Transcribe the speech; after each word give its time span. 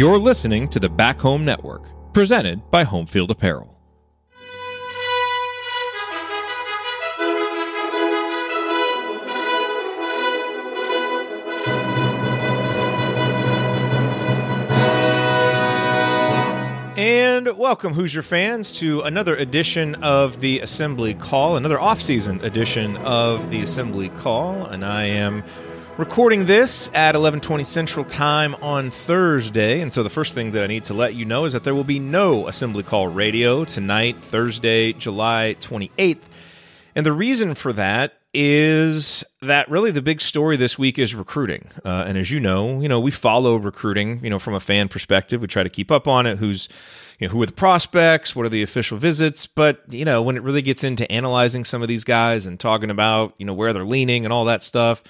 You're 0.00 0.16
listening 0.16 0.66
to 0.68 0.80
the 0.80 0.88
Back 0.88 1.20
Home 1.20 1.44
Network, 1.44 1.82
presented 2.14 2.70
by 2.70 2.84
Homefield 2.84 3.28
Apparel. 3.28 3.76
And 16.96 17.58
welcome, 17.58 17.92
Hoosier 17.92 18.22
fans, 18.22 18.72
to 18.78 19.02
another 19.02 19.36
edition 19.36 19.96
of 19.96 20.40
the 20.40 20.60
Assembly 20.60 21.12
Call, 21.12 21.58
another 21.58 21.78
off-season 21.78 22.42
edition 22.42 22.96
of 22.96 23.50
the 23.50 23.60
Assembly 23.60 24.08
Call, 24.08 24.64
and 24.64 24.82
I 24.82 25.04
am 25.04 25.44
recording 26.00 26.46
this 26.46 26.90
at 26.94 27.14
11:20 27.14 27.62
Central 27.62 28.06
Time 28.06 28.54
on 28.62 28.90
Thursday. 28.90 29.82
And 29.82 29.92
so 29.92 30.02
the 30.02 30.08
first 30.08 30.34
thing 30.34 30.52
that 30.52 30.64
I 30.64 30.66
need 30.66 30.84
to 30.84 30.94
let 30.94 31.14
you 31.14 31.26
know 31.26 31.44
is 31.44 31.52
that 31.52 31.62
there 31.62 31.74
will 31.74 31.84
be 31.84 31.98
no 31.98 32.48
Assembly 32.48 32.82
Call 32.82 33.08
Radio 33.08 33.66
tonight, 33.66 34.16
Thursday, 34.22 34.94
July 34.94 35.56
28th. 35.60 36.22
And 36.94 37.04
the 37.04 37.12
reason 37.12 37.54
for 37.54 37.74
that 37.74 38.14
is 38.32 39.24
that 39.42 39.70
really 39.70 39.90
the 39.90 40.00
big 40.00 40.22
story 40.22 40.56
this 40.56 40.78
week 40.78 40.98
is 40.98 41.14
recruiting. 41.14 41.68
Uh, 41.84 42.04
and 42.06 42.16
as 42.16 42.30
you 42.30 42.40
know, 42.40 42.80
you 42.80 42.88
know, 42.88 42.98
we 42.98 43.10
follow 43.10 43.56
recruiting, 43.56 44.24
you 44.24 44.30
know, 44.30 44.38
from 44.38 44.54
a 44.54 44.60
fan 44.60 44.88
perspective. 44.88 45.42
We 45.42 45.48
try 45.48 45.64
to 45.64 45.68
keep 45.68 45.90
up 45.90 46.08
on 46.08 46.24
it. 46.24 46.38
Who's, 46.38 46.70
you 47.18 47.26
know, 47.26 47.32
who 47.32 47.42
are 47.42 47.46
the 47.46 47.52
prospects? 47.52 48.34
What 48.34 48.46
are 48.46 48.50
the 48.50 48.62
official 48.62 48.96
visits? 48.96 49.46
But, 49.46 49.82
you 49.90 50.06
know, 50.06 50.22
when 50.22 50.38
it 50.38 50.42
really 50.44 50.62
gets 50.62 50.82
into 50.82 51.10
analyzing 51.12 51.66
some 51.66 51.82
of 51.82 51.88
these 51.88 52.04
guys 52.04 52.46
and 52.46 52.58
talking 52.58 52.88
about, 52.88 53.34
you 53.36 53.44
know, 53.44 53.52
where 53.52 53.74
they're 53.74 53.84
leaning 53.84 54.24
and 54.24 54.32
all 54.32 54.46
that 54.46 54.62
stuff, 54.62 55.02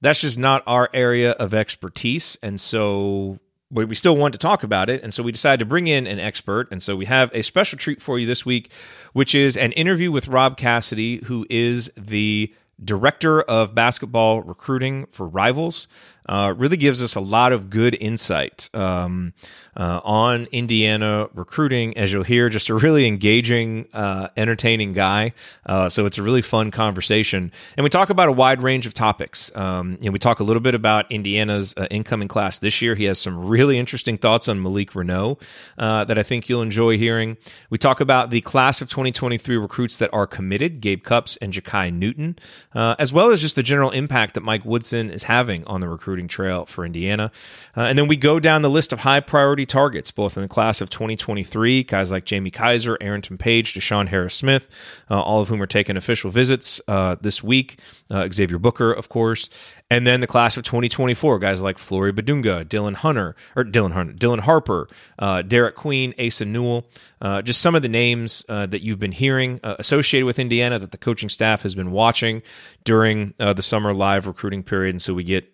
that's 0.00 0.20
just 0.20 0.38
not 0.38 0.62
our 0.66 0.88
area 0.92 1.32
of 1.32 1.54
expertise. 1.54 2.36
And 2.42 2.60
so 2.60 3.38
but 3.70 3.88
we 3.88 3.94
still 3.94 4.16
want 4.16 4.32
to 4.32 4.38
talk 4.38 4.62
about 4.62 4.88
it. 4.88 5.02
And 5.02 5.12
so 5.12 5.22
we 5.22 5.32
decided 5.32 5.58
to 5.58 5.66
bring 5.66 5.88
in 5.88 6.06
an 6.06 6.20
expert. 6.20 6.68
And 6.70 6.82
so 6.82 6.94
we 6.94 7.06
have 7.06 7.30
a 7.34 7.42
special 7.42 7.78
treat 7.78 8.00
for 8.00 8.18
you 8.18 8.26
this 8.26 8.46
week, 8.46 8.70
which 9.12 9.34
is 9.34 9.56
an 9.56 9.72
interview 9.72 10.12
with 10.12 10.28
Rob 10.28 10.56
Cassidy, 10.56 11.24
who 11.24 11.46
is 11.50 11.90
the 11.96 12.54
director 12.82 13.42
of 13.42 13.74
basketball 13.74 14.42
recruiting 14.42 15.06
for 15.10 15.26
Rivals 15.26 15.88
uh, 16.28 16.54
really 16.56 16.76
gives 16.76 17.02
us 17.02 17.14
a 17.14 17.20
lot 17.20 17.52
of 17.52 17.70
good 17.70 17.96
insight 18.00 18.68
um, 18.74 19.32
uh, 19.76 20.00
on 20.04 20.46
Indiana 20.52 21.28
recruiting. 21.34 21.96
As 21.96 22.12
you'll 22.12 22.24
hear, 22.24 22.48
just 22.48 22.68
a 22.68 22.74
really 22.74 23.06
engaging, 23.06 23.86
uh, 23.92 24.28
entertaining 24.36 24.92
guy. 24.92 25.32
Uh, 25.64 25.88
so 25.88 26.06
it's 26.06 26.18
a 26.18 26.22
really 26.22 26.42
fun 26.42 26.70
conversation, 26.70 27.52
and 27.76 27.84
we 27.84 27.90
talk 27.90 28.10
about 28.10 28.28
a 28.28 28.32
wide 28.32 28.62
range 28.62 28.86
of 28.86 28.94
topics. 28.94 29.54
Um, 29.54 29.98
you 30.00 30.06
know, 30.06 30.12
we 30.12 30.18
talk 30.18 30.40
a 30.40 30.44
little 30.44 30.60
bit 30.60 30.74
about 30.74 31.10
Indiana's 31.10 31.74
uh, 31.76 31.86
incoming 31.90 32.28
class 32.28 32.58
this 32.58 32.82
year. 32.82 32.94
He 32.94 33.04
has 33.04 33.18
some 33.18 33.46
really 33.46 33.78
interesting 33.78 34.16
thoughts 34.16 34.48
on 34.48 34.62
Malik 34.62 34.92
Reneau 34.92 35.40
uh, 35.78 36.04
that 36.04 36.18
I 36.18 36.22
think 36.22 36.48
you'll 36.48 36.62
enjoy 36.62 36.98
hearing. 36.98 37.36
We 37.70 37.78
talk 37.78 38.00
about 38.00 38.30
the 38.30 38.40
class 38.40 38.80
of 38.80 38.88
2023 38.88 39.56
recruits 39.56 39.96
that 39.98 40.12
are 40.12 40.26
committed, 40.26 40.80
Gabe 40.80 41.02
Cupps 41.02 41.36
and 41.40 41.52
Jakai 41.52 41.92
Newton, 41.92 42.36
as 42.74 43.12
well 43.12 43.30
as 43.30 43.40
just 43.40 43.56
the 43.56 43.62
general 43.62 43.90
impact 43.90 44.34
that 44.34 44.42
Mike 44.42 44.64
Woodson 44.64 45.10
is 45.10 45.24
having 45.24 45.64
on 45.64 45.80
the 45.80 45.88
recruiting 45.88 46.15
recruiting 46.16 46.28
trail 46.28 46.64
for 46.64 46.84
Indiana. 46.86 47.30
Uh, 47.76 47.82
and 47.82 47.98
then 47.98 48.08
we 48.08 48.16
go 48.16 48.40
down 48.40 48.62
the 48.62 48.70
list 48.70 48.92
of 48.92 49.00
high 49.00 49.20
priority 49.20 49.66
targets, 49.66 50.10
both 50.10 50.36
in 50.36 50.42
the 50.42 50.48
class 50.48 50.80
of 50.80 50.88
2023, 50.88 51.84
guys 51.84 52.10
like 52.10 52.24
Jamie 52.24 52.50
Kaiser, 52.50 52.96
Arrington 53.00 53.36
Page, 53.36 53.74
Deshawn 53.74 54.08
Harris-Smith, 54.08 54.68
uh, 55.10 55.20
all 55.20 55.42
of 55.42 55.48
whom 55.48 55.60
are 55.60 55.66
taking 55.66 55.96
official 55.96 56.30
visits 56.30 56.80
uh, 56.88 57.16
this 57.20 57.42
week. 57.42 57.78
Uh, 58.08 58.28
Xavier 58.32 58.58
Booker, 58.58 58.92
of 58.92 59.08
course. 59.08 59.48
And 59.90 60.06
then 60.06 60.20
the 60.20 60.26
class 60.26 60.56
of 60.56 60.64
2024, 60.64 61.38
guys 61.38 61.62
like 61.62 61.78
Flory 61.78 62.12
Bidunga, 62.12 62.64
Dylan 62.64 62.94
Hunter, 62.94 63.34
or 63.54 63.64
Dylan 63.64 63.92
Hunter, 63.92 64.12
Dylan 64.12 64.40
Harper, 64.40 64.88
uh, 65.18 65.42
Derek 65.42 65.74
Queen, 65.74 66.14
Asa 66.18 66.44
Newell, 66.44 66.86
uh, 67.20 67.42
just 67.42 67.60
some 67.60 67.74
of 67.74 67.82
the 67.82 67.88
names 67.88 68.44
uh, 68.48 68.66
that 68.66 68.82
you've 68.82 68.98
been 68.98 69.12
hearing 69.12 69.60
uh, 69.64 69.76
associated 69.78 70.26
with 70.26 70.38
Indiana 70.38 70.78
that 70.78 70.92
the 70.92 70.98
coaching 70.98 71.28
staff 71.28 71.62
has 71.62 71.74
been 71.74 71.90
watching 71.90 72.42
during 72.84 73.34
uh, 73.40 73.52
the 73.52 73.62
summer 73.62 73.92
live 73.92 74.26
recruiting 74.26 74.62
period. 74.62 74.94
And 74.94 75.02
so 75.02 75.14
we 75.14 75.24
get 75.24 75.52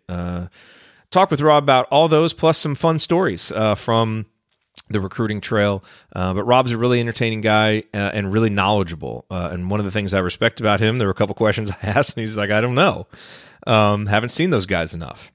talk 1.11 1.31
with 1.31 1.43
Rob 1.43 1.63
about 1.63 1.87
all 1.91 2.09
those 2.09 2.33
plus 2.33 2.59
some 2.59 2.75
fun 2.75 2.99
stories 2.99 3.53
from 3.77 4.27
the 4.89 5.01
recruiting 5.01 5.41
trail. 5.41 5.83
Uh, 6.15 6.35
but 6.35 6.45
Rob's 6.45 6.73
a 6.73 6.79
really 6.79 7.01
entertaining 7.01 7.41
guy 7.41 7.85
uh, 7.95 8.11
and 8.15 8.33
really 8.33 8.51
knowledgeable. 8.51 9.25
Uh, 9.31 9.51
and 9.53 9.71
one 9.71 9.81
of 9.81 9.87
the 9.87 9.93
things 9.93 10.15
I 10.15 10.19
respect 10.19 10.61
about 10.61 10.81
him, 10.81 10.99
there 10.99 11.09
were 11.09 11.13
a 11.13 11.15
couple 11.15 11.35
questions 11.35 11.71
I 11.83 11.87
asked, 11.87 12.17
and 12.17 12.23
he's 12.23 12.37
like, 12.37 12.51
I 12.51 12.61
don't 12.61 12.75
know. 12.75 13.07
Um, 13.67 14.07
haven't 14.07 14.31
seen 14.31 14.51
those 14.51 14.67
guys 14.67 14.95
enough. 14.95 15.33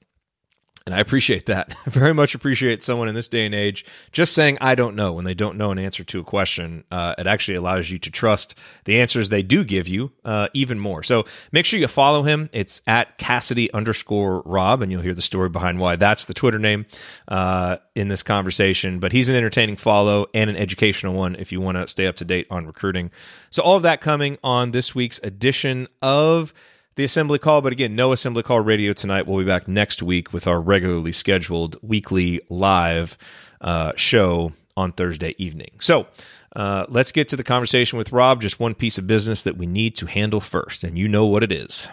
And 0.88 0.94
I 0.94 1.00
appreciate 1.00 1.44
that. 1.44 1.74
I 1.86 1.90
very 1.90 2.14
much 2.14 2.34
appreciate 2.34 2.82
someone 2.82 3.08
in 3.08 3.14
this 3.14 3.28
day 3.28 3.44
and 3.44 3.54
age 3.54 3.84
just 4.10 4.32
saying, 4.32 4.56
I 4.58 4.74
don't 4.74 4.96
know, 4.96 5.12
when 5.12 5.26
they 5.26 5.34
don't 5.34 5.58
know 5.58 5.70
an 5.70 5.78
answer 5.78 6.02
to 6.02 6.20
a 6.20 6.24
question. 6.24 6.82
Uh, 6.90 7.14
it 7.18 7.26
actually 7.26 7.56
allows 7.56 7.90
you 7.90 7.98
to 7.98 8.10
trust 8.10 8.54
the 8.86 8.98
answers 8.98 9.28
they 9.28 9.42
do 9.42 9.64
give 9.64 9.86
you 9.86 10.12
uh, 10.24 10.48
even 10.54 10.80
more. 10.80 11.02
So 11.02 11.26
make 11.52 11.66
sure 11.66 11.78
you 11.78 11.88
follow 11.88 12.22
him. 12.22 12.48
It's 12.54 12.80
at 12.86 13.18
Cassidy 13.18 13.70
underscore 13.74 14.40
Rob, 14.46 14.80
and 14.80 14.90
you'll 14.90 15.02
hear 15.02 15.12
the 15.12 15.20
story 15.20 15.50
behind 15.50 15.78
why 15.78 15.96
that's 15.96 16.24
the 16.24 16.32
Twitter 16.32 16.58
name 16.58 16.86
uh, 17.28 17.76
in 17.94 18.08
this 18.08 18.22
conversation. 18.22 18.98
But 18.98 19.12
he's 19.12 19.28
an 19.28 19.36
entertaining 19.36 19.76
follow 19.76 20.28
and 20.32 20.48
an 20.48 20.56
educational 20.56 21.12
one 21.12 21.34
if 21.34 21.52
you 21.52 21.60
want 21.60 21.76
to 21.76 21.86
stay 21.86 22.06
up 22.06 22.16
to 22.16 22.24
date 22.24 22.46
on 22.50 22.66
recruiting. 22.66 23.10
So 23.50 23.62
all 23.62 23.76
of 23.76 23.82
that 23.82 24.00
coming 24.00 24.38
on 24.42 24.70
this 24.70 24.94
week's 24.94 25.20
edition 25.22 25.86
of 26.00 26.54
the 26.98 27.04
assembly 27.04 27.38
call. 27.38 27.62
But 27.62 27.72
again, 27.72 27.94
no 27.94 28.12
assembly 28.12 28.42
call 28.42 28.60
radio 28.60 28.92
tonight. 28.92 29.26
We'll 29.26 29.38
be 29.38 29.46
back 29.46 29.68
next 29.68 30.02
week 30.02 30.32
with 30.32 30.46
our 30.46 30.60
regularly 30.60 31.12
scheduled 31.12 31.76
weekly 31.80 32.40
live 32.50 33.16
uh, 33.60 33.92
show 33.96 34.52
on 34.76 34.92
Thursday 34.92 35.34
evening. 35.38 35.70
So 35.80 36.08
uh, 36.54 36.86
let's 36.88 37.12
get 37.12 37.28
to 37.28 37.36
the 37.36 37.44
conversation 37.44 37.98
with 37.98 38.12
Rob. 38.12 38.42
Just 38.42 38.58
one 38.58 38.74
piece 38.74 38.98
of 38.98 39.06
business 39.06 39.44
that 39.44 39.56
we 39.56 39.66
need 39.66 39.94
to 39.96 40.06
handle 40.06 40.40
first, 40.40 40.82
and 40.82 40.98
you 40.98 41.06
know 41.08 41.24
what 41.24 41.42
it 41.42 41.52
is. 41.52 41.88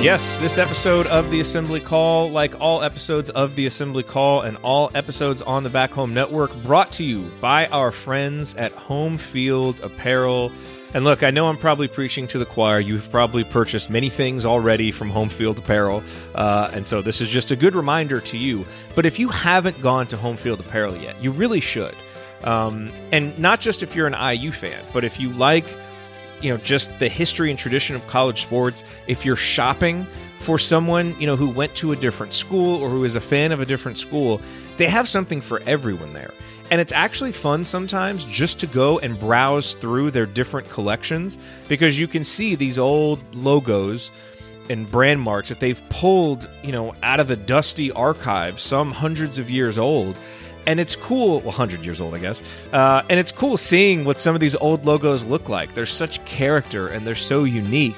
Yes, 0.00 0.38
this 0.38 0.58
episode 0.58 1.08
of 1.08 1.28
the 1.28 1.40
Assembly 1.40 1.80
Call, 1.80 2.30
like 2.30 2.60
all 2.60 2.84
episodes 2.84 3.30
of 3.30 3.56
the 3.56 3.66
Assembly 3.66 4.04
Call 4.04 4.42
and 4.42 4.56
all 4.58 4.92
episodes 4.94 5.42
on 5.42 5.64
the 5.64 5.70
Back 5.70 5.90
Home 5.90 6.14
Network, 6.14 6.54
brought 6.62 6.92
to 6.92 7.04
you 7.04 7.28
by 7.40 7.66
our 7.66 7.90
friends 7.90 8.54
at 8.54 8.70
Home 8.72 9.18
Field 9.18 9.80
Apparel. 9.80 10.52
And 10.94 11.04
look, 11.04 11.24
I 11.24 11.32
know 11.32 11.48
I'm 11.48 11.56
probably 11.56 11.88
preaching 11.88 12.28
to 12.28 12.38
the 12.38 12.46
choir. 12.46 12.78
You've 12.78 13.10
probably 13.10 13.42
purchased 13.42 13.90
many 13.90 14.08
things 14.08 14.44
already 14.46 14.92
from 14.92 15.10
Home 15.10 15.28
Field 15.28 15.58
Apparel. 15.58 16.04
Uh, 16.32 16.70
and 16.72 16.86
so 16.86 17.02
this 17.02 17.20
is 17.20 17.28
just 17.28 17.50
a 17.50 17.56
good 17.56 17.74
reminder 17.74 18.20
to 18.20 18.38
you. 18.38 18.64
But 18.94 19.04
if 19.04 19.18
you 19.18 19.28
haven't 19.28 19.82
gone 19.82 20.06
to 20.06 20.16
Home 20.16 20.36
Field 20.36 20.60
Apparel 20.60 20.96
yet, 20.96 21.20
you 21.20 21.32
really 21.32 21.60
should. 21.60 21.96
Um, 22.44 22.92
and 23.10 23.36
not 23.36 23.60
just 23.60 23.82
if 23.82 23.96
you're 23.96 24.06
an 24.06 24.38
IU 24.38 24.52
fan, 24.52 24.84
but 24.92 25.02
if 25.02 25.18
you 25.18 25.30
like 25.30 25.66
you 26.40 26.50
know 26.50 26.56
just 26.58 26.96
the 26.98 27.08
history 27.08 27.50
and 27.50 27.58
tradition 27.58 27.96
of 27.96 28.06
college 28.06 28.42
sports. 28.42 28.84
If 29.06 29.24
you're 29.24 29.36
shopping 29.36 30.06
for 30.40 30.58
someone 30.58 31.14
you 31.20 31.26
know 31.26 31.36
who 31.36 31.48
went 31.48 31.74
to 31.76 31.92
a 31.92 31.96
different 31.96 32.32
school 32.32 32.80
or 32.82 32.88
who 32.88 33.04
is 33.04 33.16
a 33.16 33.20
fan 33.20 33.52
of 33.52 33.60
a 33.60 33.66
different 33.66 33.98
school 33.98 34.40
they 34.78 34.86
have 34.86 35.08
something 35.08 35.40
for 35.40 35.60
everyone 35.66 36.12
there. 36.12 36.32
And 36.70 36.80
it's 36.80 36.92
actually 36.92 37.32
fun 37.32 37.64
sometimes 37.64 38.24
just 38.26 38.60
to 38.60 38.66
go 38.66 38.98
and 39.00 39.18
browse 39.18 39.74
through 39.74 40.12
their 40.12 40.26
different 40.26 40.68
collections 40.70 41.38
because 41.66 41.98
you 41.98 42.06
can 42.06 42.24
see 42.24 42.54
these 42.54 42.78
old 42.78 43.20
logos 43.34 44.10
and 44.70 44.90
brand 44.90 45.20
marks 45.20 45.48
that 45.48 45.60
they've 45.60 45.82
pulled 45.88 46.48
you 46.62 46.72
know 46.72 46.94
out 47.02 47.20
of 47.20 47.28
the 47.28 47.36
dusty 47.36 47.90
archive 47.92 48.60
some 48.60 48.92
hundreds 48.92 49.38
of 49.38 49.50
years 49.50 49.78
old 49.78 50.16
and 50.68 50.78
it's 50.78 50.94
cool. 50.94 51.38
Well, 51.38 51.46
100 51.46 51.82
years 51.82 51.98
old, 51.98 52.14
I 52.14 52.18
guess. 52.18 52.42
Uh, 52.72 53.02
and 53.08 53.18
it's 53.18 53.32
cool 53.32 53.56
seeing 53.56 54.04
what 54.04 54.20
some 54.20 54.34
of 54.34 54.40
these 54.40 54.54
old 54.56 54.84
logos 54.84 55.24
look 55.24 55.48
like. 55.48 55.74
They're 55.74 55.86
such 55.86 56.22
character 56.26 56.88
and 56.88 57.06
they're 57.06 57.14
so 57.14 57.44
unique 57.44 57.96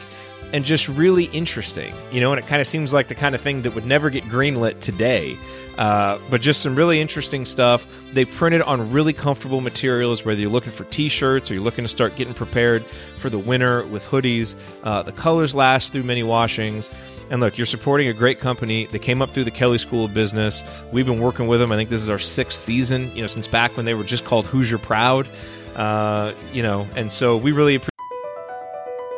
and 0.52 0.64
just 0.64 0.88
really 0.88 1.24
interesting, 1.24 1.94
you 2.10 2.20
know. 2.20 2.32
And 2.32 2.38
it 2.38 2.46
kind 2.46 2.60
of 2.60 2.66
seems 2.66 2.92
like 2.92 3.08
the 3.08 3.14
kind 3.14 3.34
of 3.34 3.40
thing 3.40 3.62
that 3.62 3.74
would 3.74 3.86
never 3.86 4.10
get 4.10 4.24
greenlit 4.24 4.80
today. 4.80 5.36
Uh, 5.78 6.18
but 6.28 6.42
just 6.42 6.60
some 6.60 6.76
really 6.76 7.00
interesting 7.00 7.46
stuff. 7.46 7.86
They 8.12 8.24
printed 8.24 8.60
on 8.62 8.92
really 8.92 9.12
comfortable 9.12 9.60
materials, 9.60 10.24
whether 10.24 10.38
you're 10.38 10.50
looking 10.50 10.72
for 10.72 10.84
t 10.84 11.08
shirts 11.08 11.50
or 11.50 11.54
you're 11.54 11.62
looking 11.62 11.84
to 11.84 11.88
start 11.88 12.16
getting 12.16 12.34
prepared 12.34 12.84
for 13.18 13.30
the 13.30 13.38
winter 13.38 13.86
with 13.86 14.04
hoodies. 14.04 14.56
Uh, 14.82 15.02
the 15.02 15.12
colors 15.12 15.54
last 15.54 15.92
through 15.92 16.02
many 16.02 16.22
washings. 16.22 16.90
And 17.30 17.40
look, 17.40 17.56
you're 17.56 17.66
supporting 17.66 18.08
a 18.08 18.12
great 18.12 18.40
company. 18.40 18.86
They 18.86 18.98
came 18.98 19.22
up 19.22 19.30
through 19.30 19.44
the 19.44 19.52
Kelley 19.52 19.78
School 19.78 20.04
of 20.04 20.12
Business. 20.12 20.64
We've 20.92 21.06
been 21.06 21.20
working 21.20 21.46
with 21.46 21.60
them. 21.60 21.70
I 21.70 21.76
think 21.76 21.88
this 21.88 22.02
is 22.02 22.10
our 22.10 22.18
sixth 22.18 22.58
season, 22.58 23.10
you 23.14 23.20
know, 23.20 23.28
since 23.28 23.46
back 23.46 23.76
when 23.76 23.86
they 23.86 23.94
were 23.94 24.04
just 24.04 24.24
called 24.24 24.48
Hoosier 24.48 24.78
Proud. 24.78 25.28
Uh, 25.76 26.34
you 26.52 26.62
know, 26.64 26.88
and 26.96 27.12
so 27.12 27.36
we 27.36 27.52
really 27.52 27.76
appreciate. 27.76 27.89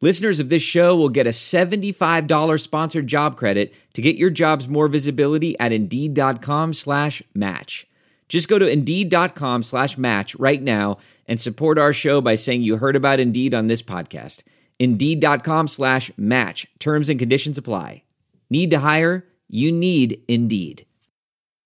Listeners 0.00 0.38
of 0.38 0.48
this 0.48 0.62
show 0.62 0.96
will 0.96 1.08
get 1.08 1.26
a 1.26 1.30
$75 1.30 2.60
sponsored 2.60 3.08
job 3.08 3.36
credit 3.36 3.74
to 3.94 4.02
get 4.02 4.14
your 4.14 4.30
jobs 4.30 4.68
more 4.68 4.86
visibility 4.86 5.58
at 5.58 5.72
Indeed.com 5.72 6.72
slash 6.72 7.20
match. 7.34 7.84
Just 8.28 8.48
go 8.48 8.60
to 8.60 8.68
Indeed.com 8.68 9.64
slash 9.64 9.98
match 9.98 10.36
right 10.36 10.62
now 10.62 10.98
and 11.26 11.40
support 11.40 11.78
our 11.80 11.92
show 11.92 12.20
by 12.20 12.36
saying 12.36 12.62
you 12.62 12.76
heard 12.76 12.94
about 12.94 13.18
Indeed 13.18 13.54
on 13.54 13.66
this 13.66 13.82
podcast. 13.82 14.44
Indeed.com 14.78 15.66
slash 15.66 16.12
match. 16.16 16.68
Terms 16.78 17.08
and 17.08 17.18
conditions 17.18 17.58
apply. 17.58 18.04
Need 18.50 18.70
to 18.70 18.78
hire? 18.78 19.24
You 19.48 19.72
need 19.72 20.22
Indeed. 20.28 20.86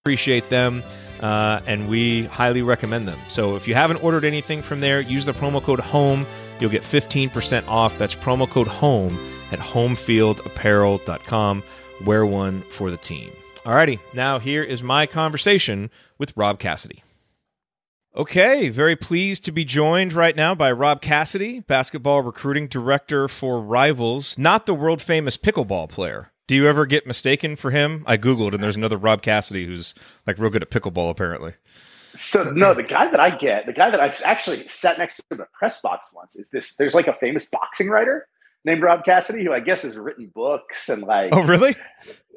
Appreciate 0.05 0.49
them, 0.51 0.83
uh, 1.21 1.61
and 1.67 1.89
we 1.89 2.25
highly 2.25 2.63
recommend 2.63 3.07
them. 3.07 3.21
So 3.29 3.55
if 3.55 3.69
you 3.69 3.75
haven't 3.75 4.03
ordered 4.03 4.25
anything 4.25 4.63
from 4.63 4.81
there, 4.81 5.01
use 5.01 5.25
the 5.25 5.33
promo 5.33 5.63
code 5.63 5.79
HOME. 5.79 6.27
You'll 6.63 6.71
get 6.71 6.83
15% 6.83 7.67
off. 7.67 7.99
That's 7.99 8.15
promo 8.15 8.49
code 8.49 8.69
HOME 8.69 9.19
at 9.51 9.59
homefieldapparel.com. 9.59 11.63
Wear 12.07 12.25
one 12.25 12.63
for 12.63 12.93
the 12.93 12.97
team. 12.97 13.33
Alrighty, 13.65 13.99
now 14.15 14.39
here 14.39 14.63
is 14.63 14.81
my 14.81 15.07
conversation 15.07 15.91
with 16.19 16.37
Rob 16.37 16.61
Cassidy. 16.61 17.03
Okay, 18.15 18.69
very 18.69 18.95
pleased 18.95 19.45
to 19.45 19.51
be 19.51 19.65
joined 19.65 20.13
right 20.13 20.37
now 20.37 20.55
by 20.55 20.71
Rob 20.71 21.03
Cassidy, 21.03 21.59
basketball 21.61 22.23
recruiting 22.23 22.69
director 22.69 23.27
for 23.27 23.61
Rivals, 23.61 24.39
not 24.39 24.67
the 24.67 24.75
world 24.75 25.03
famous 25.03 25.37
pickleball 25.37 25.89
player. 25.89 26.31
Do 26.47 26.55
you 26.55 26.69
ever 26.69 26.87
get 26.87 27.09
mistaken 27.09 27.57
for 27.57 27.73
him? 27.73 28.05
I 28.07 28.17
Googled 28.19 28.55
and 28.55 28.63
there's 28.63 28.77
another 28.77 28.99
Rob 28.99 29.21
Cassidy 29.21 29.67
who's 29.67 29.97
like 30.29 30.39
real 30.39 30.51
good 30.51 30.63
at 30.63 30.71
pickleball, 30.71 31.11
apparently. 31.11 31.55
So 32.15 32.45
no, 32.51 32.75
the 32.75 32.83
guy 32.83 33.11
that 33.11 33.21
I 33.21 33.31
get, 33.31 33.67
the 33.67 33.73
guy 33.73 33.91
that 33.91 34.01
I've 34.01 34.21
actually 34.25 34.67
sat 34.69 34.99
next 34.99 35.17
to 35.17 35.23
in 35.31 35.39
the 35.39 35.47
press 35.53 35.81
box 35.81 36.13
once 36.15 36.37
is 36.37 36.51
this. 36.51 36.77
There's 36.77 36.95
like 36.95 37.07
a 37.07 37.15
famous 37.15 37.49
boxing 37.49 37.89
writer 37.89 38.29
named 38.65 38.83
Rob 38.83 39.05
Cassidy 39.05 39.45
who 39.45 39.53
I 39.53 39.61
guess 39.61 39.83
has 39.83 39.97
written 39.97 40.27
books 40.27 40.89
and 40.89 41.03
like. 41.03 41.35
Oh, 41.35 41.45
really? 41.45 41.75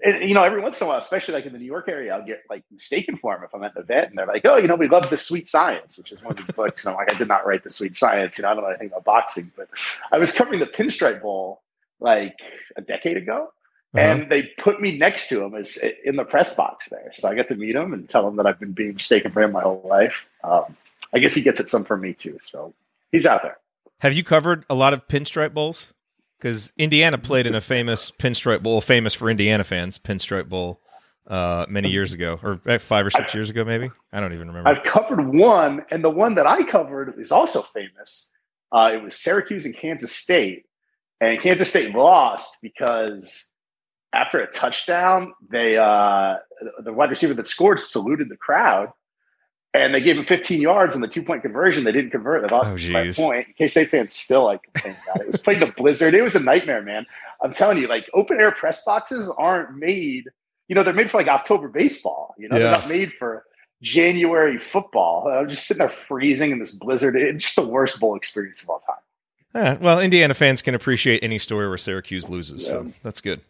And, 0.04 0.28
you 0.28 0.36
know, 0.36 0.44
every 0.44 0.62
once 0.62 0.80
in 0.80 0.86
a 0.86 0.88
while, 0.90 0.98
especially 0.98 1.34
like 1.34 1.46
in 1.46 1.54
the 1.54 1.60
New 1.60 1.66
York 1.66 1.88
area, 1.88 2.14
I'll 2.14 2.26
get 2.26 2.44
like 2.50 2.64
mistaken 2.72 3.18
for 3.18 3.36
him 3.36 3.44
if 3.44 3.54
I'm 3.54 3.64
at 3.64 3.76
an 3.76 3.82
event, 3.82 4.10
and 4.10 4.18
they're 4.18 4.28
like, 4.28 4.46
"Oh, 4.46 4.58
you 4.58 4.68
know, 4.68 4.76
we 4.76 4.88
love 4.88 5.10
the 5.10 5.18
Sweet 5.18 5.50
Science," 5.50 5.98
which 5.98 6.12
is 6.12 6.22
one 6.22 6.34
of 6.34 6.38
his 6.38 6.52
books. 6.52 6.86
And 6.86 6.92
I'm 6.92 6.98
like, 6.98 7.14
I 7.14 7.18
did 7.18 7.28
not 7.28 7.46
write 7.46 7.64
the 7.64 7.70
Sweet 7.70 7.98
Science. 7.98 8.38
You 8.38 8.44
know, 8.44 8.52
I 8.52 8.54
don't 8.54 8.64
know 8.64 8.70
anything 8.70 8.88
about 8.88 9.06
boxing, 9.06 9.52
but 9.56 9.68
I 10.12 10.18
was 10.18 10.32
covering 10.32 10.60
the 10.60 10.68
Pinstripe 10.68 11.22
Bowl 11.22 11.62
like 12.00 12.38
a 12.76 12.82
decade 12.82 13.18
ago, 13.18 13.52
uh-huh. 13.98 14.02
and 14.02 14.32
they 14.32 14.44
put 14.58 14.82
me 14.82 14.98
next 14.98 15.30
to 15.30 15.44
him 15.44 15.56
as 15.56 15.78
in 16.04 16.16
the 16.16 16.24
press 16.24 16.54
box 16.54 16.90
there. 16.90 17.12
So 17.14 17.30
I 17.30 17.36
got 17.36 17.48
to 17.50 17.56
meet 17.56 17.76
him 17.76 17.94
and 17.94 18.08
tell 18.08 18.28
him 18.28 18.36
that 18.38 18.46
I've 18.46 18.60
been 18.60 18.74
being 18.74 18.94
mistaken 18.94 19.32
for 19.32 19.42
him 19.42 19.52
my 19.52 19.62
whole 19.62 19.86
life. 19.88 20.26
Um, 20.44 20.76
I 21.14 21.20
guess 21.20 21.34
he 21.34 21.42
gets 21.42 21.60
it 21.60 21.70
some 21.70 21.84
from 21.84 22.02
me 22.02 22.14
too. 22.14 22.40
So 22.42 22.74
he's 23.12 23.26
out 23.26 23.44
there. 23.44 23.58
Have 24.00 24.14
you 24.14 24.24
covered 24.24 24.66
a 24.70 24.76
lot 24.76 24.94
of 24.94 25.08
Pinstripe 25.08 25.54
Bowls? 25.54 25.94
because 26.46 26.74
Indiana 26.78 27.18
played 27.18 27.48
in 27.48 27.56
a 27.56 27.62
famous 27.62 28.12
Pinstripe 28.12 28.62
Bowl, 28.62 28.82
famous 28.82 29.16
for 29.16 29.30
Indiana 29.30 29.64
fans, 29.64 29.98
Pinstripe 29.98 30.48
Bowl, 30.48 30.80
uh, 31.28 31.66
many 31.68 31.90
years 31.90 32.14
ago, 32.14 32.40
or 32.44 32.62
eh, 32.68 32.78
five 32.78 33.04
or 33.04 33.10
6 33.10 33.34
years 33.34 33.50
ago, 33.50 33.66
maybe. 33.66 33.90
I 34.14 34.20
don't 34.20 34.34
even 34.34 34.50
remember. 34.50 34.70
I've 34.70 34.84
covered 34.84 35.28
one, 35.28 35.84
and 35.90 36.04
the 36.04 36.10
one 36.10 36.36
that 36.36 36.46
I 36.46 36.64
covered 36.64 37.16
is 37.18 37.32
also 37.32 37.64
famous. 37.64 38.30
Uh, 38.72 38.92
it 38.94 39.02
was 39.02 39.16
Syracuse 39.16 39.66
and 39.66 39.76
Kansas 39.76 40.12
State, 40.12 40.66
and 41.20 41.40
Kansas 41.40 41.68
State 41.68 41.96
lost 41.96 42.58
because 42.62 43.50
after 44.16 44.40
a 44.40 44.48
touchdown, 44.48 45.34
they 45.50 45.78
uh, 45.78 46.38
the 46.80 46.94
wide 46.94 47.10
receiver 47.10 47.34
that 47.34 47.48
scored 47.48 47.80
saluted 47.80 48.30
the 48.30 48.38
crowd 48.38 48.92
and 49.76 49.94
they 49.94 50.02
gave 50.02 50.18
him 50.18 50.26
15 50.26 50.62
yards 50.62 50.96
on 50.96 51.02
the 51.02 51.08
two 51.08 51.22
point 51.22 51.42
conversion. 51.42 51.84
They 51.84 51.92
didn't 51.92 52.12
convert. 52.12 52.42
They 52.42 52.48
lost 52.48 52.78
oh, 52.80 52.94
by 52.94 53.12
point. 53.12 53.48
K 53.58 53.68
State 53.68 53.90
fans 53.90 54.14
still 54.14 54.46
like 54.46 54.64
complain 54.64 54.96
about 55.04 55.22
it. 55.22 55.28
It 55.28 55.32
was 55.34 55.42
played 55.42 55.62
in 55.62 55.70
a 55.70 55.72
blizzard. 55.72 56.14
It 56.14 56.22
was 56.22 56.36
a 56.36 56.40
nightmare, 56.40 56.82
man. 56.82 57.06
I'm 57.44 57.52
telling 57.52 57.78
you, 57.78 57.88
like 57.88 58.10
open 58.14 58.40
air 58.40 58.52
press 58.52 58.84
boxes 58.86 59.30
aren't 59.38 59.78
made. 59.78 60.30
You 60.68 60.76
know, 60.76 60.84
they're 60.84 60.94
made 60.94 61.12
for 61.12 61.18
like 61.18 61.28
October 61.28 61.68
baseball. 61.68 62.34
You 62.38 62.48
know, 62.48 62.58
yeah. 62.58 62.64
they're 62.64 62.72
not 62.72 62.90
made 62.90 63.14
for 63.14 63.44
January 63.82 64.58
football. 64.58 65.28
I'm 65.28 65.50
just 65.50 65.68
sitting 65.68 65.80
there 65.80 65.90
freezing 65.90 66.52
in 66.52 66.60
this 66.60 66.74
blizzard. 66.74 67.16
It's 67.16 67.44
just 67.44 67.56
the 67.58 67.68
worst 67.68 68.00
bowl 68.00 68.16
experience 68.16 68.64
of 68.64 68.70
all 68.70 68.80
time. 68.80 68.96
Yeah, 69.54 69.78
well, 69.80 70.00
Indiana 70.02 70.34
fans 70.34 70.62
can 70.62 70.76
appreciate 70.76 71.24
any 71.24 71.38
story 71.38 71.68
where 71.68 71.78
Syracuse 71.78 72.30
loses, 72.30 72.64
yeah. 72.64 72.70
so 72.70 72.92
that's 73.04 73.22
good. 73.22 73.42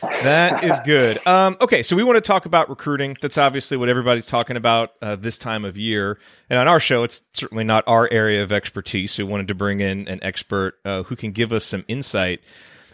That 0.00 0.64
is 0.64 0.78
good. 0.84 1.24
Um, 1.26 1.56
okay, 1.60 1.82
so 1.82 1.96
we 1.96 2.04
want 2.04 2.16
to 2.16 2.20
talk 2.20 2.46
about 2.46 2.68
recruiting. 2.68 3.16
That's 3.20 3.38
obviously 3.38 3.76
what 3.76 3.88
everybody's 3.88 4.26
talking 4.26 4.56
about 4.56 4.94
uh, 5.02 5.16
this 5.16 5.38
time 5.38 5.64
of 5.64 5.76
year. 5.76 6.18
And 6.48 6.58
on 6.58 6.68
our 6.68 6.80
show, 6.80 7.02
it's 7.02 7.22
certainly 7.32 7.64
not 7.64 7.84
our 7.86 8.08
area 8.10 8.42
of 8.42 8.52
expertise. 8.52 9.16
We 9.18 9.24
wanted 9.24 9.48
to 9.48 9.54
bring 9.54 9.80
in 9.80 10.08
an 10.08 10.20
expert 10.22 10.78
uh, 10.84 11.02
who 11.04 11.16
can 11.16 11.32
give 11.32 11.52
us 11.52 11.64
some 11.64 11.84
insight. 11.88 12.40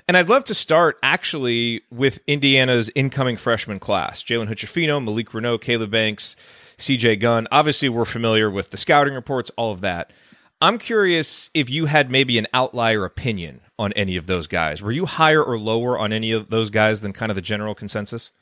And 0.08 0.16
I'd 0.16 0.28
love 0.28 0.44
to 0.44 0.54
start 0.54 0.98
actually 1.02 1.82
with 1.90 2.20
Indiana's 2.26 2.90
incoming 2.94 3.36
freshman 3.36 3.80
class 3.80 4.22
Jalen 4.22 4.46
Hood-Schifino, 4.46 5.02
Malik 5.02 5.30
Reneau, 5.30 5.58
Kaleb 5.58 5.90
Banks, 5.90 6.36
CJ 6.78 7.20
Gunn. 7.20 7.48
Obviously, 7.50 7.88
we're 7.88 8.04
familiar 8.04 8.50
with 8.50 8.70
the 8.70 8.76
scouting 8.76 9.14
reports, 9.14 9.50
all 9.56 9.72
of 9.72 9.80
that. 9.80 10.12
I'm 10.60 10.78
curious 10.78 11.50
if 11.52 11.68
you 11.68 11.84
had 11.84 12.10
maybe 12.10 12.38
an 12.38 12.46
outlier 12.54 13.04
opinion 13.04 13.60
on 13.78 13.92
any 13.92 14.16
of 14.16 14.26
those 14.26 14.46
guys. 14.46 14.82
Were 14.82 14.92
you 14.92 15.04
higher 15.04 15.42
or 15.42 15.58
lower 15.58 15.98
on 15.98 16.14
any 16.14 16.32
of 16.32 16.48
those 16.48 16.70
guys 16.70 17.02
than 17.02 17.12
kind 17.12 17.30
of 17.30 17.36
the 17.36 17.42
general 17.42 17.74
consensus? 17.74 18.32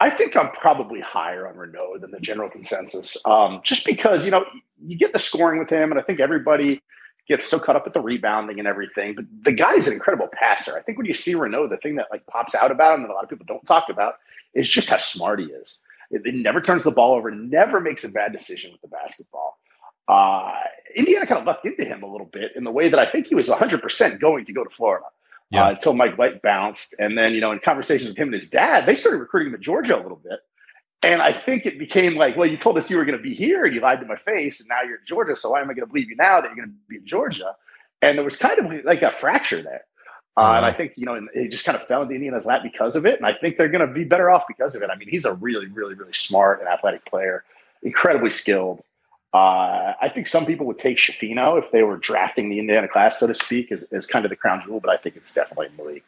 I 0.00 0.08
think 0.08 0.34
I'm 0.34 0.50
probably 0.50 1.00
higher 1.00 1.46
on 1.46 1.56
Reneau 1.56 2.00
than 2.00 2.10
the 2.10 2.20
general 2.20 2.48
consensus, 2.48 3.18
um, 3.26 3.60
just 3.62 3.84
because 3.84 4.24
you 4.24 4.30
know 4.30 4.46
you 4.82 4.96
get 4.96 5.12
the 5.12 5.18
scoring 5.18 5.58
with 5.58 5.68
him, 5.68 5.90
and 5.90 6.00
I 6.00 6.02
think 6.02 6.20
everybody 6.20 6.82
gets 7.28 7.46
so 7.46 7.58
caught 7.58 7.76
up 7.76 7.84
with 7.84 7.94
the 7.94 8.00
rebounding 8.00 8.58
and 8.58 8.68
everything. 8.68 9.14
But 9.14 9.26
the 9.42 9.52
guy's 9.52 9.86
an 9.86 9.92
incredible 9.92 10.28
passer. 10.32 10.76
I 10.76 10.82
think 10.82 10.96
when 10.96 11.06
you 11.06 11.14
see 11.14 11.34
Reneau, 11.34 11.68
the 11.68 11.78
thing 11.78 11.96
that 11.96 12.06
like 12.10 12.26
pops 12.26 12.54
out 12.54 12.70
about 12.70 12.94
him 12.94 13.02
that 13.02 13.10
a 13.10 13.14
lot 13.14 13.24
of 13.24 13.30
people 13.30 13.46
don't 13.46 13.64
talk 13.66 13.90
about 13.90 14.14
is 14.54 14.68
just 14.68 14.88
how 14.88 14.96
smart 14.96 15.40
he 15.40 15.46
is. 15.46 15.80
It 16.10 16.34
never 16.34 16.62
turns 16.62 16.84
the 16.84 16.92
ball 16.92 17.14
over, 17.14 17.30
never 17.30 17.80
makes 17.80 18.04
a 18.04 18.08
bad 18.08 18.32
decision 18.32 18.72
with 18.72 18.80
the 18.80 18.88
basketball 18.88 19.58
uh, 20.08 20.52
Indiana 20.94 21.26
kind 21.26 21.40
of 21.40 21.46
lucked 21.46 21.66
into 21.66 21.84
him 21.84 22.02
a 22.02 22.10
little 22.10 22.26
bit 22.26 22.52
in 22.56 22.64
the 22.64 22.70
way 22.70 22.88
that 22.88 22.98
I 22.98 23.06
think 23.06 23.26
he 23.26 23.34
was 23.34 23.48
100% 23.48 24.20
going 24.20 24.44
to 24.44 24.52
go 24.52 24.64
to 24.64 24.70
Florida 24.70 25.06
yeah. 25.50 25.66
uh, 25.66 25.70
until 25.70 25.92
Mike 25.92 26.16
White 26.16 26.42
bounced. 26.42 26.94
And 26.98 27.16
then, 27.16 27.32
you 27.32 27.40
know, 27.40 27.52
in 27.52 27.58
conversations 27.58 28.08
with 28.08 28.18
him 28.18 28.28
and 28.28 28.34
his 28.34 28.50
dad, 28.50 28.86
they 28.86 28.94
started 28.94 29.18
recruiting 29.18 29.48
him 29.48 29.54
at 29.54 29.60
Georgia 29.60 29.96
a 29.96 30.02
little 30.02 30.20
bit. 30.22 30.40
And 31.02 31.20
I 31.22 31.32
think 31.32 31.66
it 31.66 31.78
became 31.78 32.16
like, 32.16 32.36
well, 32.36 32.46
you 32.46 32.56
told 32.56 32.78
us 32.78 32.90
you 32.90 32.96
were 32.96 33.04
going 33.04 33.18
to 33.18 33.22
be 33.22 33.34
here 33.34 33.64
and 33.64 33.74
you 33.74 33.80
lied 33.80 34.00
to 34.00 34.06
my 34.06 34.16
face, 34.16 34.60
and 34.60 34.68
now 34.68 34.82
you're 34.82 34.96
in 34.96 35.06
Georgia. 35.06 35.36
So 35.36 35.50
why 35.50 35.60
am 35.60 35.70
I 35.70 35.74
going 35.74 35.86
to 35.86 35.92
believe 35.92 36.08
you 36.08 36.16
now 36.16 36.40
that 36.40 36.48
you're 36.48 36.56
going 36.56 36.70
to 36.70 36.88
be 36.88 36.96
in 36.96 37.06
Georgia? 37.06 37.54
And 38.02 38.16
there 38.16 38.24
was 38.24 38.36
kind 38.36 38.58
of 38.58 38.84
like 38.84 39.02
a 39.02 39.10
fracture 39.10 39.62
there. 39.62 39.84
Uh, 40.36 40.40
uh-huh. 40.40 40.56
And 40.56 40.66
I 40.66 40.72
think, 40.72 40.94
you 40.96 41.06
know, 41.06 41.26
it 41.34 41.50
just 41.50 41.64
kind 41.64 41.76
of 41.76 41.86
fell 41.86 42.02
into 42.02 42.14
Indiana's 42.14 42.46
lap 42.46 42.62
because 42.62 42.96
of 42.96 43.06
it. 43.06 43.16
And 43.18 43.26
I 43.26 43.32
think 43.32 43.56
they're 43.56 43.68
going 43.68 43.86
to 43.86 43.92
be 43.92 44.04
better 44.04 44.30
off 44.30 44.44
because 44.48 44.74
of 44.74 44.82
it. 44.82 44.90
I 44.90 44.96
mean, 44.96 45.08
he's 45.08 45.24
a 45.24 45.34
really, 45.34 45.66
really, 45.66 45.94
really 45.94 46.12
smart 46.12 46.60
and 46.60 46.68
athletic 46.68 47.06
player, 47.06 47.44
incredibly 47.82 48.30
skilled. 48.30 48.82
Uh, 49.36 49.92
I 50.00 50.08
think 50.08 50.26
some 50.26 50.46
people 50.46 50.64
would 50.66 50.78
take 50.78 50.96
Schifino 50.96 51.58
if 51.62 51.70
they 51.70 51.82
were 51.82 51.98
drafting 51.98 52.48
the 52.48 52.58
Indiana 52.58 52.88
class, 52.88 53.20
so 53.20 53.26
to 53.26 53.34
speak, 53.34 53.70
as, 53.70 53.82
as 53.92 54.06
kind 54.06 54.24
of 54.24 54.30
the 54.30 54.36
crown 54.36 54.62
jewel, 54.62 54.80
but 54.80 54.88
I 54.88 54.96
think 54.96 55.16
it's 55.16 55.34
definitely 55.34 55.68
Malik. 55.76 56.04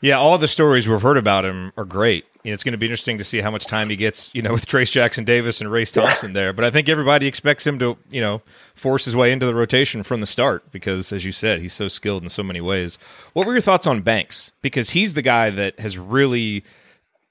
Yeah, 0.00 0.18
all 0.18 0.38
the 0.38 0.48
stories 0.48 0.88
we've 0.88 1.02
heard 1.02 1.18
about 1.18 1.44
him 1.44 1.72
are 1.76 1.84
great. 1.84 2.24
You 2.44 2.50
know, 2.50 2.54
it's 2.54 2.64
going 2.64 2.72
to 2.72 2.78
be 2.78 2.86
interesting 2.86 3.18
to 3.18 3.24
see 3.24 3.40
how 3.40 3.50
much 3.50 3.66
time 3.66 3.90
he 3.90 3.96
gets, 3.96 4.34
you 4.34 4.40
know, 4.40 4.52
with 4.52 4.64
Trayce 4.64 4.90
Jackson-Davis 4.92 5.60
and 5.60 5.70
Race 5.70 5.92
Thompson 5.92 6.32
there. 6.32 6.54
But 6.54 6.64
I 6.64 6.70
think 6.70 6.88
everybody 6.88 7.26
expects 7.26 7.66
him 7.66 7.78
to, 7.80 7.98
you 8.08 8.22
know, 8.22 8.40
force 8.74 9.04
his 9.04 9.14
way 9.16 9.30
into 9.30 9.44
the 9.44 9.54
rotation 9.54 10.02
from 10.02 10.20
the 10.20 10.26
start 10.26 10.70
because, 10.72 11.12
as 11.12 11.26
you 11.26 11.32
said, 11.32 11.60
he's 11.60 11.74
so 11.74 11.88
skilled 11.88 12.22
in 12.22 12.28
so 12.30 12.42
many 12.42 12.62
ways. 12.62 12.96
What 13.34 13.46
were 13.46 13.52
your 13.52 13.60
thoughts 13.60 13.86
on 13.86 14.00
Banks? 14.00 14.52
Because 14.62 14.90
he's 14.90 15.12
the 15.14 15.22
guy 15.22 15.50
that 15.50 15.80
has 15.80 15.98
really, 15.98 16.64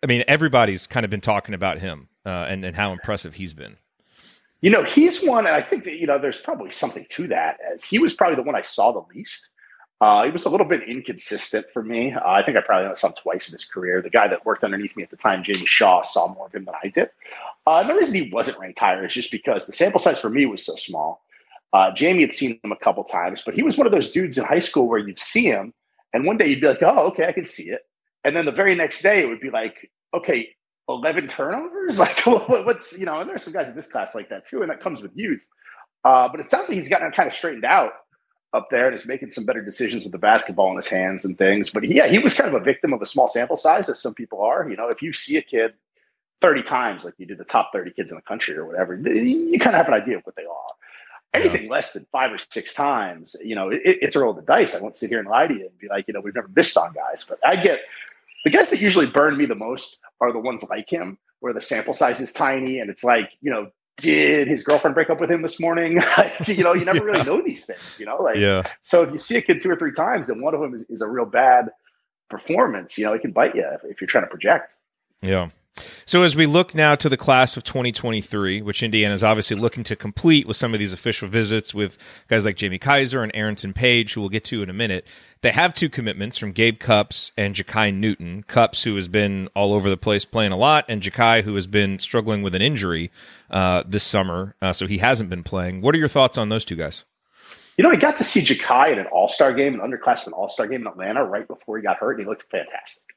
I 0.04 0.06
mean, 0.06 0.24
everybody's 0.28 0.86
kind 0.86 1.06
of 1.06 1.10
been 1.10 1.22
talking 1.22 1.56
about 1.56 1.80
him 1.80 2.10
uh, 2.26 2.46
and, 2.50 2.64
and 2.66 2.76
how 2.76 2.92
impressive 2.92 3.36
he's 3.36 3.54
been. 3.54 3.78
You 4.62 4.72
know, 4.72 4.84
he's 4.84 5.24
one, 5.24 5.46
and 5.46 5.56
I 5.56 5.62
think 5.62 5.84
that, 5.84 5.98
you 5.98 6.08
know, 6.08 6.18
there's 6.18 6.42
probably 6.42 6.72
something 6.72 7.06
to 7.10 7.28
that, 7.28 7.58
as 7.72 7.84
he 7.84 8.00
was 8.00 8.14
probably 8.14 8.36
the 8.36 8.44
one 8.44 8.56
I 8.56 8.64
saw 8.64 8.92
the 8.92 9.04
least. 9.14 9.52
Uh, 10.00 10.24
he 10.26 10.32
was 10.32 10.46
a 10.46 10.50
little 10.50 10.66
bit 10.66 10.88
inconsistent 10.88 11.68
for 11.72 11.84
me. 11.84 12.14
Uh, 12.14 12.28
I 12.28 12.44
think 12.44 12.58
I 12.58 12.62
probably 12.62 12.94
saw 12.96 13.08
him 13.08 13.14
twice 13.22 13.50
in 13.50 13.54
his 13.54 13.66
career. 13.66 14.02
The 14.02 14.10
guy 14.10 14.28
that 14.28 14.46
worked 14.46 14.64
underneath 14.64 14.96
me 14.96 15.04
at 15.04 15.10
the 15.10 15.18
time, 15.18 15.44
Jamie 15.44 15.66
Shaw, 15.66 16.04
saw 16.04 16.34
more 16.34 16.48
of 16.48 16.54
him 16.56 16.66
than 16.66 16.76
I 16.84 16.90
did. 16.90 17.10
Uh, 17.66 17.78
and 17.78 17.90
the 17.90 17.96
reason 17.96 18.16
he 18.16 18.30
wasn't 18.32 18.60
ranked 18.60 18.80
higher 18.80 19.06
is 19.06 19.14
just 19.14 19.32
because 19.32 19.66
the 19.66 19.74
sample 19.74 20.00
size 20.00 20.20
for 20.20 20.30
me 20.30 20.46
was 20.46 20.64
so 20.64 20.76
small. 20.76 21.22
Uh, 21.74 21.92
Jamie 21.92 22.22
had 22.22 22.34
seen 22.34 22.60
him 22.64 22.72
a 22.72 22.78
couple 22.78 23.04
times, 23.04 23.42
but 23.46 23.56
he 23.56 23.64
was 23.64 23.78
one 23.78 23.86
of 23.86 23.92
those 23.92 24.12
dudes 24.12 24.38
in 24.38 24.46
high 24.46 24.60
school 24.60 24.88
where 24.88 25.00
you'd 25.00 25.20
see 25.20 25.46
him, 25.46 25.74
and 26.14 26.26
one 26.26 26.38
day 26.38 26.48
you'd 26.48 26.62
be 26.62 26.68
like, 26.68 26.82
"Oh, 26.82 27.08
okay, 27.08 27.28
I 27.28 27.32
can 27.32 27.46
see 27.46 27.70
it," 27.70 27.82
and 28.24 28.36
then 28.36 28.46
the 28.46 28.52
very 28.52 28.74
next 28.74 29.02
day 29.02 29.22
it 29.22 29.28
would 29.28 29.42
be 29.42 29.50
like, 29.50 29.92
"Okay, 30.14 30.56
eleven 30.89 31.27
turnovers? 31.27 32.00
Like, 32.00 32.25
what's 32.25 32.98
you 32.98 33.06
know?" 33.06 33.20
And 33.20 33.29
there's 33.29 33.44
some 33.44 33.53
guys 33.53 33.70
in 33.70 33.75
this 33.75 33.88
class 33.88 34.15
like 34.15 34.29
that 34.29 34.46
too, 34.46 34.62
and 34.62 34.72
that 34.72 34.79
comes 34.79 35.01
with 35.01 35.12
youth. 35.15 35.41
Uh, 36.03 36.27
but 36.29 36.39
it 36.39 36.48
sounds 36.48 36.70
like 36.70 36.77
he's 36.77 36.89
gotten 36.89 37.12
kind 37.12 37.27
of 37.27 37.34
straightened 37.34 37.65
out 37.65 37.91
up 38.53 38.70
there 38.70 38.88
and 38.88 38.96
is 38.96 39.08
making 39.08 39.29
some 39.29 39.46
better 39.46 39.62
decisions 39.62 40.03
with 40.03 40.12
the 40.12 40.17
basketball 40.17 40.70
in 40.72 40.77
his 40.77 40.88
hands 40.88 41.25
and 41.25 41.38
things. 41.38 41.70
But 41.70 41.84
yeah, 41.84 42.08
he 42.08 42.20
was 42.20 42.34
kind 42.34 42.53
of 42.53 42.60
a 42.60 42.63
victim 42.63 42.94
of 42.94 43.01
a 43.01 43.06
small 43.06 43.27
sample 43.27 43.58
size, 43.58 43.89
as 43.89 44.00
some 44.00 44.13
people 44.13 44.41
are. 44.41 44.70
You 44.70 44.77
know, 44.77 44.88
if 44.88 45.01
you 45.01 45.13
see 45.13 45.38
a 45.38 45.41
kid 45.41 45.74
30 46.41 46.63
times, 46.63 47.06
like 47.06 47.15
you 47.17 47.25
do 47.25 47.36
the 47.36 47.44
top 47.44 47.72
30 47.74 47.91
kids 47.91 48.12
in 48.12 48.15
the 48.15 48.22
country 48.22 48.56
or 48.56 48.65
whatever, 48.65 48.96
you 48.96 49.60
kind 49.60 49.75
of 49.75 49.86
have 49.86 49.88
an 49.88 49.94
idea 49.94 50.17
of 50.17 50.24
what 50.24 50.36
they 50.36 50.46
are. 50.46 50.67
Anything 51.34 51.65
yeah. 51.65 51.72
less 51.72 51.91
than 51.91 52.08
five 52.12 52.32
or 52.32 52.38
six 52.38 52.74
times, 52.74 53.36
you 53.44 53.53
know, 53.53 53.70
it, 53.70 53.82
it's 53.84 54.15
a 54.15 54.20
roll 54.20 54.32
of 54.32 54.38
the 54.38 54.44
dice. 54.44 54.74
I 54.74 54.79
won't 54.79 54.96
sit 54.96 55.10
here 55.10 55.20
and 55.20 55.27
lie 55.27 55.48
to 55.48 55.53
you 55.53 55.67
and 55.67 55.77
be 55.77 55.88
like, 55.89 56.08
you 56.08 56.13
know, 56.13 56.22
we've 56.22 56.34
never 56.34 56.50
missed 56.56 56.77
on 56.77 56.94
guys, 56.94 57.25
but 57.27 57.38
I 57.46 57.58
get 57.58 57.82
the 58.48 58.58
guys 58.58 58.70
that 58.70 58.80
usually 58.80 59.08
burn 59.08 59.36
me 59.36 59.46
the 59.46 59.56
most 59.56 60.00
are 60.22 60.32
the 60.32 60.39
ones 60.39 60.63
like 60.70 60.89
him, 60.89 61.18
where 61.42 61.51
the 61.51 61.60
sample 61.60 61.94
size 61.94 62.22
is 62.22 62.32
tiny 62.32 62.80
and 62.80 62.89
it's 62.89 63.04
like, 63.04 63.30
you 63.42 63.51
know, 63.51 63.70
did 63.98 64.48
his 64.48 64.63
girlfriend 64.63 64.96
break 64.96 65.10
up 65.10 65.20
with 65.20 65.30
him 65.30 65.42
this 65.42 65.60
morning? 65.60 66.01
you 66.46 66.63
know, 66.63 66.74
you 66.74 66.86
never 66.86 67.04
really 67.04 67.24
know 67.25 67.42
these 67.42 67.66
things, 67.66 68.00
you 68.00 68.06
know, 68.06 68.16
like, 68.24 68.38
yeah. 68.38 68.63
so 68.84 69.01
if 69.01 69.12
you 69.12 69.18
see 69.18 69.36
a 69.36 69.42
kid 69.42 69.62
two 69.62 69.70
or 69.70 69.75
three 69.75 69.92
times 69.92 70.30
and 70.30 70.42
one 70.42 70.54
of 70.54 70.62
them 70.62 70.74
is, 70.74 70.86
is 70.88 71.01
a 71.01 71.12
real 71.12 71.25
bad 71.25 71.72
performance, 72.30 72.98
you 72.98 73.04
know, 73.04 73.12
it 73.12 73.22
can 73.22 73.34
bite 73.34 73.54
you 73.54 73.66
if, 73.74 73.82
if 73.84 74.00
you're 74.00 74.08
trying 74.08 74.24
to 74.24 74.30
project. 74.30 74.72
Yeah. 75.22 75.50
So 76.06 76.24
as 76.24 76.36
we 76.36 76.46
look 76.46 76.74
now 76.74 76.96
to 76.96 77.10
the 77.10 77.18
class 77.18 77.58
of 77.58 77.64
2023, 77.64 78.62
which 78.62 78.82
Indiana 78.82 79.14
is 79.14 79.24
obviously 79.24 79.58
looking 79.58 79.84
to 79.86 79.96
complete 79.96 80.48
with 80.48 80.58
some 80.58 80.74
of 80.74 80.80
these 80.80 80.94
official 80.94 81.28
visits 81.28 81.74
with 81.74 81.98
guys 82.28 82.46
like 82.46 82.56
Jamie 82.56 82.80
Kaiser 82.80 83.24
and 83.24 83.36
Arrington 83.36 83.74
Page, 83.74 84.14
who 84.14 84.22
we'll 84.22 84.30
get 84.30 84.46
to 84.46 84.64
in 84.64 84.70
a 84.70 84.74
minute, 84.74 85.06
they 85.42 85.52
have 85.52 85.74
two 85.74 85.90
commitments 85.90 86.38
from 86.38 86.52
Gabe 86.52 86.80
Cupps 86.80 87.32
and 87.38 87.54
Jakai 87.54 87.94
Newton. 87.94 88.44
Cupps, 88.48 88.84
who 88.84 88.96
has 88.96 89.08
been 89.08 89.50
all 89.56 89.74
over 89.74 89.90
the 89.90 89.98
place 89.98 90.26
playing 90.26 90.52
a 90.52 90.58
lot, 90.58 90.86
and 90.88 91.02
Jakai, 91.02 91.44
who 91.44 91.56
has 91.56 91.68
been 91.68 92.00
struggling 92.00 92.42
with 92.42 92.56
an 92.56 92.62
injury 92.62 93.12
uh, 93.52 93.84
this 93.86 94.04
summer, 94.04 94.56
uh, 94.62 94.74
so 94.74 94.88
he 94.88 94.98
hasn't 94.98 95.30
been 95.30 95.44
playing. 95.44 95.82
What 95.82 95.94
are 95.94 96.00
your 96.00 96.08
thoughts 96.08 96.38
on 96.38 96.50
those 96.50 96.66
two 96.66 96.76
guys? 96.76 97.06
You 97.78 97.84
know, 97.84 97.92
I 97.92 97.96
got 97.96 98.16
to 98.16 98.24
see 98.24 98.42
Jakai 98.42 98.92
in 98.92 99.00
an 99.00 99.06
All 99.08 99.28
Star 99.28 99.54
game, 99.54 99.80
an 99.80 99.92
underclassman 99.92 100.34
All 100.34 100.50
Star 100.50 100.68
game 100.68 100.82
in 100.82 100.88
Atlanta, 100.88 101.24
right 101.24 101.48
before 101.48 101.78
he 101.78 101.84
got 101.84 101.98
hurt, 101.98 102.14
and 102.14 102.22
he 102.22 102.26
looked 102.26 102.50
fantastic. 102.50 103.17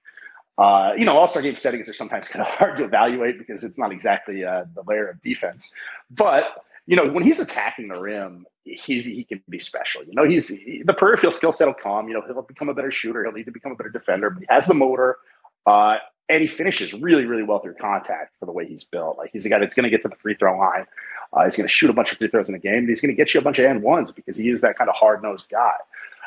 Uh, 0.61 0.93
you 0.95 1.07
know, 1.07 1.17
all 1.17 1.27
star 1.27 1.41
game 1.41 1.57
settings 1.57 1.89
are 1.89 1.95
sometimes 1.95 2.29
kind 2.29 2.43
of 2.43 2.49
hard 2.49 2.77
to 2.77 2.85
evaluate 2.85 3.39
because 3.39 3.65
it's 3.65 3.79
not 3.79 3.91
exactly 3.91 4.45
uh, 4.45 4.65
the 4.75 4.83
layer 4.87 5.09
of 5.09 5.21
defense. 5.23 5.73
But 6.11 6.65
you 6.87 6.97
know, 6.97 7.11
when 7.11 7.25
he's 7.25 7.41
attacking 7.41 7.89
the 7.89 8.01
rim, 8.01 8.47
he's 8.65 9.07
he 9.07 9.25
can 9.25 9.43
be 9.49 9.59
special. 9.59 10.05
You 10.05 10.15
know, 10.15 10.25
he's 10.25 10.49
he, 10.49 10.83
the 10.83 10.93
peripheral 10.93 11.33
skill 11.33 11.53
set 11.53 11.67
will 11.67 11.75
come. 11.75 12.09
You 12.09 12.15
know, 12.15 12.23
he'll 12.27 12.43
become 12.43 12.69
a 12.69 12.75
better 12.75 12.91
shooter. 12.91 13.25
He'll 13.25 13.33
need 13.33 13.47
to 13.47 13.53
become 13.53 13.73
a 13.73 13.75
better 13.75 13.91
defender. 13.91 14.29
But 14.29 14.41
he 14.41 14.47
has 14.51 14.67
the 14.67 14.75
motor, 14.75 15.17
uh, 15.67 15.97
and 16.29 16.43
he 16.43 16.47
finishes 16.47 16.93
really, 16.93 17.25
really 17.25 17.43
well 17.43 17.61
through 17.61 17.75
contact 17.75 18.35
for 18.39 18.45
the 18.45 18.53
way 18.53 18.67
he's 18.67 18.85
built. 18.85 19.17
Like 19.17 19.31
he's 19.33 19.47
a 19.47 19.49
guy 19.49 19.61
that's 19.61 19.75
going 19.75 19.85
to 19.85 19.91
get 19.91 20.03
to 20.03 20.09
the 20.09 20.17
free 20.17 20.35
throw 20.35 20.59
line. 20.59 20.87
Uh, 21.33 21.45
he's 21.45 21.57
going 21.57 21.67
to 21.67 21.73
shoot 21.73 21.89
a 21.89 21.93
bunch 21.93 22.13
of 22.13 22.19
free 22.19 22.29
throws 22.29 22.49
in 22.49 22.55
a 22.55 22.59
game. 22.59 22.87
He's 22.87 23.01
going 23.01 23.15
to 23.15 23.17
get 23.17 23.33
you 23.33 23.41
a 23.41 23.43
bunch 23.43 23.59
of 23.59 23.65
and 23.65 23.83
ones 23.83 24.11
because 24.11 24.37
he 24.37 24.51
is 24.51 24.61
that 24.61 24.77
kind 24.77 24.91
of 24.91 24.97
hard 24.97 25.23
nosed 25.23 25.49
guy. 25.49 25.75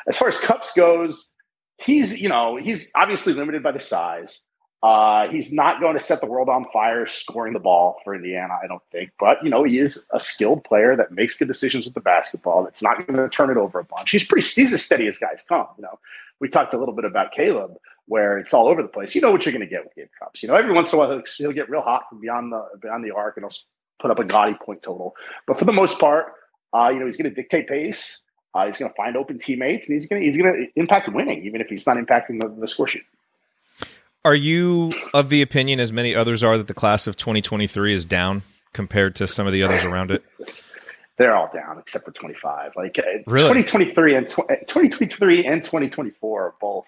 As 0.08 0.16
far 0.16 0.28
as 0.28 0.38
Cupps 0.38 0.72
goes, 0.74 1.33
he's 1.78 2.20
you 2.20 2.28
know 2.28 2.56
he's 2.56 2.90
obviously 2.94 3.32
limited 3.32 3.62
by 3.62 3.72
the 3.72 3.80
size. 3.80 4.42
Uh, 4.82 5.28
he's 5.28 5.50
not 5.50 5.80
going 5.80 5.96
to 5.96 6.02
set 6.02 6.20
the 6.20 6.26
world 6.26 6.50
on 6.50 6.66
fire 6.70 7.06
scoring 7.06 7.54
the 7.54 7.58
ball 7.58 7.96
for 8.04 8.14
Indiana, 8.14 8.52
I 8.62 8.66
don't 8.66 8.82
think. 8.92 9.12
But 9.18 9.42
you 9.42 9.48
know, 9.48 9.64
he 9.64 9.78
is 9.78 10.06
a 10.12 10.20
skilled 10.20 10.62
player 10.64 10.94
that 10.94 11.10
makes 11.10 11.38
good 11.38 11.48
decisions 11.48 11.86
with 11.86 11.94
the 11.94 12.02
basketball. 12.02 12.64
That's 12.64 12.82
not 12.82 13.06
going 13.06 13.16
to 13.16 13.28
turn 13.30 13.48
it 13.50 13.56
over 13.56 13.78
a 13.78 13.84
bunch. 13.84 14.10
He's 14.10 14.26
pretty. 14.26 14.46
He's 14.46 14.74
as 14.74 14.82
steady 14.82 15.06
as 15.06 15.16
guys 15.16 15.42
come. 15.48 15.66
You 15.78 15.84
know, 15.84 15.98
we 16.38 16.50
talked 16.50 16.74
a 16.74 16.78
little 16.78 16.94
bit 16.94 17.06
about 17.06 17.32
Kaleb, 17.32 17.76
where 18.06 18.36
it's 18.36 18.52
all 18.52 18.66
over 18.66 18.82
the 18.82 18.88
place. 18.88 19.14
You 19.14 19.22
know 19.22 19.32
what 19.32 19.46
you're 19.46 19.54
going 19.54 19.66
to 19.66 19.66
get 19.66 19.84
with 19.84 19.94
Gabe 19.94 20.08
Cupps. 20.22 20.42
You 20.42 20.48
know, 20.48 20.54
every 20.54 20.74
once 20.74 20.92
in 20.92 20.96
a 20.96 20.98
while 20.98 21.10
he'll, 21.10 21.22
he'll 21.38 21.52
get 21.52 21.70
real 21.70 21.80
hot 21.80 22.08
from 22.10 22.20
beyond 22.20 22.52
the 22.52 22.62
beyond 22.82 23.04
the 23.04 23.14
arc, 23.14 23.38
and 23.38 23.44
he'll 23.44 23.56
put 24.00 24.10
up 24.10 24.18
a 24.18 24.24
gaudy 24.24 24.54
point 24.62 24.82
total. 24.82 25.14
But 25.46 25.58
for 25.58 25.64
the 25.64 25.72
most 25.72 25.98
part, 25.98 26.26
uh, 26.74 26.90
you 26.90 26.98
know, 26.98 27.06
he's 27.06 27.16
going 27.16 27.30
to 27.30 27.34
dictate 27.34 27.68
pace. 27.68 28.22
Uh, 28.54 28.66
he's 28.66 28.78
going 28.78 28.90
to 28.90 28.94
find 28.94 29.16
open 29.16 29.38
teammates, 29.38 29.88
and 29.88 29.94
he's 29.94 30.06
going 30.06 30.22
to 30.22 30.26
he's 30.26 30.40
going 30.40 30.52
to 30.52 30.66
impact 30.80 31.08
winning, 31.08 31.44
even 31.44 31.60
if 31.60 31.68
he's 31.68 31.86
not 31.86 31.96
impacting 31.96 32.40
the, 32.40 32.48
the 32.48 32.68
score 32.68 32.86
sheet. 32.86 33.02
Are 34.24 34.34
you 34.34 34.92
of 35.12 35.28
the 35.28 35.42
opinion, 35.42 35.80
as 35.80 35.92
many 35.92 36.14
others 36.14 36.42
are, 36.42 36.56
that 36.56 36.68
the 36.68 36.74
class 36.74 37.06
of 37.06 37.16
2023 37.16 37.92
is 37.92 38.04
down 38.04 38.42
compared 38.72 39.16
to 39.16 39.28
some 39.28 39.46
of 39.46 39.52
the 39.52 39.62
others 39.62 39.84
around 39.84 40.10
it? 40.10 40.24
They're 41.16 41.36
all 41.36 41.48
down 41.52 41.78
except 41.78 42.06
for 42.06 42.10
25. 42.10 42.72
Like 42.74 42.98
uh, 42.98 43.02
really? 43.26 43.62
2023 43.62 44.14
and 44.16 44.26
tw- 44.26 44.48
2023 44.66 45.46
and 45.46 45.62
2024 45.62 46.42
are 46.42 46.54
both 46.60 46.86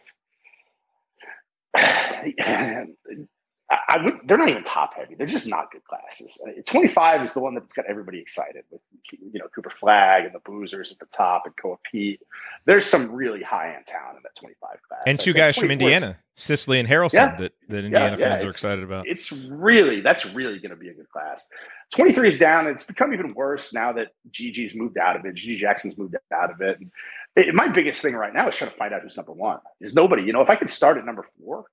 I 3.68 3.98
would. 4.04 4.20
They're 4.24 4.38
not 4.38 4.48
even 4.48 4.62
top 4.62 4.94
heavy. 4.94 5.16
They're 5.16 5.26
just 5.26 5.48
not 5.48 5.72
good 5.72 5.82
classes. 5.84 6.40
Uh, 6.46 6.52
Twenty 6.66 6.86
five 6.86 7.22
is 7.22 7.32
the 7.32 7.40
one 7.40 7.54
that's 7.54 7.72
got 7.72 7.86
everybody 7.86 8.20
excited 8.20 8.62
with 8.70 8.80
you 9.10 9.40
know 9.40 9.48
Cooper 9.52 9.70
Flagg 9.70 10.24
and 10.24 10.32
the 10.32 10.38
Boozers 10.38 10.92
at 10.92 11.00
the 11.00 11.06
top 11.06 11.46
and 11.46 11.56
Koa 11.56 11.76
Peat. 11.90 12.20
There's 12.64 12.86
some 12.86 13.10
really 13.10 13.42
high 13.42 13.74
end 13.74 13.86
talent 13.86 14.18
in 14.18 14.22
that 14.22 14.36
twenty 14.36 14.54
five 14.60 14.78
class. 14.86 15.02
And 15.06 15.18
two 15.18 15.32
guys 15.32 15.56
from 15.56 15.72
Indiana, 15.72 16.16
Sisley 16.36 16.78
and 16.78 16.88
Haralson, 16.88 17.14
yeah. 17.14 17.36
that, 17.36 17.52
that 17.68 17.84
Indiana 17.84 18.16
yeah, 18.16 18.18
yeah, 18.18 18.28
fans 18.30 18.44
are 18.44 18.50
excited 18.50 18.84
about. 18.84 19.08
It's 19.08 19.32
really 19.32 20.00
that's 20.00 20.32
really 20.32 20.60
going 20.60 20.70
to 20.70 20.76
be 20.76 20.90
a 20.90 20.94
good 20.94 21.08
class. 21.08 21.44
Twenty 21.92 22.12
three 22.12 22.28
is 22.28 22.38
down. 22.38 22.68
It's 22.68 22.84
become 22.84 23.12
even 23.12 23.34
worse 23.34 23.74
now 23.74 23.92
that 23.94 24.08
GG's 24.30 24.76
moved 24.76 24.96
out 24.96 25.16
of 25.16 25.24
it. 25.24 25.34
GG 25.34 25.56
Jackson's 25.56 25.98
moved 25.98 26.14
out 26.32 26.52
of 26.52 26.60
it. 26.60 26.78
And 26.78 26.92
it, 27.34 27.52
my 27.52 27.66
biggest 27.66 28.00
thing 28.00 28.14
right 28.14 28.32
now 28.32 28.46
is 28.46 28.54
trying 28.54 28.70
to 28.70 28.76
find 28.76 28.94
out 28.94 29.02
who's 29.02 29.16
number 29.16 29.32
one. 29.32 29.58
Is 29.80 29.96
nobody. 29.96 30.22
You 30.22 30.32
know, 30.32 30.40
if 30.40 30.50
I 30.50 30.54
could 30.54 30.70
start 30.70 30.98
at 30.98 31.04
number 31.04 31.26
four 31.40 31.66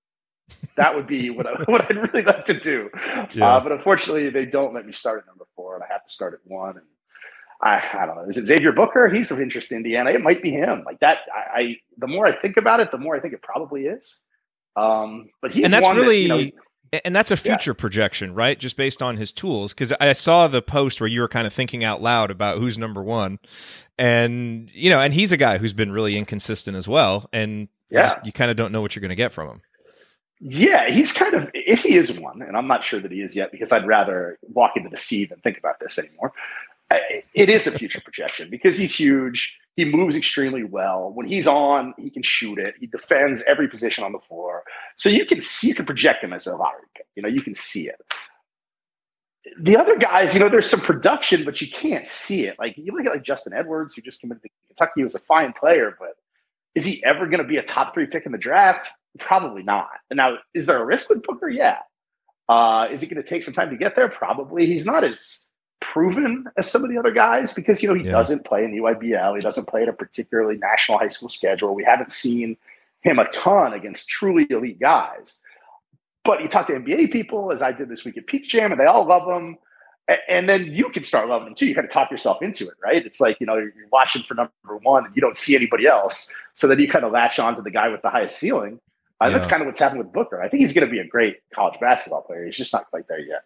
that 0.76 0.96
would 0.96 1.08
be 1.08 1.30
what, 1.30 1.48
I, 1.48 1.64
what 1.66 1.90
I'd 1.90 1.98
really 1.98 2.24
like 2.24 2.46
to 2.46 2.54
do. 2.54 2.90
Yeah. 3.34 3.56
Uh, 3.56 3.60
but 3.60 3.72
unfortunately, 3.72 4.30
they 4.30 4.46
don't 4.46 4.74
let 4.74 4.86
me 4.86 4.92
start 4.92 5.20
at 5.20 5.28
number 5.28 5.46
four, 5.56 5.76
and 5.76 5.84
I 5.84 5.88
have 5.92 6.06
to 6.06 6.12
start 6.12 6.34
at 6.34 6.40
one. 6.44 6.78
And 6.78 6.86
I, 7.62 7.82
I 7.94 8.06
don't 8.06 8.16
know. 8.16 8.26
Is 8.28 8.38
it 8.38 8.46
Xavier 8.46 8.72
Booker? 8.72 9.10
He's 9.10 9.32
of 9.32 9.40
interest 9.40 9.72
in 9.72 9.78
Indiana. 9.78 10.12
It 10.12 10.22
might 10.22 10.42
be 10.42 10.52
him. 10.52 10.84
Like 10.86 11.00
that. 11.00 11.20
I, 11.34 11.60
I 11.60 11.76
the 11.98 12.08
more 12.08 12.26
I 12.26 12.34
think 12.34 12.58
about 12.58 12.80
it, 12.80 12.92
the 12.92 12.98
more 12.98 13.16
I 13.16 13.20
think 13.20 13.34
it 13.34 13.42
probably 13.42 13.84
is. 13.84 14.22
Um, 14.76 15.30
but 15.42 15.54
he's 15.54 15.66
and 15.66 15.74
that's 15.74 15.88
really. 15.90 16.28
That, 16.28 16.40
you 16.40 16.46
know, 16.48 16.52
and 17.04 17.16
that's 17.16 17.32
a 17.32 17.38
future 17.38 17.72
yeah. 17.72 17.82
projection, 17.82 18.36
right? 18.36 18.60
Just 18.60 18.78
based 18.78 19.02
on 19.02 19.18
his 19.18 19.32
tools. 19.32 19.74
Because 19.74 19.94
I 19.94 20.14
saw 20.14 20.48
the 20.48 20.62
post 20.62 21.02
where 21.02 21.08
you 21.08 21.22
were 21.22 21.28
kind 21.28 21.48
of 21.48 21.54
thinking 21.54 21.84
out 21.84 22.04
loud 22.04 22.30
about 22.30 22.60
who's 22.60 22.78
number 22.78 23.02
one, 23.02 23.40
and 23.98 24.70
you 24.74 24.90
know, 24.90 25.00
and 25.00 25.14
he's 25.14 25.32
a 25.32 25.38
guy 25.38 25.58
who's 25.58 25.74
been 25.74 25.92
really 25.92 26.18
inconsistent 26.18 26.78
as 26.78 26.88
well, 26.88 27.30
and 27.34 27.68
yeah. 27.90 28.00
you, 28.00 28.04
just, 28.04 28.26
you 28.28 28.32
kind 28.32 28.52
of 28.52 28.58
don't 28.58 28.72
know 28.72 28.82
what 28.82 28.96
you're 28.96 29.02
going 29.02 29.10
to 29.10 29.16
get 29.16 29.34
from 29.34 29.48
him. 29.50 29.62
Yeah, 30.46 30.90
he's 30.90 31.14
kind 31.14 31.34
of, 31.36 31.50
if 31.54 31.84
he 31.84 31.96
is 31.96 32.20
one, 32.20 32.42
and 32.42 32.58
I'm 32.58 32.68
not 32.68 32.84
sure 32.84 33.00
that 33.00 33.14
he 33.14 33.22
is 33.22 33.34
yet 33.34 33.50
because 33.50 33.72
I'd 33.72 33.88
rather 33.88 34.38
walk 34.42 34.74
into 34.76 34.90
the 34.90 34.98
sea 34.98 35.24
than 35.24 35.40
think 35.40 35.58
about 35.58 35.80
this 35.80 35.98
anymore. 35.98 36.34
It 37.34 37.50
is 37.50 37.66
a 37.66 37.72
future 37.72 38.02
projection 38.04 38.50
because 38.50 38.78
he's 38.78 38.94
huge. 38.94 39.58
He 39.78 39.86
moves 39.86 40.18
extremely 40.18 40.66
well. 40.66 41.12
When 41.14 41.28
he's 41.28 41.48
on, 41.48 41.94
he 41.98 42.10
can 42.10 42.24
shoot 42.24 42.60
it. 42.60 42.76
He 42.78 42.88
defends 42.88 43.42
every 43.44 43.70
position 43.70 44.04
on 44.04 44.12
the 44.12 44.20
floor. 44.20 44.64
So 44.98 45.08
you 45.08 45.26
can 45.26 45.40
see, 45.40 45.70
you 45.70 45.76
can 45.76 45.86
project 45.86 46.26
him 46.26 46.34
as 46.34 46.46
a 46.46 46.58
pick. 46.94 47.06
You 47.16 47.24
know, 47.24 47.30
you 47.30 47.42
can 47.42 47.56
see 47.56 47.88
it. 47.88 48.02
The 49.62 49.78
other 49.78 49.96
guys, 49.96 50.34
you 50.34 50.42
know, 50.42 50.50
there's 50.50 50.70
some 50.70 50.82
production, 50.82 51.46
but 51.46 51.62
you 51.62 51.70
can't 51.70 52.06
see 52.06 52.48
it. 52.48 52.58
Like 52.60 52.76
you 52.76 52.92
look 52.92 53.06
at 53.06 53.14
like 53.14 53.24
Justin 53.24 53.54
Edwards, 53.54 53.94
who 53.94 54.02
just 54.02 54.20
committed 54.20 54.44
to 54.44 54.50
Kentucky, 54.68 54.92
he 54.98 55.04
was 55.04 55.16
a 55.16 55.20
fine 55.20 55.54
player, 55.54 55.96
but 55.98 56.18
is 56.76 56.84
he 56.84 57.02
ever 57.06 57.28
going 57.28 57.42
to 57.42 57.48
be 57.48 57.56
a 57.56 57.64
top 57.64 57.94
three 57.94 58.08
pick 58.08 58.26
in 58.26 58.34
the 58.34 58.38
draft? 58.38 58.90
Probably 59.20 59.64
not. 59.64 59.90
Now, 60.12 60.38
is 60.54 60.66
there 60.66 60.82
a 60.82 60.86
risk 60.86 61.10
with 61.10 61.24
Booker? 61.24 61.50
Yeah. 61.50 61.80
Uh, 62.50 62.88
is 62.92 63.02
he 63.02 63.08
going 63.08 63.22
to 63.22 63.28
take 63.28 63.44
some 63.44 63.54
time 63.54 63.70
to 63.70 63.76
get 63.76 63.96
there? 63.96 64.10
Probably. 64.10 64.66
He's 64.66 64.86
not 64.86 65.04
as 65.04 65.46
proven 65.80 66.46
as 66.58 66.70
some 66.70 66.84
of 66.84 66.90
the 66.90 66.98
other 66.98 67.12
guys 67.12 67.54
because 67.54 67.84
you 67.84 67.90
know 67.90 67.96
he 67.96 68.06
yeah. 68.06 68.12
doesn't 68.12 68.46
play 68.46 68.64
in 68.64 68.72
the 68.72 68.80
EYBL. 68.80 69.36
He 69.36 69.42
doesn't 69.42 69.68
play 69.68 69.84
in 69.84 69.90
a 69.90 69.94
particularly 69.94 70.58
national 70.58 70.98
high 70.98 71.08
school 71.08 71.30
schedule. 71.30 71.76
We 71.76 71.84
haven't 71.84 72.12
seen 72.12 72.58
him 73.02 73.20
a 73.20 73.26
ton 73.30 73.74
against 73.74 74.10
truly 74.10 74.48
elite 74.50 74.80
guys. 74.80 75.40
But 76.24 76.42
you 76.42 76.48
talk 76.48 76.68
to 76.68 76.74
NBA 76.74 77.12
people, 77.12 77.52
as 77.52 77.62
I 77.62 77.74
did 77.74 77.90
this 77.90 78.06
week 78.06 78.18
at 78.18 78.28
Peach 78.28 78.50
Jam, 78.50 78.72
and 78.72 78.80
they 78.80 78.86
all 78.86 79.06
love 79.06 79.28
him 79.28 79.58
and 80.28 80.50
then 80.50 80.66
you 80.66 80.90
can 80.90 81.04
start 81.04 81.30
loving 81.30 81.50
him 81.50 81.56
too. 81.56 81.66
You 81.66 81.76
kind 81.76 81.86
of 81.86 81.92
talk 81.92 82.12
yourself 82.12 82.42
into 82.42 82.66
it, 82.66 82.74
right? 82.84 83.06
It's 83.06 83.22
like 83.22 83.40
you 83.40 83.46
know 83.46 83.56
you're 83.56 83.72
watching 83.92 84.24
for 84.24 84.34
number 84.34 84.78
one, 84.82 85.06
and 85.06 85.16
you 85.16 85.22
don't 85.22 85.38
see 85.38 85.56
anybody 85.56 85.88
else, 85.88 86.34
so 86.54 86.68
then 86.68 86.80
you 86.80 86.90
kind 86.90 87.06
of 87.06 87.12
latch 87.12 87.40
on 87.40 87.56
to 87.56 87.62
the 87.62 87.72
guy 87.72 87.88
with 87.88 88.02
the 88.02 88.10
highest 88.10 88.38
ceiling. 88.38 88.80
Uh, 89.24 89.28
yeah. 89.28 89.34
That's 89.34 89.48
kind 89.48 89.62
of 89.62 89.68
what's 89.68 89.80
happened 89.80 90.00
with 90.00 90.12
Booker. 90.12 90.42
I 90.42 90.50
think 90.50 90.62
he's 90.62 90.74
going 90.74 90.86
to 90.86 90.92
be 90.92 91.00
a 91.00 91.08
great 91.08 91.38
college 91.54 91.80
basketball 91.80 92.24
player. 92.24 92.46
He's 92.46 92.58
just 92.58 92.74
not 92.74 92.90
quite 92.90 93.08
there 93.08 93.20
yet. 93.20 93.44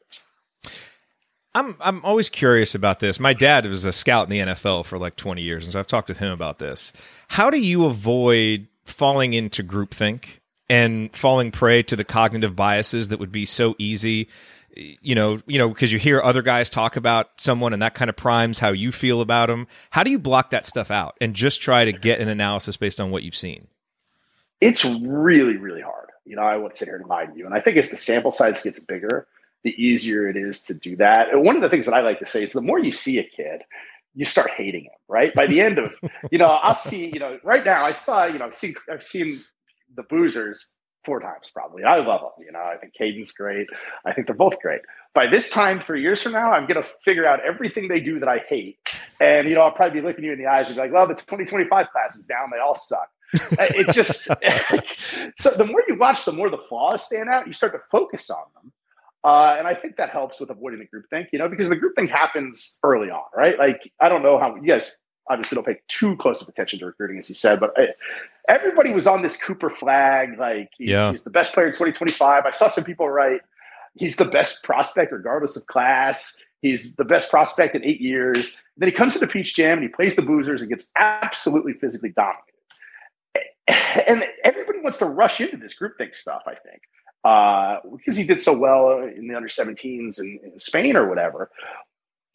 I'm 1.54 1.76
I'm 1.80 2.04
always 2.04 2.30
curious 2.30 2.76
about 2.76 3.00
this. 3.00 3.20
My 3.20 3.34
dad 3.34 3.66
was 3.66 3.86
a 3.86 3.94
scout 3.94 4.26
in 4.26 4.30
the 4.32 4.54
NFL 4.54 4.86
for 4.86 4.98
like 4.98 5.16
20 5.16 5.42
years, 5.42 5.66
and 5.66 5.74
so 5.74 5.80
I've 5.80 5.88
talked 5.88 6.10
with 6.10 6.20
him 6.20 6.32
about 6.32 6.60
this. 6.60 6.94
How 7.28 7.50
do 7.50 7.60
you 7.60 7.86
avoid 7.86 8.68
falling 8.86 9.34
into 9.34 9.64
groupthink 9.64 10.40
and 10.70 11.16
falling 11.16 11.52
prey 11.52 11.84
to 11.84 11.96
the 11.96 12.04
cognitive 12.04 12.56
biases 12.56 13.10
that 13.10 13.20
would 13.20 13.32
be 13.32 13.46
so 13.46 13.76
easy? 13.78 14.30
You 14.76 15.16
know, 15.16 15.42
you 15.48 15.58
know, 15.58 15.70
because 15.70 15.92
you 15.92 15.98
hear 15.98 16.22
other 16.22 16.44
guys 16.44 16.70
talk 16.70 16.96
about 16.96 17.30
someone, 17.38 17.74
and 17.74 17.82
that 17.82 17.96
kind 17.96 18.10
of 18.10 18.16
primes 18.16 18.60
how 18.60 18.70
you 18.70 18.92
feel 18.92 19.22
about 19.22 19.48
them. 19.48 19.68
How 19.90 20.04
do 20.04 20.12
you 20.12 20.20
block 20.20 20.52
that 20.52 20.66
stuff 20.66 20.92
out 20.92 21.18
and 21.22 21.34
just 21.34 21.62
try 21.62 21.86
to 21.86 21.94
get 21.94 22.20
an 22.20 22.28
analysis 22.30 22.78
based 22.78 23.02
on 23.02 23.10
what 23.10 23.24
you've 23.24 23.36
seen? 23.36 23.68
It's 24.60 24.84
really, 24.86 25.58
really 25.58 25.82
hard. 25.82 26.10
You 26.26 26.36
know, 26.36 26.42
I 26.42 26.58
won't 26.58 26.76
sit 26.76 26.88
here 26.88 26.98
and 26.98 27.08
lie 27.08 27.26
to 27.26 27.38
you, 27.38 27.46
and 27.46 27.54
I 27.54 27.62
think 27.62 27.78
as 27.78 27.90
the 27.90 27.98
sample 27.98 28.32
size 28.32 28.62
gets 28.62 28.84
bigger 28.84 29.28
the 29.68 29.84
easier 29.84 30.30
it 30.30 30.38
is 30.38 30.64
to 30.64 30.74
do 30.74 30.96
that. 30.96 31.30
And 31.30 31.44
one 31.44 31.58
of 31.58 31.62
the 31.62 31.70
things 31.70 31.86
that 31.86 31.94
I 31.94 32.00
like 32.00 32.20
to 32.20 32.26
say 32.26 32.44
is 32.44 32.54
the 32.54 32.62
more 32.62 32.80
you 32.80 32.94
see 32.94 33.20
a 33.20 33.24
kid, 33.24 33.64
you 34.16 34.26
start 34.26 34.52
hating 34.52 34.86
him, 34.86 34.92
right? 35.10 35.34
By 35.34 35.46
the 35.46 35.60
end 35.62 35.78
of, 35.78 35.94
you 36.32 36.38
know, 36.38 36.46
I'll 36.46 36.76
see, 36.76 37.12
you 37.14 37.20
know, 37.20 37.38
right 37.44 37.66
now 37.66 37.84
I 37.84 37.92
saw, 37.92 38.26
you 38.26 38.40
know, 38.40 38.46
I've 38.46 38.56
seen, 38.56 38.76
I've 38.92 39.04
seen 39.04 39.44
the 39.96 40.04
boozers 40.04 40.76
four 41.06 41.20
times 41.20 41.52
probably. 41.54 41.84
I 41.84 41.98
love 41.98 42.22
them. 42.22 42.46
You 42.46 42.52
know, 42.54 42.60
I 42.60 42.78
think 42.78 42.94
Cayden's 42.94 43.32
great. 43.34 43.68
I 44.06 44.14
think 44.14 44.28
they're 44.28 44.36
both 44.36 44.60
great. 44.62 44.82
By 45.14 45.28
this 45.28 45.50
time, 45.50 45.80
three 45.80 46.02
years 46.02 46.22
from 46.22 46.32
now, 46.32 46.52
I'm 46.52 46.66
going 46.66 46.82
to 46.82 46.90
figure 47.04 47.26
out 47.26 47.40
everything 47.46 47.88
they 47.88 48.00
do 48.00 48.20
that 48.20 48.30
I 48.30 48.40
hate. 48.48 48.78
And, 49.20 49.48
you 49.50 49.56
know, 49.56 49.62
I'll 49.62 49.72
probably 49.72 50.00
be 50.00 50.08
looking 50.08 50.24
you 50.24 50.32
in 50.32 50.40
the 50.40 50.48
eyes 50.48 50.68
and 50.68 50.76
be 50.76 50.82
like, 50.82 50.94
well, 50.94 51.08
the 51.08 51.16
2025 51.16 51.90
class 51.90 52.16
is 52.16 52.26
down. 52.26 52.52
They 52.52 52.60
all 52.60 52.76
suck. 52.76 53.10
It 53.34 53.90
just, 53.90 54.26
so 55.40 55.52
the 55.52 55.66
more 55.66 55.84
you 55.88 55.96
watch, 55.96 56.26
the 56.26 56.32
more 56.32 56.50
the 56.50 56.58
flaws 56.58 57.06
stand 57.06 57.30
out. 57.30 57.48
You 57.48 57.54
start 57.54 57.74
to 57.74 57.80
focus 57.92 58.30
on 58.30 58.44
them. 58.56 58.72
Uh, 59.24 59.56
and 59.58 59.68
I 59.68 59.74
think 59.74 59.98
that 59.98 60.10
helps 60.10 60.40
with 60.40 60.50
avoiding 60.50 60.80
the 60.80 60.86
group 60.86 61.10
think, 61.10 61.30
you 61.34 61.40
know, 61.40 61.50
because 61.50 61.70
the 61.70 61.76
group 61.76 61.96
thing 61.96 62.08
happens 62.08 62.80
early 62.84 63.10
on, 63.10 63.24
right? 63.36 63.58
Like, 63.58 63.92
I 64.00 64.10
don't 64.10 64.24
know 64.24 64.40
how 64.40 64.56
you 64.56 64.62
guys 64.62 65.00
obviously 65.30 65.56
don't 65.56 65.66
pay 65.66 65.80
too 65.90 66.16
close 66.16 66.42
of 66.42 66.48
attention 66.48 66.80
to 66.80 66.86
recruiting, 66.86 67.18
as 67.18 67.28
you 67.28 67.36
said, 67.36 67.60
but 67.60 67.74
I, 67.76 67.90
everybody 68.48 68.94
was 68.94 69.08
on 69.08 69.22
this 69.22 69.36
Cooper 69.36 69.70
Flagg. 69.70 70.40
Like, 70.40 70.70
he, 70.78 70.92
yeah. 70.92 71.12
he's 71.12 71.24
the 71.24 71.30
best 71.30 71.54
player 71.54 71.66
in 71.66 71.74
2025. 71.74 72.46
I 72.46 72.50
saw 72.52 72.70
some 72.70 72.86
people 72.86 73.10
write, 73.10 73.42
he's 73.96 74.16
the 74.16 74.26
best 74.26 74.64
prospect 74.64 75.12
regardless 75.12 75.58
of 75.58 75.66
class. 75.66 76.38
He's 76.62 76.96
the 76.96 77.06
best 77.06 77.30
prospect 77.30 77.76
in 77.76 77.84
eight 77.84 78.02
years. 78.02 78.62
Then 78.78 78.88
he 78.88 78.94
comes 78.94 79.14
to 79.14 79.20
the 79.20 79.28
Peach 79.28 79.56
Jam 79.56 79.80
and 79.80 79.84
he 79.84 79.90
plays 79.90 80.16
the 80.16 80.22
Boozers 80.22 80.62
and 80.62 80.70
gets 80.70 80.90
absolutely 80.96 81.74
physically 81.74 82.10
dominated. 82.10 82.57
And 84.08 84.24
everybody 84.44 84.80
wants 84.80 85.00
to 85.00 85.06
rush 85.06 85.42
into 85.42 85.58
this 85.58 85.74
group 85.74 85.98
think 85.98 86.14
stuff, 86.14 86.44
I 86.46 86.56
think 86.56 86.82
uh, 87.28 87.80
because 87.98 88.16
he 88.16 88.24
did 88.24 88.42
so 88.42 88.58
well 88.58 89.02
in 89.02 89.28
the 89.28 89.36
under 89.36 89.50
17s 89.50 90.20
in, 90.20 90.40
in, 90.44 90.60
Spain 90.60 90.96
or 90.96 91.10
whatever. 91.10 91.50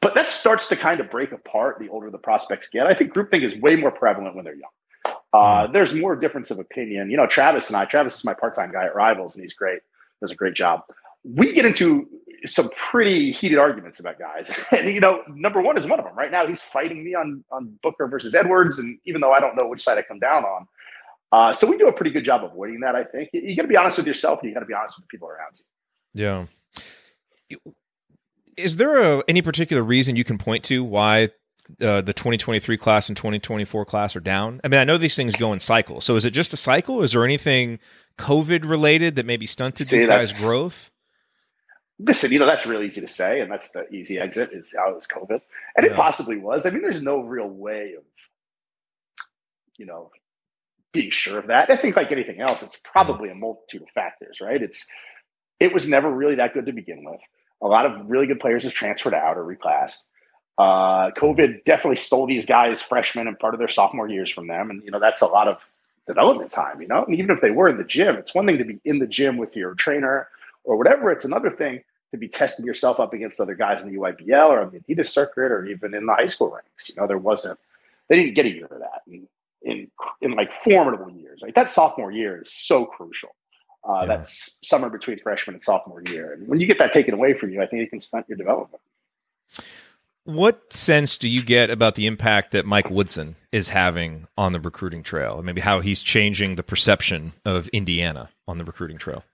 But 0.00 0.14
that 0.14 0.28
starts 0.28 0.68
to 0.68 0.76
kind 0.76 1.00
of 1.00 1.08
break 1.08 1.32
apart 1.32 1.78
the 1.78 1.88
older 1.88 2.10
the 2.10 2.18
prospects 2.18 2.68
get. 2.68 2.86
I 2.86 2.94
think 2.94 3.14
groupthink 3.14 3.42
is 3.42 3.56
way 3.56 3.76
more 3.76 3.90
prevalent 3.90 4.34
when 4.34 4.44
they're 4.44 4.56
young. 4.56 5.14
Uh, 5.32 5.66
hmm. 5.66 5.72
there's 5.72 5.94
more 5.94 6.14
difference 6.14 6.50
of 6.50 6.58
opinion. 6.58 7.10
You 7.10 7.16
know, 7.16 7.26
Travis 7.26 7.68
and 7.68 7.76
I, 7.76 7.86
Travis 7.86 8.18
is 8.18 8.24
my 8.24 8.34
part 8.34 8.54
time 8.54 8.70
guy 8.70 8.84
at 8.84 8.94
Rivals, 8.94 9.34
and 9.34 9.42
he's 9.42 9.54
great, 9.54 9.80
does 10.20 10.30
a 10.30 10.36
great 10.36 10.54
job. 10.54 10.82
We 11.24 11.54
get 11.54 11.64
into 11.64 12.06
some 12.44 12.68
pretty 12.70 13.30
heated 13.30 13.58
arguments 13.58 14.00
about 14.00 14.18
guys. 14.18 14.52
And, 14.72 14.92
you 14.92 15.00
know, 15.00 15.22
number 15.28 15.62
one 15.62 15.78
is 15.78 15.86
one 15.86 16.00
of 16.00 16.04
them. 16.04 16.16
Right 16.16 16.32
now, 16.32 16.46
he's 16.46 16.60
fighting 16.60 17.04
me 17.04 17.14
on, 17.14 17.44
on 17.52 17.78
Booker 17.82 18.08
versus 18.08 18.34
Edwards. 18.34 18.78
And 18.78 18.98
even 19.04 19.20
though 19.20 19.32
I 19.32 19.38
don't 19.38 19.56
know 19.56 19.68
which 19.68 19.82
side 19.82 19.96
I 19.96 20.02
come 20.02 20.18
down 20.18 20.44
on, 20.44 20.66
uh, 21.32 21.52
so 21.52 21.66
we 21.66 21.78
do 21.78 21.88
a 21.88 21.92
pretty 21.92 22.10
good 22.10 22.24
job 22.24 22.44
avoiding 22.44 22.80
that. 22.80 22.94
I 22.94 23.04
think 23.04 23.30
you, 23.32 23.56
got 23.56 23.62
to 23.62 23.68
be 23.68 23.76
honest 23.76 23.96
with 23.96 24.06
yourself, 24.06 24.40
and 24.40 24.48
you 24.48 24.54
got 24.54 24.60
to 24.60 24.66
be 24.66 24.74
honest 24.74 24.98
with 24.98 25.04
the 25.04 25.08
people 25.08 25.28
around 25.28 25.58
you. 26.14 26.48
Yeah. 27.48 27.58
Is 28.58 28.76
there 28.76 29.18
a, 29.18 29.22
any 29.26 29.40
particular 29.40 29.82
reason 29.82 30.14
you 30.14 30.24
can 30.24 30.36
point 30.36 30.62
to 30.64 30.84
why 30.84 31.30
uh, 31.80 32.02
the 32.02 32.12
2023 32.12 32.76
class 32.76 33.08
and 33.08 33.16
2024 33.16 33.86
class 33.86 34.14
are 34.14 34.20
down? 34.20 34.60
I 34.62 34.68
mean, 34.68 34.78
I 34.78 34.84
know 34.84 34.98
these 34.98 35.16
things 35.16 35.34
go 35.34 35.54
in 35.54 35.58
cycles. 35.58 36.04
So 36.04 36.16
is 36.16 36.26
it 36.26 36.32
just 36.32 36.52
a 36.52 36.58
cycle? 36.58 37.02
Is 37.02 37.12
there 37.12 37.24
anything 37.24 37.78
COVID 38.18 38.68
related 38.68 39.16
that 39.16 39.24
maybe 39.24 39.46
stunted 39.46 39.86
See, 39.86 39.96
these 39.96 40.06
guys' 40.06 40.38
growth? 40.38 40.90
Listen, 41.98 42.30
you 42.30 42.38
know 42.38 42.46
that's 42.46 42.66
real 42.66 42.82
easy 42.82 43.00
to 43.00 43.08
say, 43.08 43.40
and 43.40 43.50
that's 43.50 43.70
the 43.70 43.88
easy 43.90 44.18
exit 44.18 44.50
is 44.52 44.74
how 44.76 44.90
it 44.90 44.94
was 44.94 45.06
COVID, 45.06 45.40
and 45.76 45.86
yeah. 45.86 45.92
it 45.92 45.96
possibly 45.96 46.36
was. 46.36 46.66
I 46.66 46.70
mean, 46.70 46.82
there's 46.82 47.02
no 47.02 47.20
real 47.20 47.48
way 47.48 47.94
of, 47.96 48.02
you 49.78 49.86
know, 49.86 50.10
being 50.92 51.10
sure 51.10 51.38
of 51.38 51.46
that. 51.48 51.70
I 51.70 51.76
think 51.76 51.96
like 51.96 52.12
anything 52.12 52.40
else, 52.40 52.62
it's 52.62 52.76
probably 52.76 53.30
a 53.30 53.34
multitude 53.34 53.82
of 53.82 53.88
factors, 53.90 54.40
right? 54.40 54.62
It's 54.62 54.86
it 55.58 55.72
was 55.72 55.88
never 55.88 56.10
really 56.10 56.36
that 56.36 56.54
good 56.54 56.66
to 56.66 56.72
begin 56.72 57.04
with. 57.04 57.20
A 57.62 57.66
lot 57.66 57.86
of 57.86 58.10
really 58.10 58.26
good 58.26 58.40
players 58.40 58.64
have 58.64 58.72
transferred 58.72 59.14
out 59.14 59.36
or 59.36 59.44
reclassed. 59.44 60.04
Uh, 60.58 61.10
COVID 61.12 61.64
definitely 61.64 61.96
stole 61.96 62.26
these 62.26 62.44
guys, 62.44 62.82
freshmen, 62.82 63.26
and 63.26 63.38
part 63.38 63.54
of 63.54 63.58
their 63.58 63.68
sophomore 63.68 64.08
years 64.08 64.30
from 64.30 64.48
them, 64.48 64.70
and 64.70 64.82
you 64.84 64.90
know 64.90 65.00
that's 65.00 65.22
a 65.22 65.26
lot 65.26 65.48
of 65.48 65.58
development 66.06 66.50
time. 66.50 66.82
You 66.82 66.88
know, 66.88 67.04
and 67.04 67.14
even 67.14 67.30
if 67.30 67.40
they 67.40 67.50
were 67.50 67.68
in 67.68 67.78
the 67.78 67.84
gym, 67.84 68.16
it's 68.16 68.34
one 68.34 68.46
thing 68.46 68.58
to 68.58 68.64
be 68.64 68.78
in 68.84 68.98
the 68.98 69.06
gym 69.06 69.38
with 69.38 69.56
your 69.56 69.74
trainer 69.74 70.28
or 70.64 70.76
whatever. 70.76 71.10
It's 71.10 71.24
another 71.24 71.50
thing 71.50 71.82
to 72.10 72.18
be 72.18 72.28
testing 72.28 72.66
yourself 72.66 73.00
up 73.00 73.14
against 73.14 73.40
other 73.40 73.54
guys 73.54 73.82
in 73.82 73.90
the 73.90 73.98
EYBL 73.98 74.48
or 74.50 74.60
on 74.60 74.70
the 74.70 74.80
Adidas 74.80 75.06
circuit 75.06 75.50
or 75.50 75.64
even 75.64 75.94
in 75.94 76.04
the 76.04 76.12
high 76.12 76.26
school 76.26 76.50
ranks. 76.50 76.90
You 76.90 76.96
know, 76.96 77.06
there 77.06 77.18
wasn't 77.18 77.58
they 78.08 78.16
didn't 78.16 78.34
get 78.34 78.46
a 78.46 78.50
year 78.50 78.66
of 78.66 78.80
that. 78.80 79.02
In 79.64 79.90
in 80.20 80.32
like 80.32 80.52
formidable 80.64 81.10
years. 81.10 81.40
Like 81.42 81.54
that 81.54 81.70
sophomore 81.70 82.10
year 82.10 82.40
is 82.40 82.52
so 82.52 82.84
crucial. 82.84 83.30
Uh, 83.88 84.00
yeah. 84.00 84.06
That's 84.06 84.58
summer 84.62 84.88
between 84.88 85.18
freshman 85.18 85.54
and 85.54 85.62
sophomore 85.62 86.02
year, 86.06 86.32
and 86.32 86.46
when 86.46 86.60
you 86.60 86.66
get 86.66 86.78
that 86.78 86.92
taken 86.92 87.14
away 87.14 87.34
from 87.34 87.50
you, 87.50 87.62
I 87.62 87.66
think 87.66 87.82
it 87.82 87.90
can 87.90 88.00
stunt 88.00 88.26
your 88.28 88.38
development. 88.38 88.82
What 90.24 90.72
sense 90.72 91.16
do 91.16 91.28
you 91.28 91.42
get 91.42 91.68
about 91.68 91.96
the 91.96 92.06
impact 92.06 92.52
that 92.52 92.64
Mike 92.64 92.88
Woodson 92.90 93.34
is 93.50 93.70
having 93.70 94.28
on 94.38 94.52
the 94.52 94.60
recruiting 94.60 95.02
trail? 95.02 95.38
and 95.38 95.46
Maybe 95.46 95.60
how 95.60 95.80
he's 95.80 96.00
changing 96.00 96.54
the 96.54 96.62
perception 96.62 97.32
of 97.44 97.66
Indiana 97.68 98.30
on 98.46 98.58
the 98.58 98.64
recruiting 98.64 98.98
trail. 98.98 99.24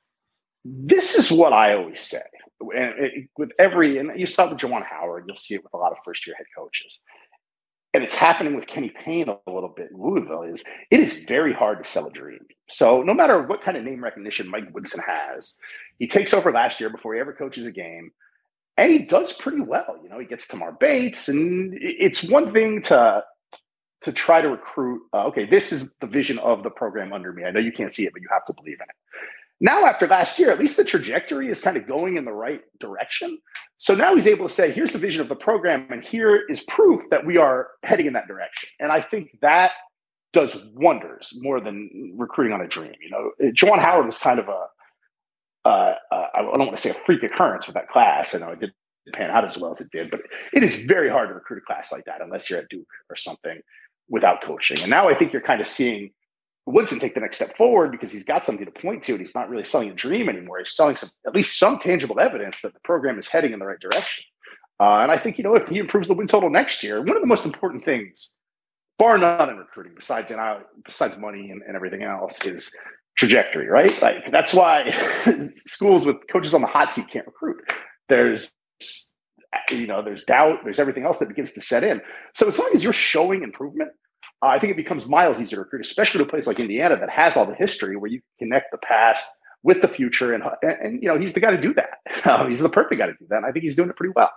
This 0.65 1.17
is 1.17 1.31
what 1.31 1.53
I 1.53 1.75
always 1.75 2.01
say. 2.01 2.23
And 2.61 2.95
it, 2.99 3.29
with 3.37 3.53
every, 3.59 3.99
and 3.99 4.19
you 4.19 4.25
saw 4.25 4.47
it 4.47 4.51
with 4.51 4.61
Juwan 4.61 4.83
Howard, 4.83 5.25
you'll 5.27 5.37
see 5.37 5.55
it 5.55 5.63
with 5.63 5.75
a 5.75 5.77
lot 5.77 5.93
of 5.93 5.99
first 6.07 6.27
year 6.27 6.35
head 6.37 6.47
coaches 6.57 6.99
and 7.95 8.05
it's 8.05 8.17
happening 8.17 8.55
with 8.55 8.67
Kenny 8.67 8.91
Payne 8.91 9.29
a 9.29 9.51
little 9.51 9.73
bit 9.75 9.91
in 9.91 10.01
Louisville, 10.01 10.43
is 10.43 10.63
it 10.91 11.01
is 11.01 11.25
very 11.25 11.53
hard 11.53 11.83
to 11.83 11.89
sell 11.89 12.07
a 12.07 12.13
dream. 12.13 12.47
So 12.69 13.03
no 13.03 13.15
matter 13.15 13.43
what 13.43 13.63
kind 13.63 13.77
of 13.77 13.85
name 13.85 14.05
recognition 14.05 14.49
Mike 14.49 14.73
Woodson 14.75 15.03
has, 15.07 15.59
he 15.99 16.07
takes 16.07 16.35
over 16.35 16.53
last 16.53 16.81
year 16.81 16.91
before 16.91 17.15
he 17.15 17.21
ever 17.21 17.33
coaches 17.33 17.67
a 17.67 17.73
game, 17.73 18.13
and 18.77 18.93
he 18.93 18.99
does 18.99 19.33
pretty 19.33 19.61
well. 19.61 19.99
You 20.03 20.09
know, 20.09 20.19
he 20.19 20.27
gets 20.27 20.47
Tamar 20.47 20.73
Bates, 20.73 21.29
and 21.29 21.77
it's 21.81 22.25
one 22.25 22.53
thing 22.53 22.83
to 22.83 23.25
to 24.03 24.13
try 24.13 24.41
to 24.41 24.51
recruit. 24.51 25.03
Uh, 25.13 25.27
okay, 25.27 25.47
this 25.47 25.73
is 25.73 25.95
the 25.95 26.07
vision 26.07 26.39
of 26.39 26.63
the 26.63 26.71
program 26.71 27.13
under 27.13 27.33
me. 27.33 27.45
I 27.45 27.51
know 27.51 27.61
you 27.61 27.73
can't 27.73 27.93
see 27.93 28.05
it, 28.05 28.13
but 28.13 28.23
you 28.23 28.29
have 28.31 28.45
to 28.47 28.53
believe 28.53 28.79
in 28.81 28.89
it. 28.89 28.97
Now, 29.61 29.87
after 29.87 30.07
last 30.07 30.39
year, 30.39 30.53
at 30.53 30.59
least 30.59 30.77
the 30.77 30.85
trajectory 30.85 31.51
is 31.51 31.61
kind 31.61 31.77
of 31.77 31.87
going 31.87 32.17
in 32.17 32.25
the 32.25 32.33
right 32.33 32.61
direction. 32.79 33.39
So 33.79 33.95
now 33.95 34.15
he's 34.15 34.27
able 34.27 34.49
to 34.49 34.55
say, 34.55 34.71
here's 34.71 34.93
the 34.93 34.99
vision 34.99 35.21
of 35.21 35.29
the 35.29 35.37
program, 35.37 35.87
and 35.91 36.03
here 36.05 36.45
is 36.49 36.63
proof 36.65 37.03
that 37.11 37.27
we 37.27 37.37
are 37.37 37.69
heading 37.83 38.07
in 38.07 38.13
that 38.13 38.29
direction. 38.29 38.69
And 38.79 38.93
I 38.93 39.01
think 39.01 39.37
that 39.43 39.73
does 40.33 40.65
wonders 40.75 41.33
more 41.41 41.61
than 41.61 42.15
recruiting 42.17 42.53
on 42.53 42.61
a 42.61 42.69
dream. 42.69 42.93
You 43.01 43.11
know, 43.11 43.31
Juwan 43.51 43.81
Howard 43.81 44.07
was 44.07 44.19
kind 44.19 44.39
of 44.39 44.49
a 44.49 44.67
uh, 45.65 45.95
uh, 46.11 46.27
I 46.35 46.43
don't 46.43 46.59
want 46.59 46.77
to 46.77 46.81
say 46.81 46.91
a 46.91 46.95
freak 46.95 47.23
occurrence 47.23 47.67
with 47.67 47.75
that 47.75 47.89
class. 47.89 48.35
I 48.35 48.39
know 48.39 48.51
it 48.51 48.61
didn't 48.61 48.75
pan 49.13 49.31
out 49.31 49.45
as 49.45 49.59
well 49.59 49.73
as 49.73 49.81
it 49.81 49.91
did, 49.91 50.11
but 50.11 50.21
it 50.53 50.63
is 50.63 50.85
very 50.85 51.11
hard 51.11 51.29
to 51.29 51.35
recruit 51.35 51.59
a 51.59 51.67
class 51.67 51.93
like 51.93 52.05
that 52.05 52.21
unless 52.23 52.49
you're 52.49 52.59
at 52.59 52.69
Duke 52.69 52.87
or 53.11 53.17
something 53.17 53.61
without 54.09 54.43
coaching. 54.43 54.81
And 54.81 54.89
now 54.89 55.09
I 55.09 55.15
think 55.15 55.33
you're 55.33 55.43
kind 55.43 55.61
of 55.61 55.67
seeing 55.67 56.11
Woodson 56.71 56.99
take 56.99 57.15
the 57.15 57.21
next 57.21 57.37
step 57.37 57.57
forward 57.57 57.91
because 57.93 58.13
he's 58.13 58.25
got 58.25 58.45
something 58.45 58.65
to 58.65 58.71
point 58.71 59.03
to 59.05 59.13
and 59.13 59.21
he's 59.21 59.35
not 59.35 59.49
really 59.49 59.65
selling 59.65 59.91
a 59.91 59.95
dream 59.95 60.29
anymore. 60.29 60.59
He's 60.59 60.75
selling 60.75 60.97
some 60.97 61.09
at 61.27 61.35
least 61.35 61.59
some 61.59 61.79
tangible 61.79 62.21
evidence 62.21 62.61
that 62.63 62.75
the 62.75 62.81
program 62.81 63.19
is 63.19 63.29
heading 63.29 63.53
in 63.53 63.59
the 63.59 63.67
right 63.67 63.81
direction. 63.81 64.25
Uh, 64.81 64.99
and 64.99 65.11
I 65.11 65.19
think, 65.19 65.39
you 65.39 65.45
know, 65.45 65.57
if 65.57 65.67
he 65.67 65.79
improves 65.79 66.09
the 66.09 66.15
win 66.15 66.27
total 66.27 66.51
next 66.51 66.83
year, 66.83 67.01
one 67.01 67.17
of 67.17 67.23
the 67.23 67.27
most 67.27 67.45
important 67.45 67.85
things, 67.85 68.31
bar 68.99 69.19
none 69.19 69.51
in 69.51 69.57
recruiting, 69.57 69.95
besides 69.97 70.33
besides 70.85 71.17
money 71.17 71.51
and, 71.51 71.63
and 71.63 71.75
everything 71.75 72.03
else, 72.03 72.45
is 72.45 72.73
trajectory, 73.17 73.67
right? 73.67 74.01
Like 74.01 74.31
that's 74.31 74.55
why 74.55 74.91
schools 75.67 76.07
with 76.07 76.17
coaches 76.31 76.55
on 76.55 76.61
the 76.61 76.67
hot 76.67 76.93
seat 76.93 77.09
can't 77.09 77.27
recruit. 77.27 77.73
There's 78.09 78.53
you 79.71 79.87
know, 79.87 80.03
there's 80.03 80.25
doubt, 80.25 80.61
there's 80.65 80.79
everything 80.79 81.05
else 81.05 81.19
that 81.19 81.29
begins 81.29 81.53
to 81.55 81.61
set 81.61 81.83
in. 81.83 82.01
So 82.35 82.47
as 82.47 82.59
long 82.59 82.71
as 82.75 82.85
you're 82.85 82.93
showing 82.93 83.43
improvement, 83.43 83.91
uh, 84.43 84.47
I 84.47 84.59
think 84.59 84.73
it 84.73 84.77
becomes 84.77 85.09
miles 85.09 85.41
easier 85.41 85.57
to 85.57 85.63
recruit, 85.63 85.85
especially 85.85 86.19
to 86.19 86.25
a 86.25 86.29
place 86.29 86.47
like 86.47 86.61
Indiana 86.61 86.97
that 86.97 87.11
has 87.11 87.37
all 87.37 87.45
the 87.45 87.55
history 87.55 87.97
where 87.97 88.11
you 88.11 88.21
connect 88.39 88.71
the 88.71 88.79
past 88.79 89.27
with 89.63 89.83
the 89.83 89.89
future. 89.89 90.33
And, 90.33 90.45
and, 90.63 90.73
and 90.81 91.03
you 91.03 91.09
know, 91.09 91.19
he's 91.19 91.35
the 91.35 91.41
guy 91.41 91.51
to 91.51 91.61
do 91.61 91.75
that. 91.75 91.89
Um, 92.25 92.49
he's 92.49 92.61
the 92.61 92.69
perfect 92.69 92.99
guy 92.99 93.07
to 93.07 93.13
do 93.13 93.27
that. 93.31 93.37
And 93.37 93.47
I 93.47 93.53
think 93.53 93.63
he's 93.63 93.77
doing 93.77 93.91
it 93.91 93.97
pretty 93.97 94.13
well. 94.15 94.31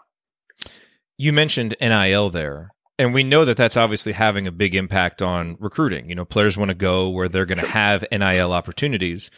You 1.17 1.33
mentioned 1.33 1.75
NIL 1.81 2.29
there. 2.29 2.71
And 2.99 3.13
we 3.13 3.23
know 3.23 3.43
that 3.43 3.57
that's 3.57 3.75
obviously 3.75 4.11
having 4.11 4.45
a 4.45 4.51
big 4.51 4.75
impact 4.75 5.21
on 5.21 5.57
recruiting. 5.59 6.07
You 6.07 6.15
know, 6.15 6.25
players 6.25 6.57
want 6.57 6.69
to 6.69 6.75
go 6.75 7.09
where 7.09 7.27
they're 7.27 7.47
going 7.47 7.57
to 7.57 7.65
have 7.65 8.05
NIL 8.11 8.53
opportunities. 8.53 9.31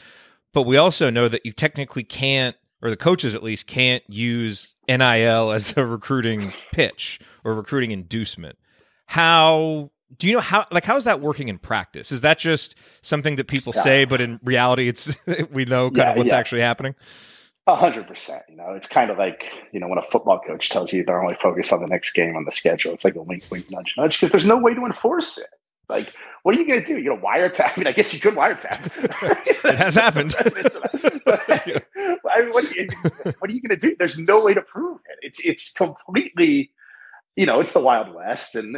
But 0.51 0.63
we 0.63 0.77
also 0.77 1.09
know 1.09 1.29
that 1.29 1.45
you 1.45 1.53
technically 1.53 2.03
can't 2.03 2.55
or 2.83 2.89
the 2.89 2.97
coaches 2.97 3.33
at 3.33 3.41
least 3.41 3.65
can't 3.65 4.03
use 4.09 4.75
NIL 4.89 5.51
as 5.53 5.75
a 5.77 5.85
recruiting 5.85 6.53
pitch 6.73 7.19
or 7.45 7.55
recruiting 7.55 7.91
inducement. 7.91 8.57
How 9.05 9.91
do 10.17 10.27
you 10.27 10.33
know 10.33 10.39
how 10.39 10.65
like 10.71 10.85
how 10.85 10.95
is 10.95 11.03
that 11.03 11.21
working 11.21 11.47
in 11.47 11.57
practice? 11.57 12.11
Is 12.11 12.21
that 12.21 12.39
just 12.39 12.75
something 13.01 13.35
that 13.35 13.47
people 13.47 13.73
say, 13.73 14.05
but 14.05 14.21
in 14.21 14.39
reality, 14.43 14.87
it's 14.87 15.15
we 15.51 15.65
know 15.65 15.89
kind 15.89 15.97
yeah, 15.97 16.11
of 16.11 16.17
what's 16.17 16.31
yeah. 16.31 16.37
actually 16.37 16.61
happening? 16.61 16.95
A 17.65 17.75
hundred 17.75 18.07
percent. 18.07 18.43
You 18.49 18.57
know, 18.57 18.73
it's 18.73 18.87
kind 18.87 19.09
of 19.09 19.17
like 19.17 19.45
you 19.71 19.79
know 19.79 19.87
when 19.87 19.97
a 19.97 20.03
football 20.03 20.39
coach 20.39 20.69
tells 20.69 20.91
you 20.91 21.03
they're 21.03 21.21
only 21.21 21.37
focused 21.41 21.71
on 21.71 21.81
the 21.81 21.87
next 21.87 22.13
game 22.13 22.35
on 22.35 22.45
the 22.45 22.51
schedule. 22.51 22.93
It's 22.93 23.05
like 23.05 23.15
a 23.15 23.21
wink, 23.21 23.45
wink, 23.49 23.71
nudge, 23.71 23.93
nudge, 23.97 24.19
because 24.19 24.31
there's 24.31 24.45
no 24.45 24.57
way 24.57 24.73
to 24.73 24.85
enforce 24.85 25.37
it. 25.37 25.47
Like, 25.89 26.13
what 26.43 26.55
are 26.55 26.59
you 26.59 26.67
going 26.67 26.81
to 26.81 26.85
do? 26.85 26.97
You 26.97 27.11
know, 27.11 27.17
wiretap? 27.17 27.73
I 27.75 27.77
mean, 27.77 27.87
I 27.87 27.91
guess 27.91 28.13
you 28.13 28.19
could 28.19 28.35
wiretap. 28.35 28.85
it 29.65 29.75
has 29.75 29.95
happened. 29.95 30.35
I 30.39 30.43
mean, 32.41 32.51
what, 32.51 32.65
are 32.65 32.75
you, 32.75 32.87
what 33.39 33.49
are 33.49 33.53
you 33.53 33.61
going 33.61 33.69
to 33.69 33.77
do? 33.77 33.95
There's 33.97 34.17
no 34.17 34.43
way 34.43 34.53
to 34.53 34.61
prove 34.61 34.99
it. 35.09 35.19
It's 35.21 35.45
it's 35.45 35.73
completely 35.73 36.71
you 37.35 37.45
know, 37.45 37.59
it's 37.59 37.73
the 37.73 37.79
Wild 37.79 38.13
West. 38.13 38.55
And 38.55 38.77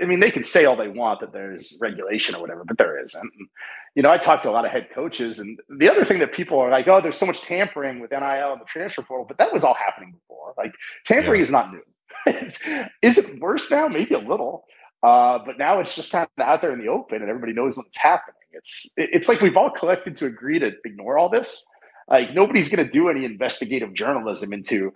I 0.00 0.06
mean, 0.06 0.20
they 0.20 0.30
can 0.30 0.42
say 0.42 0.64
all 0.64 0.76
they 0.76 0.88
want 0.88 1.20
that 1.20 1.32
there's 1.32 1.78
regulation 1.80 2.34
or 2.34 2.40
whatever, 2.40 2.64
but 2.64 2.78
there 2.78 3.02
isn't. 3.02 3.20
And, 3.20 3.48
you 3.94 4.02
know, 4.02 4.10
I 4.10 4.18
talked 4.18 4.42
to 4.42 4.50
a 4.50 4.52
lot 4.52 4.64
of 4.64 4.72
head 4.72 4.88
coaches, 4.94 5.38
and 5.38 5.60
the 5.68 5.90
other 5.90 6.04
thing 6.04 6.18
that 6.20 6.32
people 6.32 6.58
are 6.58 6.70
like, 6.70 6.88
oh, 6.88 7.00
there's 7.00 7.18
so 7.18 7.26
much 7.26 7.42
tampering 7.42 8.00
with 8.00 8.10
NIL 8.10 8.52
and 8.52 8.60
the 8.60 8.66
transfer 8.66 9.02
portal, 9.02 9.26
but 9.26 9.38
that 9.38 9.52
was 9.52 9.64
all 9.64 9.74
happening 9.74 10.12
before. 10.12 10.54
Like, 10.56 10.72
tampering 11.06 11.40
yeah. 11.40 11.44
is 11.44 11.50
not 11.50 11.72
new. 11.72 11.82
is 13.02 13.18
it 13.18 13.40
worse 13.40 13.70
now? 13.70 13.88
Maybe 13.88 14.14
a 14.14 14.18
little. 14.18 14.64
Uh, 15.02 15.40
but 15.44 15.58
now 15.58 15.80
it's 15.80 15.96
just 15.96 16.12
kind 16.12 16.28
of 16.38 16.44
out 16.44 16.62
there 16.62 16.72
in 16.72 16.78
the 16.78 16.88
open, 16.88 17.20
and 17.20 17.28
everybody 17.28 17.52
knows 17.52 17.76
what's 17.76 17.98
happening. 17.98 18.36
It's 18.52 18.92
it's 18.96 19.28
like 19.28 19.40
we've 19.40 19.56
all 19.56 19.70
collected 19.70 20.16
to 20.18 20.26
agree 20.26 20.58
to 20.58 20.72
ignore 20.84 21.18
all 21.18 21.28
this. 21.28 21.64
Like 22.08 22.34
nobody's 22.34 22.68
going 22.68 22.86
to 22.86 22.92
do 22.92 23.08
any 23.08 23.24
investigative 23.24 23.94
journalism 23.94 24.52
into 24.52 24.92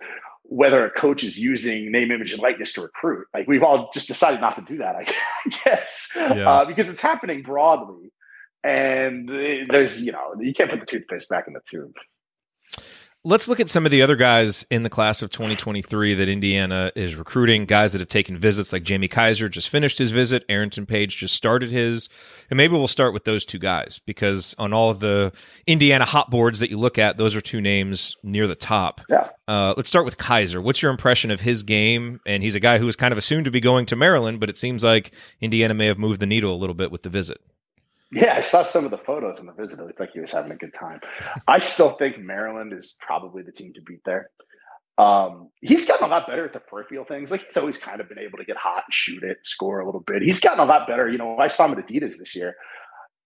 whether 0.49 0.85
a 0.85 0.89
coach 0.89 1.23
is 1.23 1.37
using 1.37 1.91
name, 1.91 2.11
image, 2.11 2.31
and 2.31 2.41
likeness 2.41 2.73
to 2.73 2.81
recruit. 2.81 3.27
Like 3.33 3.47
we've 3.47 3.63
all 3.63 3.89
just 3.93 4.07
decided 4.07 4.41
not 4.41 4.55
to 4.55 4.61
do 4.61 4.77
that, 4.77 4.95
I 4.95 5.05
guess, 5.63 6.09
yeah. 6.15 6.49
uh, 6.49 6.65
because 6.65 6.89
it's 6.89 7.01
happening 7.01 7.41
broadly. 7.41 8.11
And 8.63 9.29
there's, 9.29 10.05
you 10.05 10.11
know, 10.11 10.33
you 10.39 10.53
can't 10.53 10.69
put 10.69 10.79
the 10.79 10.85
toothpaste 10.85 11.29
back 11.29 11.45
in 11.47 11.53
the 11.53 11.61
tube. 11.69 11.93
Let's 13.27 13.49
look 13.49 13.59
at 13.59 13.67
some 13.67 13.83
of 13.83 13.91
the 13.91 14.01
other 14.01 14.15
guys 14.15 14.65
in 14.71 14.83
the 14.83 14.89
class 14.89 15.21
of 15.21 15.29
2023 15.31 16.13
that 16.13 16.29
Indiana 16.29 16.93
is 16.95 17.17
recruiting. 17.17 17.65
Guys 17.65 17.91
that 17.91 17.99
have 17.99 18.07
taken 18.07 18.37
visits, 18.37 18.71
like 18.71 18.83
Jamie 18.83 19.09
Kaiser 19.09 19.49
just 19.49 19.67
finished 19.67 19.97
his 19.97 20.11
visit. 20.11 20.45
Arrington 20.47 20.85
Page 20.85 21.17
just 21.17 21.35
started 21.35 21.69
his. 21.69 22.07
And 22.49 22.55
maybe 22.55 22.75
we'll 22.75 22.87
start 22.87 23.13
with 23.13 23.25
those 23.25 23.43
two 23.43 23.59
guys 23.59 23.99
because 24.05 24.55
on 24.57 24.71
all 24.71 24.91
of 24.91 25.01
the 25.01 25.33
Indiana 25.65 26.05
hot 26.05 26.31
boards 26.31 26.61
that 26.61 26.69
you 26.69 26.77
look 26.77 26.97
at, 26.97 27.17
those 27.17 27.35
are 27.35 27.41
two 27.41 27.59
names 27.59 28.15
near 28.23 28.47
the 28.47 28.55
top. 28.55 29.01
Yeah. 29.09 29.27
Uh, 29.45 29.73
let's 29.75 29.89
start 29.89 30.05
with 30.05 30.15
Kaiser. 30.15 30.61
What's 30.61 30.81
your 30.81 30.91
impression 30.91 31.29
of 31.29 31.41
his 31.41 31.63
game? 31.63 32.21
And 32.25 32.41
he's 32.41 32.55
a 32.55 32.61
guy 32.61 32.77
who 32.77 32.85
was 32.85 32.95
kind 32.95 33.11
of 33.11 33.17
assumed 33.17 33.43
to 33.43 33.51
be 33.51 33.59
going 33.59 33.87
to 33.87 33.97
Maryland, 33.97 34.39
but 34.39 34.49
it 34.49 34.57
seems 34.57 34.85
like 34.85 35.13
Indiana 35.41 35.73
may 35.73 35.87
have 35.87 35.99
moved 35.99 36.21
the 36.21 36.27
needle 36.27 36.53
a 36.53 36.55
little 36.55 36.75
bit 36.75 36.93
with 36.93 37.03
the 37.03 37.09
visit. 37.09 37.41
Yeah, 38.11 38.35
I 38.37 38.41
saw 38.41 38.63
some 38.63 38.85
of 38.85 38.91
the 38.91 38.97
photos 38.97 39.39
in 39.39 39.47
the 39.47 39.53
visit. 39.53 39.79
It 39.79 39.85
looked 39.85 39.99
like 39.99 40.11
he 40.13 40.21
was 40.21 40.31
having 40.31 40.51
a 40.51 40.55
good 40.55 40.73
time. 40.73 41.01
I 41.47 41.59
still 41.59 41.91
think 41.97 42.17
Maryland 42.17 42.71
is 42.73 42.97
probably 43.01 43.43
the 43.43 43.51
team 43.51 43.73
to 43.73 43.81
beat 43.81 44.01
there. 44.05 44.29
Um, 44.97 45.49
he's 45.61 45.85
gotten 45.87 46.07
a 46.07 46.09
lot 46.09 46.25
better 46.25 46.45
at 46.45 46.53
the 46.53 46.59
peripheral 46.59 47.05
things. 47.05 47.29
Like 47.29 47.45
he's 47.45 47.57
always 47.57 47.77
kind 47.77 48.01
of 48.01 48.09
been 48.09 48.17
able 48.17 48.37
to 48.39 48.45
get 48.45 48.57
hot 48.57 48.83
and 48.87 48.93
shoot 48.93 49.23
it, 49.23 49.37
score 49.43 49.79
a 49.79 49.85
little 49.85 50.01
bit. 50.01 50.21
He's 50.21 50.39
gotten 50.39 50.59
a 50.59 50.65
lot 50.65 50.87
better. 50.87 51.09
You 51.09 51.17
know, 51.17 51.37
I 51.37 51.49
saw 51.49 51.65
him 51.65 51.77
at 51.77 51.85
Adidas 51.85 52.17
this 52.17 52.35
year. 52.35 52.55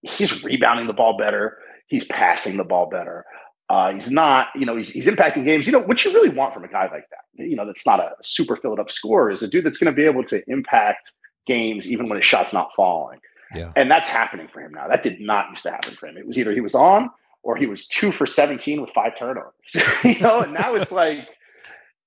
He's 0.02 0.44
rebounding 0.44 0.86
the 0.86 0.92
ball 0.92 1.16
better. 1.16 1.58
He's 1.86 2.04
passing 2.06 2.56
the 2.56 2.64
ball 2.64 2.88
better. 2.90 3.24
Uh, 3.70 3.92
he's 3.92 4.10
not, 4.10 4.48
you 4.54 4.66
know, 4.66 4.76
he's, 4.76 4.90
he's 4.90 5.06
impacting 5.06 5.46
games. 5.46 5.66
You 5.66 5.72
know, 5.72 5.80
what 5.80 6.04
you 6.04 6.12
really 6.12 6.28
want 6.28 6.52
from 6.52 6.64
a 6.64 6.68
guy 6.68 6.82
like 6.90 7.08
that, 7.10 7.42
you 7.42 7.56
know, 7.56 7.64
that's 7.64 7.86
not 7.86 8.00
a 8.00 8.10
super 8.20 8.56
filled 8.56 8.80
up 8.80 8.90
scorer 8.90 9.30
is 9.30 9.42
a 9.42 9.48
dude 9.48 9.64
that's 9.64 9.78
going 9.78 9.90
to 9.90 9.96
be 9.96 10.04
able 10.04 10.24
to 10.24 10.42
impact 10.50 11.12
games 11.46 11.90
even 11.90 12.08
when 12.08 12.16
his 12.16 12.24
shot's 12.24 12.52
not 12.52 12.70
falling. 12.76 13.18
Yeah. 13.54 13.72
And 13.76 13.90
that's 13.90 14.08
happening 14.08 14.48
for 14.48 14.60
him 14.60 14.72
now. 14.72 14.88
That 14.88 15.02
did 15.02 15.20
not 15.20 15.50
used 15.50 15.62
to 15.64 15.70
happen 15.70 15.94
for 15.94 16.06
him. 16.06 16.16
It 16.16 16.26
was 16.26 16.38
either 16.38 16.52
he 16.52 16.60
was 16.60 16.74
on 16.74 17.10
or 17.42 17.56
he 17.56 17.66
was 17.66 17.86
two 17.86 18.12
for 18.12 18.26
17 18.26 18.80
with 18.80 18.90
five 18.90 19.16
turnovers. 19.16 19.52
you 20.04 20.20
know, 20.20 20.40
and 20.40 20.52
now 20.52 20.74
it's 20.74 20.92
like 20.92 21.28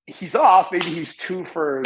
he's 0.07 0.35
off. 0.35 0.71
Maybe 0.71 0.85
he's 0.85 1.15
two 1.15 1.45
for 1.45 1.83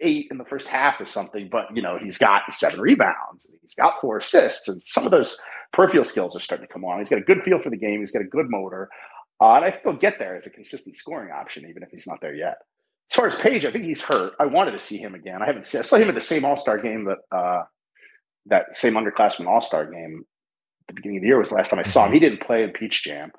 eight 0.00 0.28
in 0.30 0.38
the 0.38 0.44
first 0.44 0.68
half 0.68 1.00
or 1.00 1.06
something, 1.06 1.48
but 1.50 1.74
you 1.74 1.82
know, 1.82 1.98
he's 1.98 2.18
got 2.18 2.52
seven 2.52 2.80
rebounds 2.80 3.46
and 3.46 3.58
he's 3.62 3.74
got 3.74 4.00
four 4.00 4.18
assists, 4.18 4.68
and 4.68 4.80
some 4.82 5.04
of 5.04 5.10
those 5.10 5.40
peripheral 5.72 6.04
skills 6.04 6.36
are 6.36 6.40
starting 6.40 6.66
to 6.66 6.72
come 6.72 6.84
on. 6.84 6.98
He's 6.98 7.08
got 7.08 7.18
a 7.18 7.22
good 7.22 7.42
feel 7.42 7.58
for 7.58 7.70
the 7.70 7.76
game, 7.76 8.00
he's 8.00 8.10
got 8.10 8.22
a 8.22 8.26
good 8.26 8.50
motor. 8.50 8.88
Uh, 9.40 9.54
and 9.54 9.64
I 9.66 9.70
think 9.70 9.82
he'll 9.82 9.92
get 9.94 10.18
there 10.18 10.36
as 10.36 10.46
a 10.46 10.50
consistent 10.50 10.96
scoring 10.96 11.30
option, 11.30 11.66
even 11.68 11.82
if 11.82 11.90
he's 11.90 12.06
not 12.06 12.20
there 12.22 12.34
yet. 12.34 12.56
As 13.10 13.16
far 13.16 13.26
as 13.26 13.36
Page, 13.36 13.66
I 13.66 13.70
think 13.70 13.84
he's 13.84 14.00
hurt. 14.00 14.32
I 14.40 14.46
wanted 14.46 14.72
to 14.72 14.78
see 14.78 14.96
him 14.96 15.14
again. 15.14 15.42
I 15.42 15.46
haven't 15.46 15.66
seen. 15.66 15.80
I 15.80 15.82
saw 15.82 15.96
him 15.96 16.08
at 16.08 16.14
the 16.14 16.20
same 16.20 16.44
All 16.44 16.56
Star 16.56 16.78
game 16.78 17.04
that 17.04 17.18
uh, 17.30 17.62
that 18.46 18.76
same 18.76 18.94
underclassmen 18.94 19.46
All 19.46 19.60
Star 19.60 19.90
game 19.90 20.24
at 20.82 20.88
the 20.88 20.94
beginning 20.94 21.18
of 21.18 21.22
the 21.22 21.28
year 21.28 21.38
was 21.38 21.48
the 21.48 21.56
last 21.56 21.70
time 21.70 21.78
I 21.78 21.84
saw 21.84 22.06
him. 22.06 22.12
He 22.12 22.20
didn't 22.20 22.42
play 22.42 22.62
in 22.62 22.70
Peach 22.70 23.02
Jam, 23.02 23.32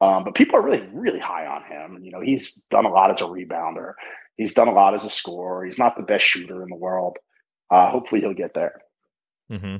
um, 0.00 0.24
but 0.24 0.34
people 0.34 0.56
are 0.56 0.62
really, 0.62 0.86
really 0.92 1.20
high 1.20 1.46
on 1.46 1.62
him. 1.64 2.02
You 2.02 2.12
know, 2.12 2.20
he's 2.20 2.54
done 2.70 2.84
a 2.84 2.90
lot 2.90 3.10
as 3.10 3.20
a 3.20 3.24
rebounder. 3.24 3.92
He's 4.36 4.54
done 4.54 4.68
a 4.68 4.72
lot 4.72 4.94
as 4.94 5.04
a 5.04 5.10
scorer. 5.10 5.64
He's 5.64 5.78
not 5.78 5.96
the 5.96 6.02
best 6.02 6.24
shooter 6.24 6.62
in 6.62 6.68
the 6.68 6.76
world. 6.76 7.16
Uh, 7.70 7.90
hopefully, 7.90 8.20
he'll 8.20 8.34
get 8.34 8.54
there. 8.54 8.82
Mm-hmm. 9.50 9.76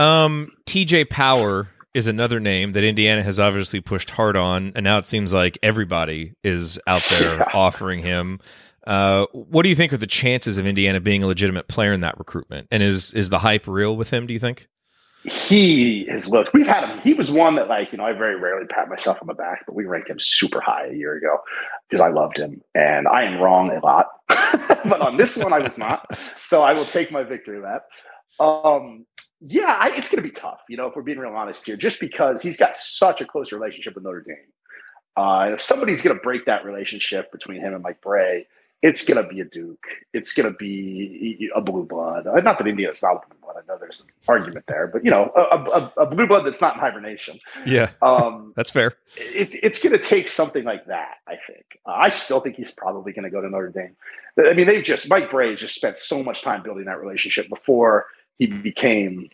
Um, 0.00 0.52
TJ 0.66 1.10
Power 1.10 1.68
is 1.94 2.06
another 2.06 2.40
name 2.40 2.72
that 2.72 2.84
Indiana 2.84 3.22
has 3.22 3.38
obviously 3.38 3.80
pushed 3.80 4.10
hard 4.10 4.36
on, 4.36 4.72
and 4.74 4.84
now 4.84 4.98
it 4.98 5.06
seems 5.06 5.32
like 5.32 5.58
everybody 5.62 6.32
is 6.42 6.80
out 6.86 7.02
there 7.10 7.36
yeah. 7.38 7.48
offering 7.52 8.00
him. 8.00 8.40
Uh, 8.86 9.26
what 9.32 9.62
do 9.62 9.68
you 9.68 9.76
think 9.76 9.92
are 9.92 9.98
the 9.98 10.06
chances 10.06 10.58
of 10.58 10.66
Indiana 10.66 11.00
being 11.00 11.22
a 11.22 11.26
legitimate 11.26 11.68
player 11.68 11.92
in 11.92 12.00
that 12.00 12.18
recruitment? 12.18 12.68
And 12.70 12.82
is 12.82 13.14
is 13.14 13.30
the 13.30 13.38
hype 13.38 13.66
real 13.66 13.96
with 13.96 14.10
him? 14.10 14.26
Do 14.26 14.32
you 14.32 14.40
think? 14.40 14.68
He 15.24 16.04
has 16.06 16.28
looked. 16.28 16.52
We've 16.52 16.66
had 16.66 16.88
him. 16.88 16.98
He 16.98 17.14
was 17.14 17.30
one 17.30 17.54
that, 17.54 17.68
like, 17.68 17.92
you 17.92 17.98
know, 17.98 18.04
I 18.04 18.12
very 18.12 18.34
rarely 18.34 18.66
pat 18.66 18.88
myself 18.88 19.18
on 19.22 19.28
the 19.28 19.34
back, 19.34 19.62
but 19.66 19.76
we 19.76 19.84
ranked 19.84 20.10
him 20.10 20.18
super 20.18 20.60
high 20.60 20.86
a 20.86 20.94
year 20.94 21.16
ago 21.16 21.38
because 21.88 22.02
I 22.02 22.08
loved 22.08 22.38
him, 22.38 22.60
and 22.74 23.06
I 23.06 23.22
am 23.22 23.40
wrong 23.40 23.70
a 23.70 23.78
lot. 23.78 24.06
but 24.28 25.00
on 25.00 25.18
this 25.18 25.36
one, 25.36 25.52
I 25.52 25.60
was 25.60 25.78
not. 25.78 26.18
So 26.40 26.62
I 26.62 26.72
will 26.72 26.84
take 26.84 27.12
my 27.12 27.22
victory 27.22 27.60
lap. 27.60 27.84
Um, 28.40 29.06
yeah, 29.40 29.76
I, 29.78 29.90
it's 29.96 30.08
going 30.08 30.22
to 30.22 30.28
be 30.28 30.30
tough, 30.30 30.60
you 30.68 30.76
know, 30.76 30.86
if 30.86 30.96
we're 30.96 31.02
being 31.02 31.18
real 31.18 31.34
honest 31.34 31.66
here, 31.66 31.76
just 31.76 32.00
because 32.00 32.42
he's 32.42 32.56
got 32.56 32.74
such 32.74 33.20
a 33.20 33.24
close 33.24 33.52
relationship 33.52 33.94
with 33.94 34.02
Notre 34.02 34.22
Dame. 34.22 34.36
Uh, 35.16 35.50
if 35.52 35.60
somebody's 35.60 36.02
going 36.02 36.16
to 36.16 36.22
break 36.22 36.46
that 36.46 36.64
relationship 36.64 37.30
between 37.30 37.60
him 37.60 37.74
and 37.74 37.82
Mike 37.82 38.00
Brey, 38.00 38.46
it's 38.82 39.06
going 39.06 39.22
to 39.22 39.28
be 39.28 39.40
a 39.40 39.44
Duke. 39.44 39.86
It's 40.12 40.32
going 40.32 40.52
to 40.52 40.56
be 40.56 41.48
a 41.54 41.60
blue 41.60 41.84
blood. 41.84 42.26
Uh, 42.26 42.40
not 42.40 42.58
that 42.58 42.66
India 42.66 42.90
is 42.90 43.00
not 43.00 43.24
a 43.24 43.28
blue 43.28 43.38
blood. 43.40 43.56
I 43.56 43.72
know 43.72 43.78
there's 43.78 44.00
an 44.00 44.08
argument 44.26 44.66
there, 44.66 44.88
but 44.88 45.04
you 45.04 45.10
know, 45.10 45.30
a, 45.36 45.40
a, 45.40 45.92
a 45.98 46.06
blue 46.06 46.26
blood 46.26 46.44
that's 46.44 46.60
not 46.60 46.74
in 46.74 46.80
hibernation. 46.80 47.38
Yeah, 47.64 47.90
um, 48.02 48.52
that's 48.56 48.72
fair. 48.72 48.94
It's 49.16 49.54
it's 49.54 49.80
going 49.80 49.96
to 49.96 50.04
take 50.04 50.28
something 50.28 50.64
like 50.64 50.86
that. 50.86 51.18
I 51.28 51.36
think. 51.46 51.78
Uh, 51.86 51.92
I 51.92 52.08
still 52.08 52.40
think 52.40 52.56
he's 52.56 52.72
probably 52.72 53.12
going 53.12 53.24
to 53.24 53.30
go 53.30 53.40
to 53.40 53.48
Notre 53.48 53.68
Dame. 53.68 53.96
I 54.44 54.52
mean, 54.54 54.66
they've 54.66 54.84
just 54.84 55.08
Mike 55.08 55.30
Brey 55.30 55.54
just 55.54 55.76
spent 55.76 55.96
so 55.96 56.22
much 56.22 56.42
time 56.42 56.62
building 56.62 56.86
that 56.86 57.00
relationship 57.00 57.48
before 57.48 58.06
he 58.38 58.46
became, 58.46 59.30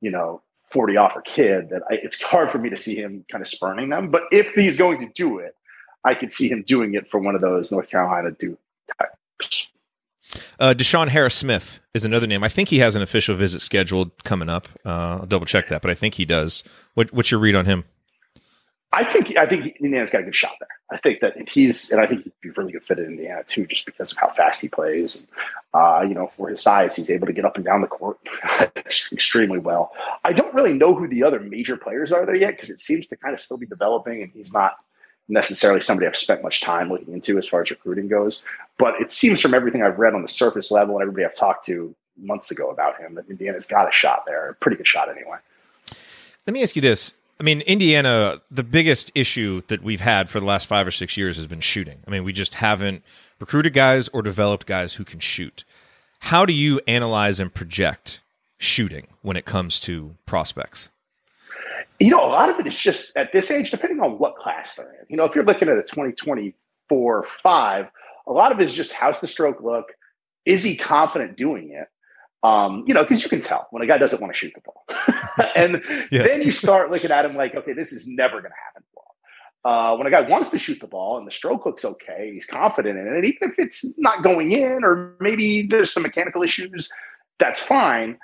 you 0.00 0.10
know, 0.10 0.40
40 0.70 0.96
offer 0.98 1.20
kid 1.20 1.70
that 1.70 1.82
I, 1.90 1.94
it's 1.94 2.22
hard 2.22 2.50
for 2.50 2.58
me 2.58 2.70
to 2.70 2.76
see 2.76 2.94
him 2.94 3.24
kind 3.30 3.42
of 3.42 3.48
spurning 3.48 3.90
them. 3.90 4.10
But 4.10 4.22
if 4.30 4.52
he's 4.54 4.76
going 4.76 5.00
to 5.00 5.08
do 5.14 5.38
it, 5.38 5.56
I 6.04 6.14
could 6.14 6.32
see 6.32 6.48
him 6.48 6.62
doing 6.62 6.94
it 6.94 7.10
for 7.10 7.18
one 7.18 7.34
of 7.34 7.40
those 7.40 7.72
North 7.72 7.88
Carolina 7.88 8.30
Duke 8.30 8.58
uh, 10.58 10.74
Deshawn 10.76 11.08
Harris-Smith 11.08 11.80
is 11.94 12.04
another 12.04 12.26
name. 12.26 12.42
I 12.42 12.48
think 12.48 12.68
he 12.68 12.78
has 12.78 12.96
an 12.96 13.02
official 13.02 13.36
visit 13.36 13.60
scheduled 13.60 14.24
coming 14.24 14.48
up. 14.48 14.68
Uh, 14.84 15.18
I'll 15.20 15.26
double 15.26 15.46
check 15.46 15.68
that, 15.68 15.82
but 15.82 15.90
I 15.90 15.94
think 15.94 16.14
he 16.14 16.24
does. 16.24 16.64
What, 16.94 17.12
what's 17.12 17.30
your 17.30 17.40
read 17.40 17.54
on 17.54 17.66
him? 17.66 17.84
I 18.94 19.02
think 19.02 19.36
I 19.36 19.44
think 19.44 19.76
Indiana's 19.80 20.10
got 20.10 20.20
a 20.20 20.24
good 20.24 20.36
shot 20.36 20.52
there. 20.60 20.68
I 20.92 20.98
think 20.98 21.20
that 21.20 21.48
he's 21.48 21.90
and 21.90 22.00
I 22.00 22.06
think 22.06 22.22
he'd 22.22 22.32
be 22.40 22.50
really 22.50 22.70
good 22.70 22.84
fit 22.84 23.00
in 23.00 23.06
Indiana 23.06 23.42
too, 23.44 23.66
just 23.66 23.86
because 23.86 24.12
of 24.12 24.18
how 24.18 24.28
fast 24.28 24.60
he 24.60 24.68
plays. 24.68 25.26
Uh, 25.72 26.04
you 26.06 26.14
know, 26.14 26.28
for 26.28 26.48
his 26.48 26.62
size, 26.62 26.94
he's 26.94 27.10
able 27.10 27.26
to 27.26 27.32
get 27.32 27.44
up 27.44 27.56
and 27.56 27.64
down 27.64 27.80
the 27.80 27.88
court 27.88 28.18
extremely 29.12 29.58
well. 29.58 29.90
I 30.24 30.32
don't 30.32 30.54
really 30.54 30.74
know 30.74 30.94
who 30.94 31.08
the 31.08 31.24
other 31.24 31.40
major 31.40 31.76
players 31.76 32.12
are 32.12 32.24
there 32.24 32.36
yet 32.36 32.52
because 32.52 32.70
it 32.70 32.80
seems 32.80 33.08
to 33.08 33.16
kind 33.16 33.34
of 33.34 33.40
still 33.40 33.56
be 33.56 33.66
developing, 33.66 34.22
and 34.22 34.30
he's 34.32 34.52
not 34.52 34.76
necessarily 35.28 35.80
somebody 35.80 36.06
I've 36.06 36.16
spent 36.16 36.42
much 36.42 36.60
time 36.60 36.90
looking 36.90 37.14
into 37.14 37.38
as 37.38 37.48
far 37.48 37.62
as 37.62 37.70
recruiting 37.70 38.08
goes. 38.08 38.42
But 38.78 39.00
it 39.00 39.10
seems 39.10 39.40
from 39.40 39.54
everything 39.54 39.82
I've 39.82 39.98
read 39.98 40.14
on 40.14 40.22
the 40.22 40.28
surface 40.28 40.70
level 40.70 40.96
and 40.96 41.02
everybody 41.02 41.24
I've 41.24 41.34
talked 41.34 41.64
to 41.66 41.94
months 42.16 42.50
ago 42.50 42.70
about 42.70 43.00
him 43.00 43.14
that 43.14 43.28
Indiana's 43.28 43.66
got 43.66 43.88
a 43.88 43.92
shot 43.92 44.24
there, 44.26 44.50
a 44.50 44.54
pretty 44.54 44.76
good 44.76 44.86
shot 44.86 45.08
anyway. 45.08 45.38
Let 46.46 46.54
me 46.54 46.62
ask 46.62 46.76
you 46.76 46.82
this. 46.82 47.14
I 47.40 47.42
mean, 47.42 47.62
Indiana, 47.62 48.40
the 48.50 48.62
biggest 48.62 49.10
issue 49.14 49.62
that 49.68 49.82
we've 49.82 50.00
had 50.00 50.30
for 50.30 50.38
the 50.38 50.46
last 50.46 50.66
five 50.66 50.86
or 50.86 50.92
six 50.92 51.16
years 51.16 51.36
has 51.36 51.46
been 51.46 51.60
shooting. 51.60 51.98
I 52.06 52.10
mean, 52.10 52.22
we 52.22 52.32
just 52.32 52.54
haven't 52.54 53.02
recruited 53.40 53.72
guys 53.72 54.08
or 54.08 54.22
developed 54.22 54.66
guys 54.66 54.94
who 54.94 55.04
can 55.04 55.18
shoot. 55.18 55.64
How 56.20 56.46
do 56.46 56.52
you 56.52 56.80
analyze 56.86 57.40
and 57.40 57.52
project 57.52 58.20
shooting 58.58 59.08
when 59.22 59.36
it 59.36 59.44
comes 59.44 59.80
to 59.80 60.16
prospects? 60.26 60.90
You 62.00 62.10
know, 62.10 62.24
a 62.24 62.26
lot 62.26 62.48
of 62.48 62.58
it 62.58 62.66
is 62.66 62.78
just 62.78 63.16
at 63.16 63.32
this 63.32 63.50
age, 63.50 63.70
depending 63.70 64.00
on 64.00 64.18
what 64.18 64.36
class 64.36 64.74
they're 64.74 64.90
in. 64.90 65.06
You 65.08 65.16
know, 65.16 65.24
if 65.24 65.34
you're 65.34 65.44
looking 65.44 65.68
at 65.68 65.78
a 65.78 65.82
2024 65.82 67.22
5, 67.22 67.86
a 68.26 68.32
lot 68.32 68.52
of 68.52 68.60
it 68.60 68.64
is 68.64 68.74
just 68.74 68.92
how's 68.92 69.20
the 69.20 69.26
stroke 69.26 69.62
look? 69.62 69.92
Is 70.44 70.62
he 70.62 70.76
confident 70.76 71.36
doing 71.36 71.70
it? 71.70 71.88
Um, 72.46 72.84
you 72.86 72.92
know, 72.92 73.02
because 73.02 73.22
you 73.22 73.30
can 73.30 73.40
tell 73.40 73.68
when 73.70 73.82
a 73.82 73.86
guy 73.86 73.96
doesn't 73.96 74.20
want 74.20 74.32
to 74.32 74.38
shoot 74.38 74.52
the 74.54 74.60
ball. 74.60 74.84
and 75.56 75.82
yes. 76.10 76.28
then 76.28 76.42
you 76.42 76.52
start 76.52 76.90
looking 76.90 77.10
at 77.10 77.24
him 77.24 77.36
like, 77.36 77.54
okay, 77.54 77.72
this 77.72 77.90
is 77.90 78.06
never 78.06 78.40
going 78.40 78.52
to 78.52 78.56
happen. 78.66 78.84
Uh, 79.64 79.96
when 79.96 80.06
a 80.06 80.10
guy 80.10 80.20
wants 80.20 80.50
to 80.50 80.58
shoot 80.58 80.78
the 80.78 80.86
ball 80.86 81.16
and 81.16 81.26
the 81.26 81.30
stroke 81.30 81.64
looks 81.64 81.86
okay, 81.86 82.30
he's 82.34 82.44
confident 82.44 82.98
in 82.98 83.06
it, 83.06 83.14
and 83.14 83.24
even 83.24 83.48
if 83.50 83.58
it's 83.58 83.98
not 83.98 84.22
going 84.22 84.52
in 84.52 84.84
or 84.84 85.16
maybe 85.20 85.66
there's 85.66 85.90
some 85.90 86.02
mechanical 86.02 86.42
issues, 86.42 86.90
that's 87.38 87.58
fine. 87.58 88.18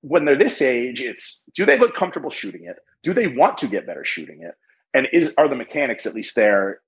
When 0.00 0.24
they're 0.24 0.38
this 0.38 0.62
age, 0.62 1.02
it's 1.02 1.44
do 1.54 1.66
they 1.66 1.78
look 1.78 1.94
comfortable 1.94 2.30
shooting 2.30 2.64
it? 2.64 2.78
Do 3.06 3.14
they 3.14 3.28
want 3.28 3.58
to 3.58 3.68
get 3.68 3.86
better 3.86 4.04
shooting 4.04 4.42
it? 4.42 4.56
And 4.92 5.06
is 5.12 5.32
are 5.38 5.46
the 5.46 5.54
mechanics 5.54 6.06
at 6.06 6.14
least 6.14 6.34
there 6.34 6.80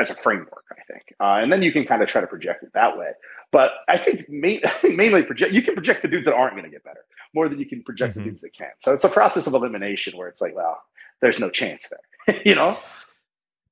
as 0.00 0.10
a 0.10 0.16
framework? 0.16 0.64
I 0.72 0.82
think, 0.92 1.14
uh, 1.20 1.38
and 1.40 1.52
then 1.52 1.62
you 1.62 1.70
can 1.70 1.86
kind 1.86 2.02
of 2.02 2.08
try 2.08 2.20
to 2.20 2.26
project 2.26 2.64
it 2.64 2.72
that 2.74 2.98
way. 2.98 3.12
But 3.52 3.70
I 3.88 3.96
think, 3.96 4.28
main, 4.28 4.60
I 4.64 4.70
think 4.70 4.96
mainly 4.96 5.22
project 5.22 5.52
you 5.52 5.62
can 5.62 5.74
project 5.74 6.02
the 6.02 6.08
dudes 6.08 6.24
that 6.24 6.34
aren't 6.34 6.54
going 6.54 6.64
to 6.64 6.70
get 6.70 6.82
better 6.82 7.04
more 7.36 7.48
than 7.48 7.60
you 7.60 7.66
can 7.66 7.84
project 7.84 8.14
mm-hmm. 8.14 8.24
the 8.24 8.30
dudes 8.30 8.40
that 8.40 8.52
can. 8.52 8.70
So 8.80 8.92
it's 8.92 9.04
a 9.04 9.08
process 9.08 9.46
of 9.46 9.54
elimination 9.54 10.16
where 10.16 10.26
it's 10.26 10.40
like, 10.40 10.56
well, 10.56 10.82
there's 11.20 11.38
no 11.38 11.50
chance 11.50 11.88
there, 11.88 12.42
you 12.44 12.56
know. 12.56 12.76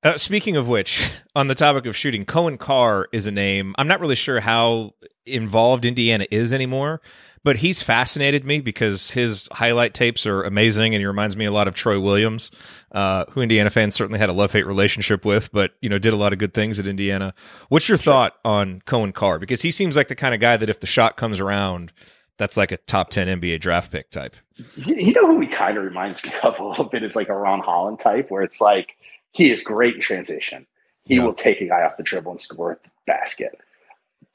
Uh, 0.01 0.17
speaking 0.17 0.55
of 0.55 0.67
which, 0.67 1.11
on 1.35 1.47
the 1.47 1.55
topic 1.55 1.85
of 1.85 1.95
shooting, 1.95 2.25
Coen 2.25 2.57
Carr 2.57 3.07
is 3.11 3.27
a 3.27 3.31
name. 3.31 3.75
I'm 3.77 3.87
not 3.87 3.99
really 3.99 4.15
sure 4.15 4.39
how 4.39 4.93
involved 5.25 5.85
Indiana 5.85 6.25
is 6.31 6.53
anymore, 6.53 7.01
but 7.43 7.57
he's 7.57 7.81
fascinated 7.81 8.45
me 8.45 8.59
because 8.59 9.11
his 9.11 9.47
highlight 9.51 9.93
tapes 9.93 10.25
are 10.25 10.43
amazing, 10.43 10.93
and 10.93 11.01
he 11.01 11.05
reminds 11.05 11.37
me 11.37 11.45
a 11.45 11.51
lot 11.51 11.67
of 11.67 11.75
Troy 11.75 11.99
Williams, 11.99 12.51
uh, 12.91 13.25
who 13.31 13.41
Indiana 13.41 13.69
fans 13.69 13.95
certainly 13.95 14.19
had 14.19 14.29
a 14.29 14.33
love 14.33 14.51
hate 14.51 14.65
relationship 14.65 15.25
with, 15.25 15.51
but 15.51 15.71
you 15.81 15.89
know 15.89 15.99
did 15.99 16.13
a 16.13 16.17
lot 16.17 16.33
of 16.33 16.39
good 16.39 16.53
things 16.53 16.79
at 16.79 16.87
Indiana. 16.87 17.33
What's 17.69 17.87
your 17.89 17.97
thought 17.97 18.35
on 18.43 18.81
Coen 18.85 19.13
Carr? 19.13 19.39
Because 19.39 19.61
he 19.61 19.71
seems 19.71 19.95
like 19.95 20.07
the 20.07 20.15
kind 20.15 20.33
of 20.33 20.39
guy 20.39 20.57
that 20.57 20.69
if 20.69 20.79
the 20.79 20.87
shot 20.87 21.17
comes 21.17 21.39
around, 21.39 21.91
that's 22.37 22.57
like 22.57 22.71
a 22.71 22.77
top 22.77 23.09
10 23.09 23.39
NBA 23.39 23.59
draft 23.59 23.91
pick 23.91 24.09
type. 24.09 24.35
You 24.75 25.13
know 25.13 25.27
who 25.27 25.39
he 25.41 25.47
kind 25.47 25.77
of 25.77 25.83
reminds 25.83 26.23
me 26.23 26.31
of 26.43 26.59
a 26.59 26.65
little 26.65 26.85
bit 26.85 27.03
is 27.03 27.15
like 27.15 27.29
a 27.29 27.35
Ron 27.35 27.59
Holland 27.59 27.99
type, 27.99 28.31
where 28.31 28.41
it's 28.41 28.59
like 28.59 28.95
he 29.31 29.51
is 29.51 29.63
great 29.63 29.95
in 29.95 30.01
transition. 30.01 30.65
He 31.03 31.15
yeah. 31.15 31.23
will 31.23 31.33
take 31.33 31.61
a 31.61 31.67
guy 31.67 31.83
off 31.83 31.97
the 31.97 32.03
dribble 32.03 32.31
and 32.31 32.39
score 32.39 32.73
at 32.73 32.83
the 32.83 32.89
basket. 33.07 33.59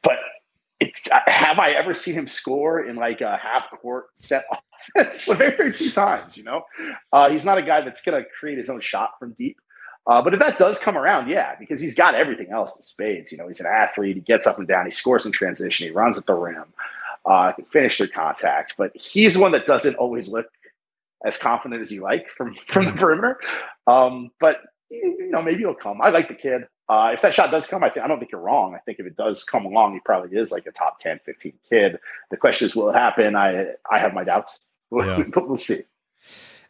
But 0.03 0.19
it's, 0.81 1.09
have 1.27 1.59
I 1.59 1.71
ever 1.71 1.95
seen 1.95 2.15
him 2.15 2.27
score 2.27 2.85
in 2.85 2.97
like 2.97 3.21
a 3.21 3.37
half 3.37 3.71
court 3.71 4.07
set 4.15 4.45
offense? 4.97 5.25
very, 5.27 5.57
very 5.57 5.73
few 5.73 5.91
times, 5.91 6.37
you 6.37 6.45
know? 6.45 6.65
Uh, 7.13 7.31
he's 7.31 7.45
not 7.45 7.59
a 7.59 7.63
guy 7.63 7.81
that's 7.81 8.03
going 8.03 8.23
to 8.23 8.29
create 8.39 8.59
his 8.59 8.69
own 8.69 8.81
shot 8.81 9.13
from 9.19 9.33
deep. 9.33 9.59
Uh, 10.07 10.21
but 10.21 10.35
if 10.35 10.41
that 10.41 10.59
does 10.59 10.79
come 10.79 10.99
around, 10.99 11.29
yeah, 11.29 11.55
because 11.59 11.81
he's 11.81 11.95
got 11.95 12.15
everything 12.15 12.51
else 12.51 12.77
in 12.77 12.83
spades. 12.83 13.33
You 13.33 13.39
know, 13.39 13.49
he's 13.49 13.61
an 13.61 13.67
athlete. 13.67 14.17
He 14.17 14.23
gets 14.23 14.47
up 14.47 14.59
and 14.59 14.69
down. 14.69 14.85
He 14.85 14.91
scores 14.91 15.25
in 15.25 15.33
transition. 15.33 15.87
He 15.87 15.95
runs 15.95 16.19
at 16.19 16.27
the 16.27 16.35
rim. 16.35 16.65
Uh, 17.25 17.53
can 17.53 17.65
finish 17.65 17.97
through 17.97 18.09
contact. 18.09 18.75
But 18.77 18.95
he's 18.95 19.39
one 19.39 19.53
that 19.53 19.65
doesn't 19.65 19.95
always 19.95 20.29
look 20.29 20.47
as 21.25 21.39
confident 21.39 21.81
as 21.81 21.91
you 21.91 22.03
like 22.03 22.29
from 22.29 22.55
from 22.69 22.85
the 22.85 22.93
perimeter. 22.93 23.41
Um, 23.87 24.31
but 24.39 24.59
you 24.91 25.31
know, 25.31 25.43
maybe 25.43 25.63
it'll 25.63 25.75
come. 25.75 26.01
I 26.01 26.11
like 26.11 26.29
the 26.29 26.35
kid. 26.35 26.63
Uh, 26.89 27.11
if 27.15 27.23
that 27.23 27.33
shot 27.33 27.51
does 27.51 27.67
come, 27.67 27.83
I, 27.83 27.89
th- 27.89 28.05
I 28.05 28.09
don't 28.09 28.19
think 28.19 28.31
you're 28.31 28.41
wrong. 28.41 28.75
I 28.75 28.79
think 28.79 28.99
if 28.99 29.07
it 29.07 29.17
does 29.17 29.43
come 29.43 29.65
along, 29.65 29.95
he 29.95 30.01
probably 30.01 30.37
is 30.39 30.53
like 30.53 30.67
a 30.67 30.73
top 30.73 30.99
10, 31.01 31.21
15 31.25 31.53
kid. 31.69 31.99
The 32.31 32.37
question 32.37 32.67
is, 32.67 32.77
will 32.77 32.91
it 32.91 32.95
happen? 32.95 33.35
I 33.35 33.69
I 33.91 33.99
have 33.99 34.13
my 34.13 34.25
doubts, 34.25 34.61
yeah. 34.93 35.23
but 35.33 35.49
we'll 35.49 35.57
see. 35.57 35.81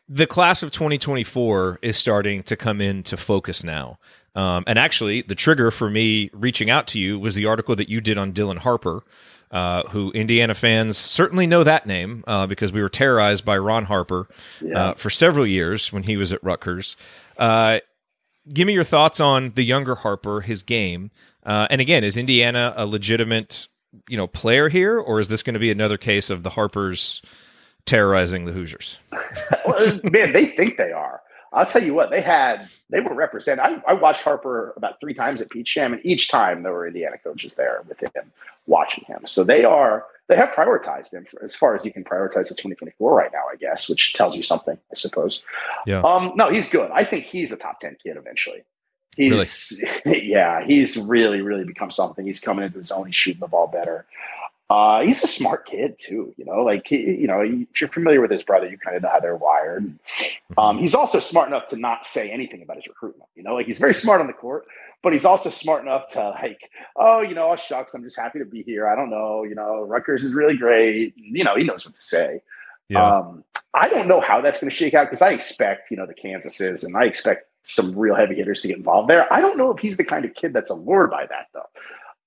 The 0.08 0.26
class 0.26 0.62
of 0.62 0.70
2024 0.70 1.78
is 1.82 1.96
starting 1.96 2.42
to 2.44 2.56
come 2.56 2.80
into 2.80 3.16
focus 3.16 3.64
now. 3.64 3.98
Um, 4.34 4.64
and 4.66 4.78
actually, 4.78 5.22
the 5.22 5.34
trigger 5.34 5.70
for 5.70 5.88
me 5.88 6.30
reaching 6.32 6.68
out 6.68 6.86
to 6.88 7.00
you 7.00 7.18
was 7.18 7.34
the 7.34 7.46
article 7.46 7.74
that 7.76 7.88
you 7.88 8.00
did 8.00 8.18
on 8.18 8.32
Dylan 8.32 8.58
Harper, 8.58 9.02
uh, 9.50 9.84
who 9.84 10.10
Indiana 10.12 10.54
fans 10.54 10.98
certainly 10.98 11.46
know 11.46 11.64
that 11.64 11.86
name 11.86 12.22
uh, 12.26 12.46
because 12.46 12.72
we 12.72 12.82
were 12.82 12.88
terrorized 12.88 13.44
by 13.44 13.56
Ron 13.56 13.84
Harper 13.84 14.28
yeah. 14.60 14.78
uh, 14.78 14.94
for 14.94 15.08
several 15.08 15.46
years 15.46 15.92
when 15.92 16.02
he 16.02 16.16
was 16.16 16.32
at 16.32 16.42
Rutgers. 16.44 16.96
Give 18.52 18.66
me 18.66 18.74
your 18.74 18.84
thoughts 18.84 19.20
on 19.20 19.52
the 19.54 19.62
younger 19.62 19.94
Harper, 19.94 20.40
his 20.42 20.62
game, 20.62 21.10
uh, 21.44 21.66
and 21.70 21.80
again, 21.80 22.04
is 22.04 22.16
Indiana 22.16 22.74
a 22.76 22.86
legitimate 22.86 23.68
you 24.08 24.16
know 24.16 24.26
player 24.26 24.68
here, 24.68 24.98
or 24.98 25.20
is 25.20 25.28
this 25.28 25.42
going 25.42 25.54
to 25.54 25.60
be 25.60 25.70
another 25.70 25.96
case 25.96 26.30
of 26.30 26.42
the 26.42 26.50
Harpers 26.50 27.22
terrorizing 27.86 28.44
the 28.44 28.52
Hoosiers? 28.52 28.98
man, 30.10 30.32
they 30.32 30.46
think 30.46 30.76
they 30.76 30.92
are. 30.92 31.20
I'll 31.52 31.66
tell 31.66 31.82
you 31.82 31.94
what, 31.94 32.10
they 32.10 32.20
had 32.20 32.68
they 32.90 33.00
were 33.00 33.14
represented. 33.14 33.64
I, 33.64 33.92
I, 33.92 33.94
watched 33.94 34.22
Harper 34.22 34.74
about 34.76 35.00
three 35.00 35.14
times 35.14 35.40
at 35.40 35.50
Peach 35.50 35.72
Jam, 35.72 35.92
and 35.92 36.04
each 36.04 36.28
time 36.28 36.62
there 36.62 36.72
were 36.72 36.86
Indiana 36.86 37.16
coaches 37.16 37.54
there 37.54 37.84
with 37.88 38.00
him 38.00 38.32
watching 38.66 39.04
him. 39.04 39.20
So 39.24 39.44
they 39.44 39.64
are 39.64 40.04
they 40.28 40.36
have 40.36 40.50
prioritized 40.50 41.12
him 41.12 41.24
for, 41.24 41.42
as 41.44 41.54
far 41.54 41.74
as 41.74 41.84
you 41.84 41.92
can 41.92 42.04
prioritize 42.04 42.48
the 42.48 42.54
2024 42.54 43.14
right 43.14 43.30
now, 43.32 43.44
I 43.52 43.56
guess, 43.56 43.88
which 43.88 44.14
tells 44.14 44.36
you 44.36 44.42
something, 44.42 44.76
I 44.76 44.94
suppose. 44.94 45.44
Yeah. 45.86 46.00
Um, 46.00 46.32
no, 46.36 46.50
he's 46.50 46.70
good. 46.70 46.90
I 46.92 47.04
think 47.04 47.24
he's 47.24 47.52
a 47.52 47.56
top 47.56 47.80
10 47.80 47.98
kid 48.02 48.16
eventually. 48.16 48.64
He's 49.16 49.84
really? 50.04 50.26
yeah, 50.26 50.64
he's 50.64 50.96
really, 50.96 51.40
really 51.40 51.64
become 51.64 51.90
something. 51.90 52.26
He's 52.26 52.40
coming 52.40 52.64
into 52.64 52.78
his 52.78 52.90
own. 52.90 53.06
He's 53.06 53.16
shooting 53.16 53.40
the 53.40 53.46
ball 53.46 53.68
better. 53.68 54.06
Uh, 54.70 55.02
he's 55.02 55.22
a 55.22 55.26
smart 55.26 55.66
kid 55.66 55.98
too, 55.98 56.32
you 56.36 56.44
know. 56.44 56.62
Like 56.62 56.86
he, 56.86 56.96
you 56.96 57.26
know, 57.26 57.42
if 57.42 57.80
you're 57.80 57.88
familiar 57.90 58.20
with 58.20 58.30
his 58.30 58.42
brother, 58.42 58.68
you 58.68 58.78
kind 58.78 58.96
of 58.96 59.02
know 59.02 59.10
how 59.10 59.20
they're 59.20 59.36
wired. 59.36 59.84
Mm-hmm. 59.84 60.58
Um, 60.58 60.78
he's 60.78 60.94
also 60.94 61.20
smart 61.20 61.48
enough 61.48 61.68
to 61.68 61.76
not 61.76 62.06
say 62.06 62.30
anything 62.30 62.62
about 62.62 62.76
his 62.76 62.88
recruitment. 62.88 63.28
You 63.34 63.42
know, 63.42 63.54
like 63.54 63.66
he's 63.66 63.78
very 63.78 63.94
smart 63.94 64.22
on 64.22 64.26
the 64.26 64.32
court, 64.32 64.66
but 65.04 65.12
he's 65.12 65.26
also 65.26 65.50
smart 65.50 65.82
enough 65.82 66.08
to 66.08 66.30
like, 66.30 66.70
oh, 66.96 67.20
you 67.20 67.34
know, 67.34 67.54
shucks, 67.54 67.94
I'm 67.94 68.02
just 68.02 68.18
happy 68.18 68.38
to 68.38 68.46
be 68.46 68.62
here. 68.62 68.88
I 68.88 68.96
don't 68.96 69.10
know, 69.10 69.44
you 69.44 69.54
know, 69.54 69.82
Rutgers 69.82 70.24
is 70.24 70.34
really 70.34 70.56
great. 70.56 71.12
You 71.16 71.44
know, 71.44 71.54
he 71.54 71.62
knows 71.62 71.84
what 71.84 71.94
to 71.94 72.02
say. 72.02 72.40
Yeah. 72.88 73.06
Um, 73.06 73.44
I 73.74 73.88
don't 73.88 74.08
know 74.08 74.20
how 74.20 74.40
that's 74.40 74.60
going 74.60 74.70
to 74.70 74.76
shake 74.76 74.94
out 74.94 75.04
because 75.04 75.20
I 75.20 75.30
expect, 75.30 75.90
you 75.90 75.98
know, 75.98 76.06
the 76.06 76.14
Kansases 76.14 76.84
and 76.84 76.96
I 76.96 77.04
expect 77.04 77.48
some 77.64 77.96
real 77.96 78.14
heavy 78.14 78.34
hitters 78.34 78.60
to 78.60 78.68
get 78.68 78.78
involved 78.78 79.10
there. 79.10 79.30
I 79.32 79.40
don't 79.42 79.58
know 79.58 79.70
if 79.70 79.78
he's 79.78 79.98
the 79.98 80.04
kind 80.04 80.24
of 80.24 80.34
kid 80.34 80.54
that's 80.54 80.70
allured 80.70 81.10
by 81.10 81.26
that 81.26 81.48
though. 81.52 81.68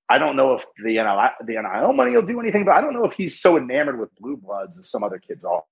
I 0.09 0.19
don't 0.19 0.35
know 0.35 0.53
if 0.53 0.65
the 0.77 0.93
NIL, 0.93 1.29
the 1.45 1.53
NIL 1.53 1.93
money 1.93 2.11
will 2.11 2.21
do 2.21 2.39
anything, 2.39 2.63
but 2.63 2.75
I 2.75 2.81
don't 2.81 2.93
know 2.93 3.05
if 3.05 3.13
he's 3.13 3.39
so 3.39 3.57
enamored 3.57 3.99
with 3.99 4.15
blue 4.15 4.37
bloods 4.37 4.79
as 4.79 4.87
some 4.87 5.03
other 5.03 5.19
kids 5.19 5.43
are. 5.43 5.63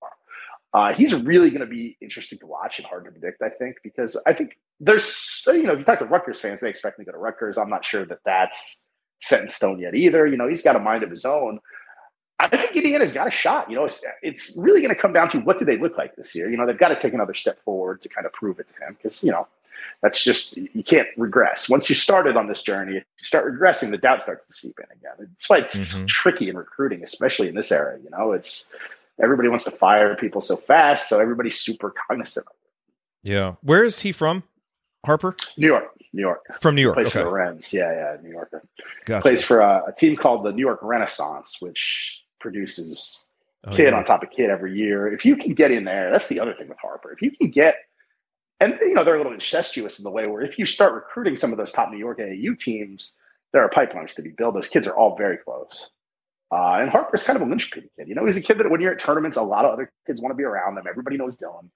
Uh, 0.75 0.93
he's 0.93 1.15
really 1.23 1.49
going 1.49 1.61
to 1.61 1.65
be 1.65 1.97
interesting 2.01 2.37
to 2.37 2.45
watch 2.45 2.79
and 2.79 2.85
hard 2.85 3.05
to 3.05 3.11
predict, 3.11 3.41
I 3.41 3.47
think, 3.47 3.77
because 3.81 4.21
I 4.25 4.33
think 4.33 4.57
there's, 4.81 5.41
you 5.47 5.63
know, 5.63 5.71
if 5.71 5.79
you 5.79 5.85
talk 5.85 5.99
to 5.99 6.05
Rutgers 6.05 6.41
fans, 6.41 6.59
they 6.59 6.67
expect 6.67 6.99
him 6.99 7.05
to 7.05 7.11
go 7.11 7.15
to 7.15 7.17
Rutgers. 7.17 7.57
I'm 7.57 7.69
not 7.69 7.85
sure 7.85 8.05
that 8.07 8.19
that's 8.25 8.85
set 9.21 9.41
in 9.41 9.47
stone 9.47 9.79
yet 9.79 9.95
either. 9.95 10.27
You 10.27 10.35
know, 10.35 10.49
he's 10.49 10.61
got 10.61 10.75
a 10.75 10.79
mind 10.79 11.01
of 11.03 11.09
his 11.09 11.23
own. 11.23 11.61
I 12.39 12.49
think 12.49 12.75
Indiana's 12.75 13.13
got 13.13 13.25
a 13.25 13.31
shot. 13.31 13.69
You 13.69 13.77
know, 13.77 13.85
it's, 13.85 14.03
it's 14.21 14.57
really 14.57 14.81
going 14.81 14.93
to 14.93 14.99
come 15.01 15.13
down 15.13 15.29
to 15.29 15.39
what 15.39 15.57
do 15.57 15.63
they 15.63 15.77
look 15.77 15.97
like 15.97 16.17
this 16.17 16.35
year. 16.35 16.51
You 16.51 16.57
know, 16.57 16.65
they've 16.65 16.77
got 16.77 16.89
to 16.89 16.99
take 16.99 17.13
another 17.13 17.33
step 17.33 17.57
forward 17.61 18.01
to 18.01 18.09
kind 18.09 18.25
of 18.25 18.33
prove 18.33 18.59
it 18.59 18.67
to 18.67 18.75
him 18.85 18.97
because, 19.01 19.23
you 19.23 19.31
know, 19.31 19.47
that's 20.01 20.21
just 20.21 20.57
you 20.57 20.83
can't 20.83 21.07
regress. 21.15 21.69
Once 21.69 21.89
you 21.89 21.95
started 21.95 22.35
on 22.35 22.47
this 22.47 22.61
journey, 22.61 22.97
if 22.97 23.03
you 23.17 23.23
start 23.23 23.45
regressing, 23.45 23.91
the 23.91 23.97
doubt 23.97 24.23
starts 24.23 24.45
to 24.45 24.53
seep 24.53 24.75
in 24.79 24.91
again. 24.91 25.29
It's 25.37 25.49
why 25.49 25.59
it's 25.59 25.93
mm-hmm. 25.93 26.05
tricky 26.07 26.49
in 26.49 26.57
recruiting, 26.57 27.01
especially 27.01 27.47
in 27.47 27.55
this 27.55 27.71
era. 27.71 27.97
You 28.03 28.09
know, 28.09 28.33
it's 28.33 28.69
everybody 29.21 29.49
wants 29.49 29.65
to 29.65 29.71
fire 29.71 30.15
people 30.15 30.41
so 30.41 30.55
fast, 30.55 31.09
so 31.09 31.19
everybody's 31.19 31.59
super 31.59 31.93
cognizant. 32.07 32.45
Of 32.47 32.53
it. 32.53 33.31
Yeah, 33.31 33.55
where 33.61 33.83
is 33.83 34.01
he 34.01 34.11
from? 34.11 34.43
Harper, 35.05 35.35
New 35.57 35.67
York, 35.67 35.85
New 36.13 36.21
York, 36.21 36.41
from 36.59 36.75
New 36.75 36.81
York. 36.81 36.95
Plays 36.95 37.07
okay. 37.07 37.19
for 37.19 37.25
the 37.25 37.31
Rens. 37.31 37.73
Yeah, 37.73 37.91
yeah, 37.91 38.17
New 38.21 38.31
Yorker. 38.31 38.63
Gotcha. 39.05 39.21
Plays 39.21 39.43
for 39.43 39.59
a, 39.59 39.83
a, 39.87 39.93
team 39.93 40.15
called 40.15 40.43
the 40.43 40.51
New 40.51 40.65
York 40.65 40.79
Renaissance, 40.81 41.57
which 41.61 42.21
produces 42.39 43.27
oh, 43.65 43.75
kid 43.75 43.91
yeah. 43.91 43.97
on 43.97 44.03
top 44.03 44.23
of 44.23 44.31
kid 44.31 44.49
every 44.49 44.75
year. 44.75 45.11
If 45.11 45.25
you 45.25 45.35
can 45.35 45.53
get 45.53 45.71
in 45.71 45.83
there, 45.83 46.11
that's 46.11 46.27
the 46.27 46.39
other 46.39 46.53
thing 46.53 46.69
with 46.69 46.79
Harper. 46.79 47.11
If 47.11 47.21
you 47.21 47.31
can 47.31 47.51
get 47.51 47.75
and 48.59 48.77
you 48.81 48.93
know 48.93 49.03
they're 49.03 49.15
a 49.15 49.17
little 49.17 49.33
incestuous 49.33 49.99
in 49.99 50.03
the 50.03 50.11
way 50.11 50.27
where 50.27 50.41
if 50.41 50.57
you 50.57 50.65
start 50.65 50.93
recruiting 50.93 51.35
some 51.35 51.51
of 51.51 51.57
those 51.57 51.71
top 51.71 51.91
New 51.91 51.97
York 51.97 52.19
AAU 52.19 52.57
teams, 52.57 53.13
there 53.53 53.61
are 53.61 53.69
pipelines 53.69 54.15
to 54.15 54.21
be 54.21 54.31
built. 54.31 54.53
Those 54.53 54.69
kids 54.69 54.87
are 54.87 54.95
all 54.95 55.17
very 55.17 55.37
close. 55.37 55.89
Uh, 56.51 56.77
and 56.79 56.89
Harper's 56.89 57.23
kind 57.23 57.35
of 57.35 57.41
a 57.41 57.49
linchpin 57.49 57.89
kid. 57.97 58.07
You 58.07 58.15
know, 58.15 58.25
he's 58.25 58.37
a 58.37 58.41
kid 58.41 58.59
that 58.59 58.69
when 58.69 58.79
you're 58.79 58.93
at 58.93 58.99
tournaments, 58.99 59.37
a 59.37 59.41
lot 59.41 59.65
of 59.65 59.71
other 59.71 59.91
kids 60.05 60.21
want 60.21 60.31
to 60.31 60.37
be 60.37 60.43
around 60.43 60.75
them. 60.75 60.85
Everybody 60.87 61.17
knows 61.17 61.35
Dylan. 61.35 61.69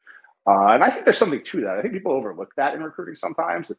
Uh, 0.48 0.74
and 0.74 0.84
I 0.84 0.90
think 0.90 1.06
there's 1.06 1.18
something 1.18 1.42
to 1.42 1.62
that. 1.62 1.78
I 1.78 1.82
think 1.82 1.94
people 1.94 2.12
overlook 2.12 2.54
that 2.56 2.76
in 2.76 2.84
recruiting 2.84 3.16
sometimes. 3.16 3.72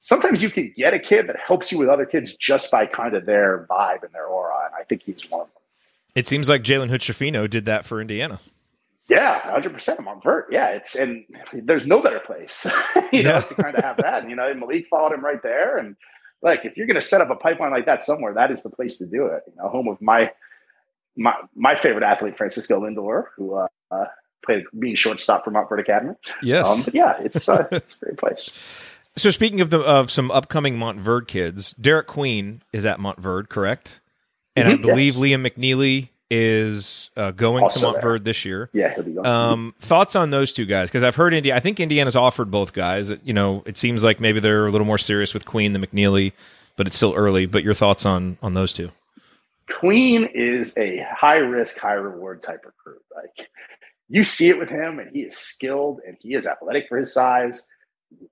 Sometimes 0.00 0.42
you 0.42 0.50
can 0.50 0.72
get 0.76 0.94
a 0.94 0.98
kid 0.98 1.28
that 1.28 1.38
helps 1.38 1.70
you 1.70 1.78
with 1.78 1.88
other 1.88 2.06
kids 2.06 2.36
just 2.36 2.70
by 2.70 2.86
kind 2.86 3.14
of 3.14 3.24
their 3.24 3.66
vibe 3.70 4.02
and 4.02 4.12
their 4.12 4.26
aura. 4.26 4.66
And 4.66 4.74
I 4.74 4.84
think 4.84 5.02
he's 5.02 5.30
one 5.30 5.42
of 5.42 5.46
them. 5.48 5.62
It 6.14 6.26
seems 6.26 6.48
like 6.48 6.62
Jalen 6.62 6.88
Hood 6.88 7.50
did 7.50 7.64
that 7.66 7.84
for 7.84 8.00
Indiana. 8.00 8.40
Yeah, 9.08 9.40
hundred 9.40 9.72
percent. 9.72 9.98
I'm 9.98 10.08
on 10.08 10.20
vert. 10.22 10.48
Yeah, 10.50 10.68
it's 10.68 10.94
and 10.94 11.24
there's 11.52 11.86
no 11.86 12.00
better 12.00 12.20
place, 12.20 12.66
you 13.12 13.24
know, 13.24 13.40
to 13.40 13.54
kind 13.54 13.74
of 13.74 13.84
have 13.84 13.96
that. 13.98 14.22
And, 14.22 14.30
you 14.30 14.36
know, 14.36 14.52
Malik 14.54 14.86
followed 14.86 15.12
him 15.12 15.24
right 15.24 15.42
there, 15.42 15.76
and 15.76 15.96
like 16.42 16.64
if 16.64 16.76
you're 16.76 16.86
going 16.86 17.00
to 17.00 17.06
set 17.06 17.20
up 17.20 17.30
a 17.30 17.36
pipeline 17.36 17.70
like 17.70 17.86
that 17.86 18.02
somewhere, 18.02 18.34
that 18.34 18.50
is 18.50 18.62
the 18.62 18.70
place 18.70 18.98
to 18.98 19.06
do 19.06 19.26
it. 19.26 19.42
You 19.46 19.54
know, 19.56 19.68
home 19.68 19.88
of 19.88 20.00
my 20.00 20.32
my 21.16 21.34
my 21.54 21.74
favorite 21.74 22.04
athlete, 22.04 22.36
Francisco 22.36 22.80
Lindor, 22.80 23.26
who 23.36 23.54
uh, 23.54 23.68
uh, 23.90 24.04
played 24.44 24.64
being 24.78 24.96
shortstop 24.96 25.44
for 25.44 25.50
Montverde 25.50 25.80
Academy. 25.80 26.14
Yes, 26.42 26.66
um, 26.66 26.82
but 26.82 26.94
yeah, 26.94 27.20
it's 27.20 27.48
uh, 27.48 27.68
it's 27.72 27.96
a 28.02 28.06
great 28.06 28.18
place. 28.18 28.52
So 29.14 29.28
speaking 29.28 29.60
of 29.60 29.68
the 29.68 29.80
of 29.80 30.10
some 30.10 30.30
upcoming 30.30 30.78
Montverde 30.78 31.28
kids, 31.28 31.74
Derek 31.74 32.06
Queen 32.06 32.62
is 32.72 32.86
at 32.86 32.98
Montverde, 32.98 33.50
correct? 33.50 34.00
And 34.56 34.66
mm-hmm, 34.66 34.88
I 34.88 34.88
believe 34.88 35.16
yes. 35.16 35.22
Liam 35.22 35.46
McNeely 35.46 36.08
is 36.34 37.10
uh, 37.14 37.30
going 37.30 37.62
also 37.62 37.92
to 37.92 37.98
Montverde 37.98 38.02
there. 38.02 38.18
this 38.20 38.44
year. 38.46 38.70
Yeah, 38.72 38.94
he'll 38.94 39.04
be 39.04 39.12
going. 39.12 39.26
Um, 39.26 39.74
thoughts 39.80 40.16
on 40.16 40.30
those 40.30 40.50
two 40.50 40.64
guys? 40.64 40.88
Because 40.88 41.02
I've 41.02 41.14
heard 41.14 41.34
India. 41.34 41.54
I 41.54 41.60
think 41.60 41.78
Indiana's 41.78 42.16
offered 42.16 42.50
both 42.50 42.72
guys. 42.72 43.12
You 43.22 43.34
know, 43.34 43.62
it 43.66 43.76
seems 43.76 44.02
like 44.02 44.18
maybe 44.18 44.40
they're 44.40 44.66
a 44.66 44.70
little 44.70 44.86
more 44.86 44.96
serious 44.96 45.34
with 45.34 45.44
Queen 45.44 45.74
than 45.74 45.84
McNeely, 45.84 46.32
but 46.76 46.86
it's 46.86 46.96
still 46.96 47.12
early. 47.14 47.44
But 47.44 47.64
your 47.64 47.74
thoughts 47.74 48.06
on 48.06 48.38
on 48.42 48.54
those 48.54 48.72
two? 48.72 48.90
Queen 49.78 50.24
is 50.34 50.76
a 50.78 51.06
high 51.14 51.36
risk, 51.36 51.78
high 51.78 51.92
reward 51.92 52.40
type 52.40 52.64
recruit. 52.64 53.02
Like 53.14 53.50
you 54.08 54.24
see 54.24 54.48
it 54.48 54.58
with 54.58 54.70
him, 54.70 54.98
and 54.98 55.10
he 55.14 55.22
is 55.22 55.36
skilled 55.36 56.00
and 56.06 56.16
he 56.18 56.32
is 56.32 56.46
athletic 56.46 56.88
for 56.88 56.96
his 56.96 57.12
size. 57.12 57.66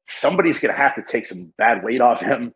Somebody's 0.06 0.60
going 0.60 0.74
to 0.74 0.80
have 0.80 0.94
to 0.94 1.02
take 1.02 1.26
some 1.26 1.52
bad 1.58 1.84
weight 1.84 2.00
off 2.00 2.20
him. 2.22 2.54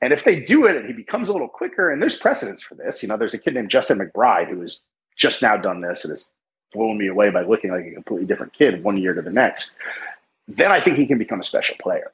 And 0.00 0.12
if 0.12 0.24
they 0.24 0.40
do 0.40 0.66
it 0.66 0.76
and 0.76 0.86
he 0.86 0.92
becomes 0.92 1.28
a 1.28 1.32
little 1.32 1.48
quicker, 1.48 1.90
and 1.90 2.02
there's 2.02 2.18
precedence 2.18 2.62
for 2.62 2.74
this, 2.74 3.02
you 3.02 3.08
know, 3.08 3.16
there's 3.16 3.34
a 3.34 3.38
kid 3.38 3.54
named 3.54 3.70
Justin 3.70 3.98
McBride 3.98 4.48
who 4.48 4.60
has 4.60 4.80
just 5.16 5.40
now 5.40 5.56
done 5.56 5.80
this 5.80 6.04
and 6.04 6.12
has 6.12 6.30
blown 6.72 6.98
me 6.98 7.08
away 7.08 7.30
by 7.30 7.42
looking 7.42 7.70
like 7.70 7.86
a 7.86 7.94
completely 7.94 8.26
different 8.26 8.52
kid 8.52 8.84
one 8.84 8.98
year 8.98 9.14
to 9.14 9.22
the 9.22 9.30
next. 9.30 9.72
Then 10.48 10.70
I 10.70 10.80
think 10.80 10.98
he 10.98 11.06
can 11.06 11.18
become 11.18 11.40
a 11.40 11.44
special 11.44 11.76
player. 11.80 12.12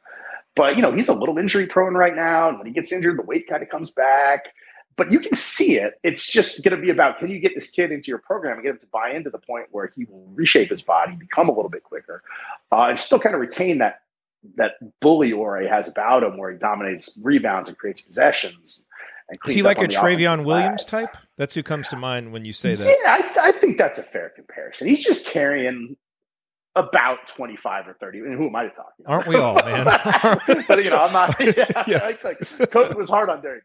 But, 0.55 0.77
you 0.77 0.83
know, 0.83 0.92
he's 0.92 1.09
a 1.09 1.14
little 1.14 1.38
injury 1.38 1.66
prone 1.66 1.95
right 1.95 2.14
now. 2.14 2.49
And 2.49 2.59
when 2.59 2.66
he 2.66 2.73
gets 2.73 2.92
injured, 2.92 3.18
the 3.18 3.23
weight 3.23 3.49
kind 3.49 3.62
of 3.62 3.68
comes 3.68 3.90
back 3.90 4.53
but 4.97 5.11
you 5.11 5.21
can 5.21 5.35
see 5.35 5.79
it. 5.79 5.99
It's 6.03 6.31
just 6.31 6.62
going 6.64 6.77
to 6.77 6.83
be 6.83 6.90
about 6.90 7.18
can 7.18 7.29
you 7.29 7.38
get 7.38 7.55
this 7.55 7.71
kid 7.71 7.92
into 7.92 8.09
your 8.09 8.18
program 8.18 8.55
and 8.55 8.62
get 8.62 8.71
him 8.71 8.79
to 8.79 8.87
buy 8.87 9.11
into 9.11 9.31
the 9.31 9.38
point 9.38 9.68
where 9.71 9.90
he 9.95 10.05
will 10.05 10.27
reshape 10.35 10.71
his 10.71 10.83
body, 10.83 11.14
become 11.16 11.49
a 11.49 11.53
little 11.53 11.71
bit 11.71 11.85
quicker, 11.85 12.23
uh, 12.71 12.88
and 12.88 12.99
still 12.99 13.18
kind 13.18 13.35
of 13.35 13.40
retain 13.40 13.79
that 13.79 14.02
that 14.57 14.72
bully 15.00 15.33
aura 15.33 15.68
has 15.68 15.88
about 15.88 16.22
him, 16.22 16.37
where 16.37 16.50
he 16.50 16.59
dominates 16.59 17.18
rebounds 17.22 17.68
and 17.68 17.78
creates 17.78 18.00
possessions. 18.00 18.87
And 19.28 19.38
Is 19.46 19.55
he 19.55 19.62
like 19.62 19.78
a 19.78 19.88
Trevion 19.88 20.44
Williams 20.44 20.85
class. 20.85 21.07
type? 21.07 21.16
That's 21.38 21.55
who 21.55 21.62
comes 21.62 21.88
to 21.88 21.96
mind 21.96 22.33
when 22.33 22.44
you 22.44 22.52
say 22.52 22.74
that. 22.74 22.85
Yeah, 22.85 23.42
I, 23.42 23.48
I 23.48 23.52
think 23.52 23.78
that's 23.78 23.98
a 23.98 24.02
fair 24.02 24.31
comparison. 24.31 24.88
He's 24.88 25.05
just 25.05 25.26
carrying 25.26 25.96
about 26.74 27.26
25 27.28 27.88
or 27.88 27.94
30. 27.94 28.18
And 28.20 28.37
who 28.37 28.46
am 28.48 28.57
I 28.57 28.64
to 28.64 28.70
talk? 28.70 28.92
Aren't 29.07 29.26
we 29.26 29.37
all, 29.37 29.55
man? 29.64 29.85
but, 30.68 30.85
you 30.85 30.90
know, 30.90 31.02
I'm 31.02 31.12
not. 31.12 31.37
Yeah, 31.40 31.85
yeah. 31.87 31.98
Like, 32.05 32.24
like, 32.24 32.70
Coach 32.70 32.94
was 32.96 33.09
hard 33.09 33.28
on 33.28 33.42
Derek 33.42 33.64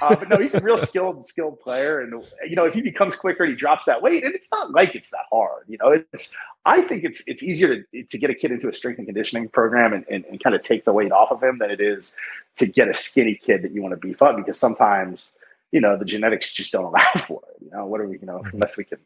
uh, 0.00 0.14
but 0.14 0.28
no, 0.28 0.36
he's 0.36 0.54
a 0.54 0.60
real 0.60 0.76
skilled, 0.76 1.26
skilled 1.26 1.58
player, 1.60 2.00
and 2.00 2.22
you 2.48 2.54
know 2.54 2.64
if 2.64 2.74
he 2.74 2.82
becomes 2.82 3.16
quicker 3.16 3.44
and 3.44 3.52
he 3.52 3.56
drops 3.56 3.84
that 3.86 4.02
weight, 4.02 4.22
and 4.22 4.34
it's 4.34 4.50
not 4.52 4.70
like 4.70 4.94
it's 4.94 5.10
that 5.10 5.24
hard. 5.30 5.64
You 5.66 5.78
know, 5.80 6.02
it's 6.12 6.34
I 6.66 6.82
think 6.82 7.04
it's 7.04 7.26
it's 7.26 7.42
easier 7.42 7.82
to 7.82 8.02
to 8.02 8.18
get 8.18 8.28
a 8.28 8.34
kid 8.34 8.52
into 8.52 8.68
a 8.68 8.74
strength 8.74 8.98
and 8.98 9.06
conditioning 9.06 9.48
program 9.48 9.94
and, 9.94 10.04
and, 10.10 10.24
and 10.26 10.42
kind 10.42 10.54
of 10.54 10.62
take 10.62 10.84
the 10.84 10.92
weight 10.92 11.10
off 11.10 11.30
of 11.30 11.42
him 11.42 11.58
than 11.58 11.70
it 11.70 11.80
is 11.80 12.14
to 12.58 12.66
get 12.66 12.88
a 12.88 12.94
skinny 12.94 13.34
kid 13.34 13.62
that 13.62 13.72
you 13.72 13.80
want 13.80 13.92
to 13.92 13.96
beef 13.96 14.20
up 14.20 14.36
because 14.36 14.58
sometimes 14.58 15.32
you 15.70 15.80
know 15.80 15.96
the 15.96 16.04
genetics 16.04 16.52
just 16.52 16.72
don't 16.72 16.84
allow 16.92 17.10
for 17.26 17.40
it. 17.48 17.64
You 17.64 17.70
know, 17.70 17.86
what 17.86 18.00
are 18.00 18.06
we? 18.06 18.18
You 18.18 18.26
know, 18.26 18.38
mm-hmm. 18.38 18.54
unless 18.54 18.76
we 18.76 18.84
can 18.84 18.98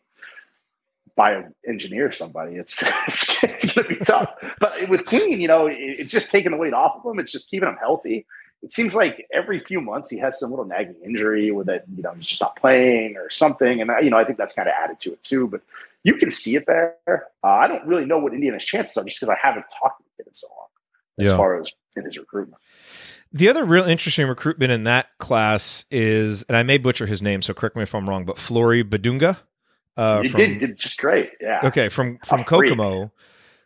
bioengineer 1.16 2.12
somebody, 2.12 2.56
it's 2.56 2.82
it's, 3.08 3.42
it's 3.44 3.72
going 3.72 3.88
to 3.88 3.94
be 3.94 4.04
tough. 4.04 4.34
But 4.58 4.88
with 4.88 5.06
Queen, 5.06 5.40
you 5.40 5.46
know, 5.46 5.68
it's 5.70 6.10
just 6.10 6.30
taking 6.30 6.50
the 6.50 6.56
weight 6.56 6.74
off 6.74 6.96
of 6.96 7.10
him. 7.10 7.20
It's 7.20 7.30
just 7.30 7.48
keeping 7.50 7.68
him 7.68 7.76
healthy 7.80 8.26
it 8.66 8.72
seems 8.72 8.96
like 8.96 9.28
every 9.32 9.60
few 9.60 9.80
months 9.80 10.10
he 10.10 10.18
has 10.18 10.40
some 10.40 10.50
little 10.50 10.64
nagging 10.64 10.96
injury 11.04 11.52
with 11.52 11.68
it, 11.68 11.84
you 11.96 12.02
know, 12.02 12.10
he's 12.14 12.26
just 12.26 12.40
not 12.40 12.56
playing 12.56 13.16
or 13.16 13.30
something. 13.30 13.80
And, 13.80 13.88
you 14.02 14.10
know, 14.10 14.18
I 14.18 14.24
think 14.24 14.38
that's 14.38 14.54
kind 14.54 14.66
of 14.66 14.74
added 14.76 14.98
to 15.02 15.12
it 15.12 15.22
too. 15.22 15.46
But 15.46 15.60
you 16.02 16.14
can 16.14 16.32
see 16.32 16.56
it 16.56 16.66
there. 16.66 16.96
Uh, 17.06 17.46
I 17.46 17.68
don't 17.68 17.86
really 17.86 18.04
know 18.04 18.18
what 18.18 18.34
Indiana's 18.34 18.64
chances 18.64 18.96
are 18.96 19.04
just 19.04 19.20
because 19.20 19.32
I 19.32 19.38
haven't 19.40 19.66
talked 19.80 20.00
to 20.00 20.04
the 20.04 20.24
kid 20.24 20.28
in 20.28 20.34
so 20.34 20.48
long 20.48 20.66
as 21.20 21.28
yeah. 21.28 21.36
far 21.36 21.60
as 21.60 21.70
in 21.94 22.04
his 22.04 22.18
recruitment. 22.18 22.60
The 23.32 23.48
other 23.48 23.64
real 23.64 23.84
interesting 23.84 24.26
recruitment 24.26 24.72
in 24.72 24.82
that 24.82 25.16
class 25.18 25.84
is, 25.92 26.42
and 26.48 26.56
I 26.56 26.64
may 26.64 26.78
butcher 26.78 27.06
his 27.06 27.22
name, 27.22 27.42
so 27.42 27.54
correct 27.54 27.76
me 27.76 27.84
if 27.84 27.94
I'm 27.94 28.08
wrong, 28.08 28.24
but 28.24 28.36
Flory 28.36 28.82
Bidunga. 28.82 29.36
Uh, 29.96 30.22
he 30.22 30.28
from, 30.28 30.40
did, 30.40 30.58
did 30.58 30.76
just 30.76 30.98
great. 30.98 31.30
Yeah. 31.40 31.60
Okay. 31.62 31.88
From, 31.88 32.18
from 32.26 32.42
Kokomo 32.42 33.12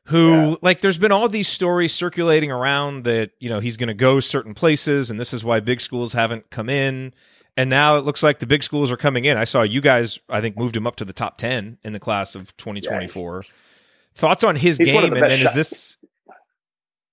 who 0.04 0.30
yeah. 0.30 0.54
like 0.62 0.80
there's 0.80 0.98
been 0.98 1.12
all 1.12 1.28
these 1.28 1.48
stories 1.48 1.92
circulating 1.92 2.50
around 2.50 3.04
that 3.04 3.32
you 3.38 3.48
know 3.48 3.60
he's 3.60 3.76
going 3.76 3.88
to 3.88 3.94
go 3.94 4.20
certain 4.20 4.54
places 4.54 5.10
and 5.10 5.20
this 5.20 5.32
is 5.32 5.44
why 5.44 5.60
big 5.60 5.80
schools 5.80 6.12
haven't 6.12 6.50
come 6.50 6.68
in. 6.68 7.14
And 7.56 7.68
now 7.68 7.96
it 7.96 8.04
looks 8.04 8.22
like 8.22 8.38
the 8.38 8.46
big 8.46 8.62
schools 8.62 8.90
are 8.92 8.96
coming 8.96 9.24
in. 9.24 9.36
I 9.36 9.44
saw 9.44 9.62
you 9.62 9.80
guys 9.80 10.18
i 10.28 10.40
think 10.40 10.56
moved 10.56 10.76
him 10.76 10.86
up 10.86 10.96
to 10.96 11.04
the 11.04 11.12
top 11.12 11.38
10 11.38 11.78
in 11.84 11.92
the 11.92 12.00
class 12.00 12.34
of 12.34 12.56
2024 12.56 13.42
yeah, 13.44 13.50
thoughts 14.14 14.44
on 14.44 14.56
his 14.56 14.78
game 14.78 15.00
the 15.00 15.06
and 15.06 15.16
then 15.16 15.38
shot, 15.38 15.46
is 15.46 15.52
this 15.52 15.96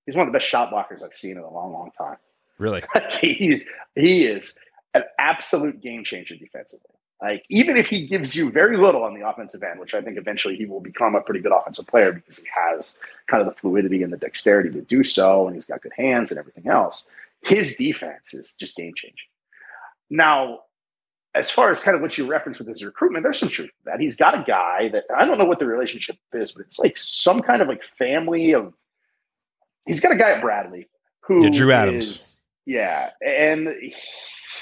he's 0.06 0.15
one 0.15 0.28
of 0.28 0.34
the 0.34 0.38
best 0.38 0.47
shot 0.50 0.71
blockers 0.71 1.04
i've 1.04 1.15
seen 1.15 1.32
in 1.32 1.43
a 1.43 1.52
long 1.52 1.73
long 1.73 1.91
time. 1.97 2.17
Really? 2.58 2.82
He's 3.21 3.67
he 3.95 4.26
is 4.26 4.56
an 4.93 5.04
absolute 5.19 5.82
game 5.82 6.04
changer 6.04 6.36
defensively 6.36 6.96
like 7.21 7.43
even 7.49 7.77
if 7.77 7.88
he 7.88 8.06
gives 8.06 8.36
you 8.36 8.51
very 8.51 8.77
little 8.77 9.03
on 9.03 9.15
the 9.15 9.27
offensive 9.27 9.63
end, 9.63 9.80
which 9.80 9.93
I 9.95 10.01
think 10.01 10.17
eventually 10.17 10.56
he 10.56 10.65
will 10.65 10.82
become 10.82 11.15
a 11.15 11.21
pretty 11.21 11.39
good 11.39 11.51
offensive 11.51 11.88
player 11.88 12.12
because 12.12 12.38
he 12.38 12.45
has 12.53 12.95
kind 13.27 13.41
of 13.41 13.47
the 13.47 13.60
fluidity 13.60 14.03
and 14.03 14.13
the 14.13 14.17
dexterity 14.17 14.69
to 14.69 14.82
do 14.82 15.03
so, 15.03 15.47
and 15.47 15.56
he's 15.56 15.65
got 15.65 15.82
good 15.82 15.93
hands 15.97 16.32
and 16.32 16.39
everything 16.39 16.67
else. 16.67 17.08
His 17.41 17.75
defense 17.75 18.34
is 18.34 18.53
just 18.53 18.77
game 18.77 18.93
changing. 18.95 19.27
Now, 20.10 20.62
as 21.34 21.49
far 21.49 21.71
as 21.71 21.80
kind 21.80 21.95
of 21.95 22.01
what 22.01 22.17
you 22.17 22.27
referenced 22.27 22.60
with 22.60 22.67
his 22.67 22.84
recruitment, 22.84 23.23
there's 23.23 23.39
some 23.39 23.49
truth 23.49 23.69
to 23.69 23.86
that. 23.86 23.99
He's 23.99 24.15
got 24.15 24.36
a 24.36 24.43
guy 24.43 24.89
that 24.89 25.06
I 25.15 25.25
don't 25.25 25.38
know 25.38 25.45
what 25.45 25.60
the 25.60 25.65
relationship 25.65 26.17
is, 26.34 26.51
but 26.51 26.65
it's 26.65 26.80
like 26.80 26.97
some 26.97 27.41
kind 27.41 27.62
of 27.62 27.67
like 27.67 27.84
family 27.97 28.53
of. 28.53 28.73
He's 29.86 30.01
got 30.01 30.12
a 30.12 30.17
guy 30.17 30.32
at 30.32 30.41
Bradley 30.41 30.88
who 31.21 31.43
yeah, 31.43 31.49
Drew 31.49 31.71
Adams. 31.71 32.10
Is, 32.10 32.41
yeah, 32.65 33.12
and 33.25 33.73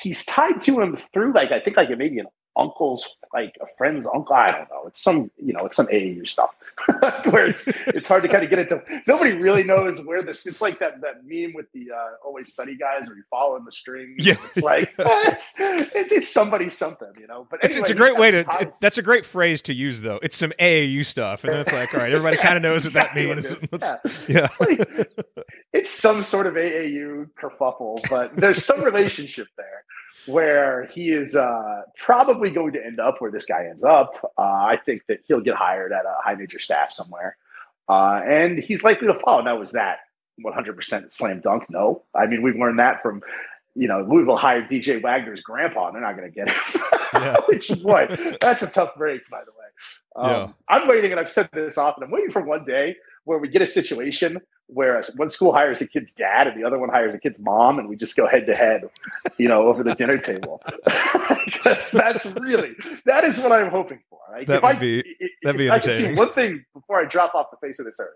he's 0.02 0.26
tied 0.26 0.62
to 0.62 0.80
him 0.80 0.98
through 1.14 1.34
like 1.34 1.52
I 1.52 1.60
think 1.60 1.78
like 1.78 1.90
maybe 1.90 2.20
an 2.20 2.28
uncle's 2.58 3.08
like 3.34 3.56
a 3.62 3.66
friend's 3.78 4.08
uncle. 4.08 4.36
I 4.36 4.52
don't 4.52 4.70
know. 4.70 4.84
It's 4.88 5.02
some 5.02 5.32
you 5.38 5.54
know, 5.54 5.66
it's 5.66 5.78
some 5.78 5.88
AAU 5.88 6.28
stuff 6.28 6.56
where 7.30 7.48
it's 7.48 7.68
it's 7.88 8.08
hard 8.08 8.24
to 8.24 8.30
kind 8.30 8.44
of 8.44 8.50
get 8.50 8.60
into. 8.60 8.84
Nobody 9.08 9.32
really 9.34 9.64
knows 9.64 10.04
where 10.04 10.22
this. 10.22 10.46
It's 10.46 10.62
like 10.62 10.80
that 10.80 11.02
that 11.02 11.26
meme 11.26 11.54
with 11.54 11.72
the 11.74 11.92
uh, 11.92 12.26
always 12.26 12.54
sunny 12.54 12.76
guys 12.76 13.08
where 13.08 13.18
you 13.18 13.24
follow 13.30 13.56
in 13.56 13.66
the 13.66 13.72
string. 13.72 14.16
Yeah, 14.18 14.36
it's 14.46 14.62
like 14.62 14.94
it's, 15.00 15.56
it's, 15.60 16.12
it's 16.12 16.30
somebody 16.30 16.70
something, 16.70 17.12
you 17.20 17.28
know. 17.28 17.48
But 17.50 17.64
anyway, 17.64 17.80
it's, 17.80 17.90
it's 17.90 17.92
a 17.92 17.96
great 17.96 18.18
way 18.18 18.32
to. 18.32 18.46
It, 18.60 18.74
that's 18.82 18.98
a 18.98 19.02
great 19.02 19.26
phrase 19.26 19.62
to 19.64 19.74
use 19.74 20.02
though. 20.02 20.20
It's 20.22 20.36
some 20.36 20.52
AAU 20.60 21.06
stuff, 21.06 21.44
and 21.44 21.54
then 21.54 21.60
it's 21.62 21.72
like, 21.72 21.94
all 21.94 22.02
right, 22.02 22.12
everybody 22.12 22.38
kind 22.38 22.58
of 22.58 22.64
knows 22.64 22.86
exactly 22.86 23.26
what 23.28 23.42
that 23.42 23.50
means. 23.50 23.72
What 23.72 23.82
yeah, 24.28 24.40
yeah. 24.40 24.46
It's, 24.46 24.60
like, 24.60 25.28
it's 25.74 25.90
some 25.90 26.24
sort 26.24 26.46
of 26.48 26.56
AAU 26.56 27.30
kerfuffle, 27.40 27.98
but 28.10 28.36
there's 28.36 28.64
some 28.64 28.82
relationship 28.84 29.48
there 29.58 29.86
where 30.26 30.86
he 30.88 31.12
is 31.12 31.36
uh, 31.36 31.82
probably 31.98 32.50
going 32.50 32.74
to 32.74 32.84
end 32.84 33.00
up 33.00 33.16
where 33.20 33.32
this 33.32 33.46
guy 33.46 33.66
ends 33.66 33.84
up. 33.84 34.32
Uh, 34.38 34.42
I 34.42 34.80
think 34.86 35.04
that 35.08 35.20
he'll 35.28 35.42
get 35.42 35.56
hired 35.56 35.92
at 35.92 36.06
a 36.06 36.16
high 36.24 36.36
major 36.36 36.60
staff 36.60 36.92
somewhere, 36.92 37.38
uh, 37.90 38.22
and 38.26 38.58
he's 38.58 38.84
likely 38.84 39.08
to 39.08 39.14
follow. 39.20 39.42
Now, 39.42 39.58
was 39.58 39.72
that 39.72 40.00
100% 40.46 41.14
slam 41.14 41.42
dunk? 41.42 41.70
No. 41.70 42.04
I 42.14 42.26
mean, 42.26 42.42
we've 42.42 42.56
learned 42.56 42.80
that 42.80 43.02
from 43.02 43.22
you 43.76 43.88
know 43.88 44.06
Louisville 44.10 44.38
hired 44.38 44.70
DJ 44.70 45.02
Wagner's 45.02 45.42
grandpa. 45.42 45.88
And 45.88 45.96
they're 45.96 46.02
not 46.02 46.18
going 46.18 46.32
to 46.32 46.36
get 46.36 46.50
him. 46.50 46.82
Yeah. 47.14 47.38
Which 47.48 47.72
boy, 47.82 48.08
that's 48.42 48.62
a 48.62 48.70
tough 48.70 48.94
break, 48.98 49.22
by 49.30 49.42
the 49.46 49.52
way. 49.52 49.66
Um, 50.18 50.30
yeah. 50.30 50.52
I'm 50.68 50.88
waiting, 50.90 51.12
and 51.12 51.20
I've 51.20 51.32
said 51.32 51.48
this 51.54 51.78
often. 51.78 52.04
I'm 52.04 52.12
waiting 52.12 52.30
for 52.30 52.42
one 52.42 52.66
day 52.66 52.98
where 53.24 53.38
we 53.38 53.48
get 53.48 53.62
a 53.62 53.66
situation 53.66 54.42
where 54.68 55.02
one 55.16 55.30
school 55.30 55.54
hires 55.54 55.82
a 55.82 55.88
kid's 55.88 56.12
dad 56.12 56.48
and 56.48 56.60
the 56.60 56.66
other 56.66 56.80
one 56.80 56.90
hires 56.90 57.14
a 57.14 57.20
kid's 57.20 57.40
mom, 57.40 57.80
and 57.80 57.88
we 57.88 57.96
just 57.96 58.16
go 58.16 58.28
head 58.28 58.46
to 58.48 58.56
head, 58.56 58.90
you 59.38 59.48
know, 59.48 59.68
over 59.68 59.84
the 59.84 59.94
dinner 59.96 60.18
table. 60.18 60.62
that's, 61.64 61.92
that's 61.92 62.26
really 62.38 62.76
that 63.06 63.24
is 63.24 63.38
what 63.40 63.52
I'm 63.52 63.70
hoping 63.70 64.00
for. 64.10 64.20
Like, 64.32 64.48
that 64.48 64.64
would 64.64 64.76
I, 64.76 64.80
be 64.80 65.04
that'd 65.44 65.58
be 65.58 65.70
entertaining. 65.70 66.06
I 66.06 66.10
see 66.10 66.16
one 66.16 66.34
thing 66.34 66.66
before 66.74 67.00
I 67.00 67.06
drop 67.06 67.36
off 67.36 67.48
the 67.52 67.58
face 67.66 67.80
of 67.80 67.86
this 67.86 68.00
earth. 68.00 68.10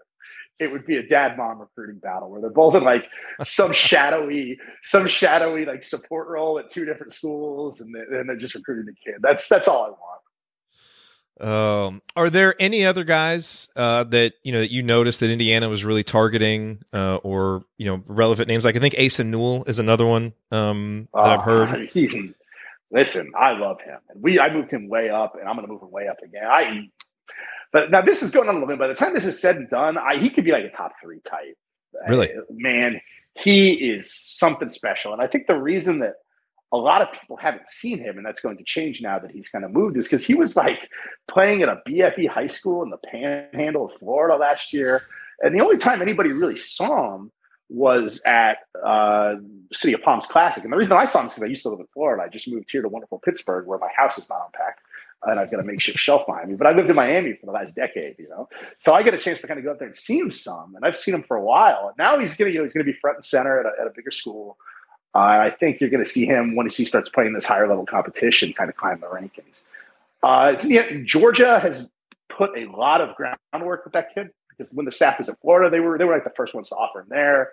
It 0.60 0.70
would 0.70 0.86
be 0.86 0.98
a 0.98 1.04
dad 1.04 1.38
mom 1.38 1.60
recruiting 1.60 2.00
battle 2.00 2.30
where 2.30 2.42
they're 2.42 2.50
both 2.50 2.76
in 2.76 2.84
like 2.84 3.10
some 3.42 3.72
shadowy, 3.74 4.60
some 4.82 5.08
shadowy 5.08 5.66
like 5.66 5.84
support 5.84 6.28
role 6.28 6.60
at 6.60 6.70
two 6.70 6.84
different 6.84 7.14
schools, 7.14 7.80
and 7.80 7.96
they're, 7.96 8.20
and 8.20 8.28
they're 8.28 8.36
just 8.36 8.56
recruiting 8.56 8.86
the 8.86 9.12
kid. 9.12 9.22
That's 9.22 9.48
that's 9.48 9.68
all 9.68 9.86
I 9.86 9.90
want. 9.90 10.22
Um, 11.40 12.02
are 12.16 12.30
there 12.30 12.56
any 12.60 12.86
other 12.86 13.04
guys 13.04 13.70
uh, 13.76 14.04
that 14.06 14.34
you 14.44 14.52
know 14.52 14.60
that 14.60 14.72
you 14.72 14.84
noticed 14.84 15.20
that 15.22 15.30
Indiana 15.30 15.70
was 15.70 15.86
really 15.86 16.04
targeting, 16.04 16.84
uh, 16.94 17.16
or 17.18 17.64
you 17.78 17.86
know, 17.86 18.04
relevant 18.08 18.48
names? 18.48 18.66
Like 18.66 18.76
I 18.76 18.80
think 18.80 18.96
Asa 19.00 19.24
Newell 19.24 19.64
is 19.66 19.80
another 19.80 20.06
one 20.06 20.34
um, 20.52 21.08
that 21.14 21.20
uh, 21.20 21.38
I've 21.38 21.42
heard. 21.44 21.70
Ah, 21.70 21.76
he, 21.92 22.34
listen, 22.92 23.32
I 23.38 23.52
love 23.52 23.80
him, 23.82 24.00
and 24.10 24.22
we 24.22 24.40
I 24.40 24.54
moved 24.54 24.72
him 24.72 24.90
way 24.90 25.10
up, 25.10 25.36
and 25.36 25.48
I'm 25.48 25.56
going 25.56 25.68
to 25.68 25.72
move 25.72 25.82
him 25.82 25.92
way 25.92 26.08
up 26.08 26.22
again. 26.24 26.46
I, 26.46 26.90
but 27.72 27.90
now 27.90 28.02
this 28.02 28.22
is 28.22 28.32
going 28.32 28.50
on 28.50 28.56
a 28.56 28.60
little 28.60 28.68
bit. 28.68 28.80
By 28.80 28.88
the 28.88 28.96
time 28.96 29.14
this 29.14 29.26
is 29.26 29.40
said 29.40 29.56
and 29.56 29.70
done, 29.70 29.98
I, 29.98 30.18
he 30.18 30.30
could 30.30 30.44
be 30.44 30.52
like 30.52 30.66
a 30.66 30.72
top 30.72 30.94
three 31.02 31.20
type. 31.22 31.58
Really, 32.08 32.32
man, 32.50 33.00
he 33.36 33.74
is 33.74 34.14
something 34.14 34.70
special, 34.70 35.14
and 35.14 35.22
I 35.22 35.28
think 35.28 35.48
the 35.48 35.60
reason 35.60 36.00
that 36.00 36.16
a 36.72 36.78
lot 36.78 37.02
of 37.02 37.12
people 37.12 37.38
haven't 37.38 37.68
seen 37.68 38.00
him, 38.00 38.18
and 38.18 38.26
that's 38.26 38.42
going 38.42 38.58
to 38.58 38.64
change 38.64 39.02
now 39.02 39.18
that 39.20 39.32
he's 39.32 39.50
kind 39.50 39.66
of 39.66 39.72
moved. 39.72 39.98
Is 39.98 40.08
because 40.08 40.26
he 40.26 40.36
was 40.36 40.56
like 40.56 40.90
playing 41.28 41.62
at 41.62 41.70
a 41.70 41.82
BFE 41.88 42.30
high 42.30 42.48
school 42.48 42.84
in 42.84 42.90
the 42.90 42.98
Panhandle 42.98 43.86
of 43.86 43.94
Florida 43.94 44.38
last 44.38 44.74
year, 44.74 45.04
and 45.42 45.56
the 45.56 45.62
only 45.64 45.78
time 45.78 46.02
anybody 46.02 46.32
really 46.32 46.56
saw 46.56 47.16
him 47.16 47.32
was 47.72 48.22
at 48.26 48.58
uh, 48.84 49.36
City 49.72 49.94
of 49.94 50.02
Palms 50.02 50.26
Classic. 50.26 50.64
And 50.64 50.74
the 50.74 50.78
reason 50.78 50.94
I 50.94 51.06
saw 51.06 51.20
him 51.20 51.28
is 51.28 51.34
because 51.34 51.44
I 51.44 51.48
used 51.48 51.62
to 51.64 51.70
live 51.70 51.80
in 51.80 51.88
Florida. 51.94 52.24
I 52.24 52.28
just 52.28 52.48
moved 52.48 52.70
here 52.72 52.82
to 52.82 52.90
wonderful 52.90 53.20
Pittsburgh, 53.20 53.68
where 53.68 53.78
my 53.78 53.90
house 53.96 54.18
is 54.18 54.28
not 54.28 54.42
unpacked 54.48 54.82
and 55.24 55.40
I've 55.40 55.52
got 55.52 55.60
a 55.60 55.64
makeshift 55.64 56.00
shelf 56.00 56.26
behind 56.26 56.50
me. 56.50 56.56
But 56.56 56.68
I 56.68 56.72
lived 56.72 56.90
in 56.90 56.96
Miami 56.96 57.34
for 57.34 57.46
the 57.46 57.52
last 57.52 57.76
decade, 57.76 58.16
you 58.18 58.30
know, 58.30 58.48
so 58.78 58.94
I 58.94 59.04
get 59.04 59.14
a 59.14 59.18
chance 59.18 59.42
to 59.42 59.48
kind 59.48 59.60
of 59.60 59.66
go 59.66 59.72
up 59.72 59.80
there 59.80 59.88
and 59.88 59.96
see 59.96 60.18
him 60.18 60.32
some, 60.32 60.76
and 60.76 60.86
I've 60.86 60.98
seen 60.98 61.14
him 61.14 61.24
for 61.24 61.38
a 61.38 61.44
while. 61.44 61.94
Now 61.98 62.18
he's 62.20 62.36
gonna, 62.36 62.52
you 62.52 62.58
know, 62.58 62.64
he's 62.64 62.74
gonna 62.74 62.86
be 62.86 62.94
front 62.94 63.18
and 63.18 63.26
center 63.26 63.60
at 63.60 63.66
a, 63.66 63.82
at 63.82 63.88
a 63.88 63.92
bigger 63.96 64.12
school. 64.12 64.58
Uh, 65.16 65.20
I 65.20 65.50
think 65.50 65.80
you're 65.80 65.90
going 65.90 66.04
to 66.04 66.10
see 66.10 66.26
him 66.26 66.56
when 66.56 66.70
he 66.70 66.86
starts 66.86 67.10
playing 67.10 67.34
this 67.34 67.46
higher 67.46 67.68
level 67.68 67.86
competition, 67.86 68.54
kind 68.54 68.70
of 68.70 68.76
climb 68.76 69.00
the 69.00 69.08
rankings. 69.08 69.62
Uh, 70.22 70.56
yeah, 70.66 70.86
Georgia 71.04 71.60
has 71.60 71.90
put 72.30 72.52
a 72.58 72.66
lot 72.66 73.02
of 73.02 73.16
groundwork 73.16 73.86
with 73.86 73.94
that 73.94 74.14
kid 74.14 74.30
because 74.50 74.74
when 74.74 74.86
the 74.86 74.92
staff 74.92 75.18
was 75.18 75.30
in 75.30 75.36
Florida, 75.42 75.70
they 75.70 75.80
were 75.80 75.98
they 75.98 76.06
were 76.06 76.14
like 76.14 76.24
the 76.24 76.34
first 76.36 76.54
ones 76.54 76.70
to 76.70 76.76
offer 76.76 77.00
him 77.00 77.08
there. 77.10 77.50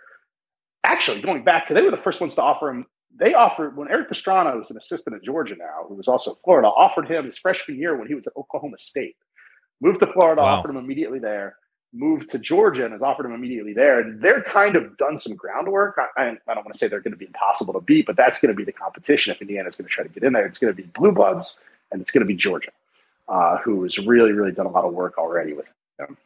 Actually, 0.84 1.20
going 1.22 1.44
back 1.44 1.66
to 1.66 1.74
they 1.74 1.82
were 1.82 1.90
the 1.90 1.96
first 1.96 2.20
ones 2.20 2.34
to 2.34 2.42
offer 2.42 2.68
him 2.68 2.86
they 3.18 3.34
offered 3.34 3.76
when 3.76 3.88
Eric 3.88 4.10
Pastrana 4.10 4.58
was 4.58 4.70
an 4.70 4.76
assistant 4.76 5.16
at 5.16 5.22
Georgia 5.22 5.56
now, 5.56 5.86
who 5.88 5.94
was 5.94 6.08
also 6.08 6.32
at 6.32 6.38
Florida, 6.44 6.68
offered 6.68 7.08
him 7.10 7.24
his 7.24 7.38
freshman 7.38 7.78
year 7.78 7.96
when 7.96 8.08
he 8.08 8.14
was 8.14 8.26
at 8.26 8.36
Oklahoma 8.36 8.78
State. 8.78 9.16
Moved 9.80 10.00
to 10.00 10.06
Florida, 10.06 10.42
wow. 10.42 10.56
offered 10.56 10.70
him 10.70 10.76
immediately 10.76 11.18
there. 11.18 11.56
Moved 11.96 12.28
to 12.30 12.38
Georgia 12.38 12.84
and 12.84 12.92
has 12.92 13.02
offered 13.02 13.26
him 13.26 13.32
immediately 13.32 13.72
there. 13.72 14.00
And 14.00 14.20
they're 14.20 14.42
kind 14.42 14.76
of 14.76 14.96
done 14.96 15.16
some 15.16 15.34
groundwork. 15.34 15.98
I, 15.98 16.22
I, 16.22 16.54
don't 16.54 16.64
want 16.64 16.72
to 16.72 16.78
say 16.78 16.88
they're 16.88 17.00
going 17.00 17.12
to 17.12 17.18
be 17.18 17.26
impossible 17.26 17.72
to 17.72 17.80
beat, 17.80 18.06
but 18.06 18.16
that's 18.16 18.40
going 18.40 18.52
to 18.52 18.56
be 18.56 18.64
the 18.64 18.72
competition 18.72 19.32
if 19.32 19.40
Indiana's 19.40 19.76
going 19.76 19.88
to 19.88 19.90
try 19.90 20.04
to 20.04 20.10
get 20.10 20.22
in 20.22 20.32
there. 20.32 20.44
It's 20.46 20.58
going 20.58 20.74
to 20.74 20.76
be 20.76 20.88
Blue 20.94 21.12
Bloods 21.12 21.60
and 21.90 22.02
it's 22.02 22.10
going 22.12 22.20
to 22.20 22.26
be 22.26 22.34
Georgia, 22.34 22.70
uh, 23.28 23.58
who 23.58 23.82
has 23.84 23.98
really, 23.98 24.32
really 24.32 24.52
done 24.52 24.66
a 24.66 24.70
lot 24.70 24.84
of 24.84 24.92
work 24.92 25.16
already 25.16 25.54
with 25.54 25.66
them. 25.98 26.16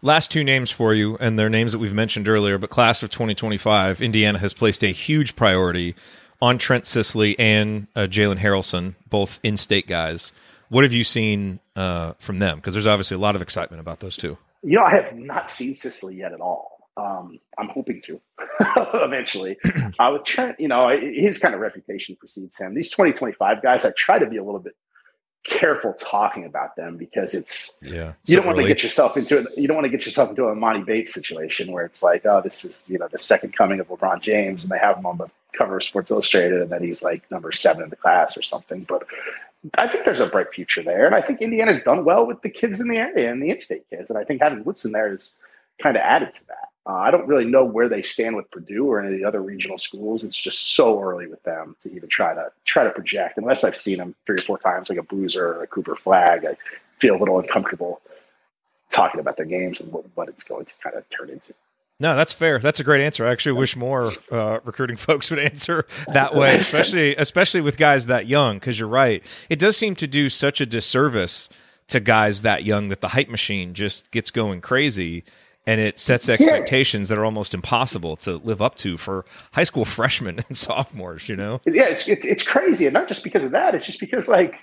Last 0.00 0.30
two 0.32 0.42
names 0.42 0.70
for 0.70 0.94
you, 0.94 1.16
and 1.18 1.38
they're 1.38 1.48
names 1.50 1.72
that 1.72 1.78
we've 1.78 1.94
mentioned 1.94 2.26
earlier, 2.28 2.58
but 2.58 2.70
class 2.70 3.04
of 3.04 3.10
2025, 3.10 4.02
Indiana 4.02 4.38
has 4.38 4.52
placed 4.52 4.82
a 4.82 4.88
huge 4.88 5.36
priority 5.36 5.94
on 6.40 6.58
Trent 6.58 6.86
Sisley 6.86 7.38
and 7.38 7.86
uh, 7.94 8.00
Jalen 8.00 8.38
Haralson, 8.38 8.96
both 9.08 9.38
in 9.44 9.56
state 9.56 9.86
guys. 9.86 10.32
What 10.70 10.82
have 10.82 10.92
you 10.92 11.04
seen 11.04 11.60
uh, 11.76 12.14
from 12.18 12.40
them? 12.40 12.58
Because 12.58 12.74
there's 12.74 12.86
obviously 12.86 13.14
a 13.14 13.20
lot 13.20 13.36
of 13.36 13.42
excitement 13.42 13.80
about 13.80 14.00
those 14.00 14.16
two. 14.16 14.38
You 14.62 14.78
know, 14.78 14.84
I 14.84 14.94
have 14.94 15.16
not 15.16 15.50
seen 15.50 15.76
Sisley 15.76 16.16
yet 16.16 16.32
at 16.32 16.40
all. 16.40 16.72
Um, 16.96 17.38
I'm 17.58 17.68
hoping 17.68 18.02
to 18.02 18.20
eventually. 18.94 19.56
Uh, 19.98 20.10
with 20.12 20.24
Trent, 20.24 20.60
you 20.60 20.68
know, 20.68 20.88
his 20.88 21.38
kind 21.38 21.54
of 21.54 21.60
reputation 21.60 22.16
precedes 22.16 22.58
him. 22.58 22.74
These 22.74 22.90
2025 22.90 23.62
guys, 23.62 23.84
I 23.84 23.92
try 23.96 24.18
to 24.18 24.26
be 24.26 24.36
a 24.36 24.44
little 24.44 24.60
bit 24.60 24.76
careful 25.44 25.92
talking 25.94 26.44
about 26.44 26.76
them 26.76 26.96
because 26.96 27.34
it's 27.34 27.72
yeah 27.82 28.12
you 28.26 28.36
don't 28.36 28.46
want 28.46 28.56
to 28.56 28.66
get 28.66 28.82
yourself 28.82 29.16
into 29.16 29.38
it 29.38 29.46
you 29.56 29.66
don't 29.66 29.76
want 29.76 29.84
to 29.84 29.90
get 29.90 30.06
yourself 30.06 30.30
into 30.30 30.44
a 30.44 30.54
Emoni 30.54 30.86
Bates 30.86 31.12
situation 31.12 31.72
where 31.72 31.84
it's 31.84 32.00
like 32.00 32.24
oh 32.24 32.40
this 32.40 32.64
is 32.64 32.84
you 32.86 32.96
know 32.96 33.08
the 33.10 33.18
second 33.18 33.56
coming 33.56 33.80
of 33.80 33.88
LeBron 33.88 34.22
James 34.22 34.62
and 34.62 34.70
they 34.70 34.78
have 34.78 34.96
him 34.96 35.04
on 35.06 35.18
the 35.18 35.26
cover 35.52 35.78
of 35.78 35.82
Sports 35.82 36.12
Illustrated 36.12 36.62
and 36.62 36.70
then 36.70 36.82
he's 36.82 37.02
like 37.02 37.28
number 37.28 37.50
seven 37.50 37.82
in 37.82 37.90
the 37.90 37.96
class 37.96 38.36
or 38.36 38.42
something 38.42 38.84
but 38.84 39.04
I 39.74 39.86
think 39.86 40.04
there's 40.04 40.20
a 40.20 40.26
bright 40.26 40.52
future 40.52 40.82
there 40.82 41.06
and 41.06 41.14
I 41.14 41.22
think 41.22 41.40
Indiana's 41.40 41.82
done 41.82 42.04
well 42.04 42.26
with 42.26 42.42
the 42.42 42.50
kids 42.50 42.80
in 42.80 42.88
the 42.88 42.96
area 42.96 43.30
and 43.30 43.42
the 43.42 43.50
in-state 43.50 43.88
kids 43.90 44.10
and 44.10 44.18
I 44.18 44.24
think 44.24 44.42
having 44.42 44.64
Woodson 44.64 44.92
there 44.92 45.12
is 45.12 45.34
kind 45.80 45.96
of 45.96 46.02
added 46.02 46.34
to 46.34 46.46
that 46.48 46.72
uh, 46.84 46.94
I 46.94 47.10
don't 47.12 47.28
really 47.28 47.44
know 47.44 47.64
where 47.64 47.88
they 47.88 48.02
stand 48.02 48.34
with 48.34 48.50
Purdue 48.50 48.86
or 48.86 49.00
any 49.00 49.14
of 49.14 49.18
the 49.18 49.24
other 49.24 49.40
regional 49.40 49.78
schools. 49.78 50.24
It's 50.24 50.36
just 50.36 50.74
so 50.74 51.00
early 51.00 51.28
with 51.28 51.42
them 51.44 51.76
to 51.82 51.94
even 51.94 52.08
try 52.08 52.34
to 52.34 52.50
try 52.64 52.82
to 52.82 52.90
project. 52.90 53.38
Unless 53.38 53.62
I've 53.62 53.76
seen 53.76 53.98
them 53.98 54.16
three 54.26 54.36
or 54.36 54.42
four 54.42 54.58
times, 54.58 54.88
like 54.88 54.98
a 54.98 55.04
Boozer 55.04 55.46
or 55.46 55.62
a 55.62 55.66
Cooper 55.68 55.94
Flagg, 55.94 56.44
I 56.44 56.56
feel 56.98 57.14
a 57.14 57.18
little 57.18 57.38
uncomfortable 57.38 58.00
talking 58.90 59.20
about 59.20 59.36
their 59.36 59.46
games 59.46 59.80
and 59.80 59.92
what, 59.92 60.04
what 60.14 60.28
it's 60.28 60.44
going 60.44 60.64
to 60.64 60.72
kind 60.82 60.96
of 60.96 61.08
turn 61.10 61.30
into. 61.30 61.54
No, 62.02 62.16
that's 62.16 62.32
fair. 62.32 62.58
That's 62.58 62.80
a 62.80 62.84
great 62.84 63.00
answer. 63.00 63.24
I 63.24 63.30
actually 63.30 63.52
wish 63.52 63.76
more 63.76 64.12
uh, 64.28 64.58
recruiting 64.64 64.96
folks 65.08 65.30
would 65.30 65.38
answer 65.38 65.86
that 66.08 66.34
way, 66.34 66.56
especially 66.56 67.14
especially 67.14 67.60
with 67.60 67.76
guys 67.76 68.06
that 68.06 68.26
young. 68.26 68.56
Because 68.56 68.80
you're 68.80 68.88
right, 68.88 69.22
it 69.48 69.60
does 69.60 69.76
seem 69.76 69.94
to 69.94 70.08
do 70.08 70.28
such 70.28 70.60
a 70.60 70.66
disservice 70.66 71.48
to 71.86 72.00
guys 72.00 72.42
that 72.42 72.64
young 72.64 72.88
that 72.88 73.02
the 73.02 73.08
hype 73.08 73.28
machine 73.28 73.72
just 73.72 74.10
gets 74.10 74.32
going 74.32 74.60
crazy 74.60 75.22
and 75.64 75.80
it 75.80 75.96
sets 75.96 76.28
expectations 76.28 77.08
yeah. 77.08 77.14
that 77.14 77.20
are 77.20 77.24
almost 77.24 77.54
impossible 77.54 78.16
to 78.16 78.38
live 78.38 78.60
up 78.60 78.74
to 78.74 78.98
for 78.98 79.24
high 79.52 79.62
school 79.62 79.84
freshmen 79.96 80.40
and 80.48 80.56
sophomores. 80.56 81.28
You 81.28 81.36
know? 81.36 81.60
Yeah, 81.66 81.84
it's 81.84 82.08
it's, 82.08 82.26
it's 82.26 82.42
crazy, 82.42 82.86
and 82.86 82.94
not 82.94 83.06
just 83.06 83.22
because 83.22 83.44
of 83.44 83.52
that. 83.52 83.76
It's 83.76 83.86
just 83.86 84.00
because 84.00 84.26
like. 84.26 84.56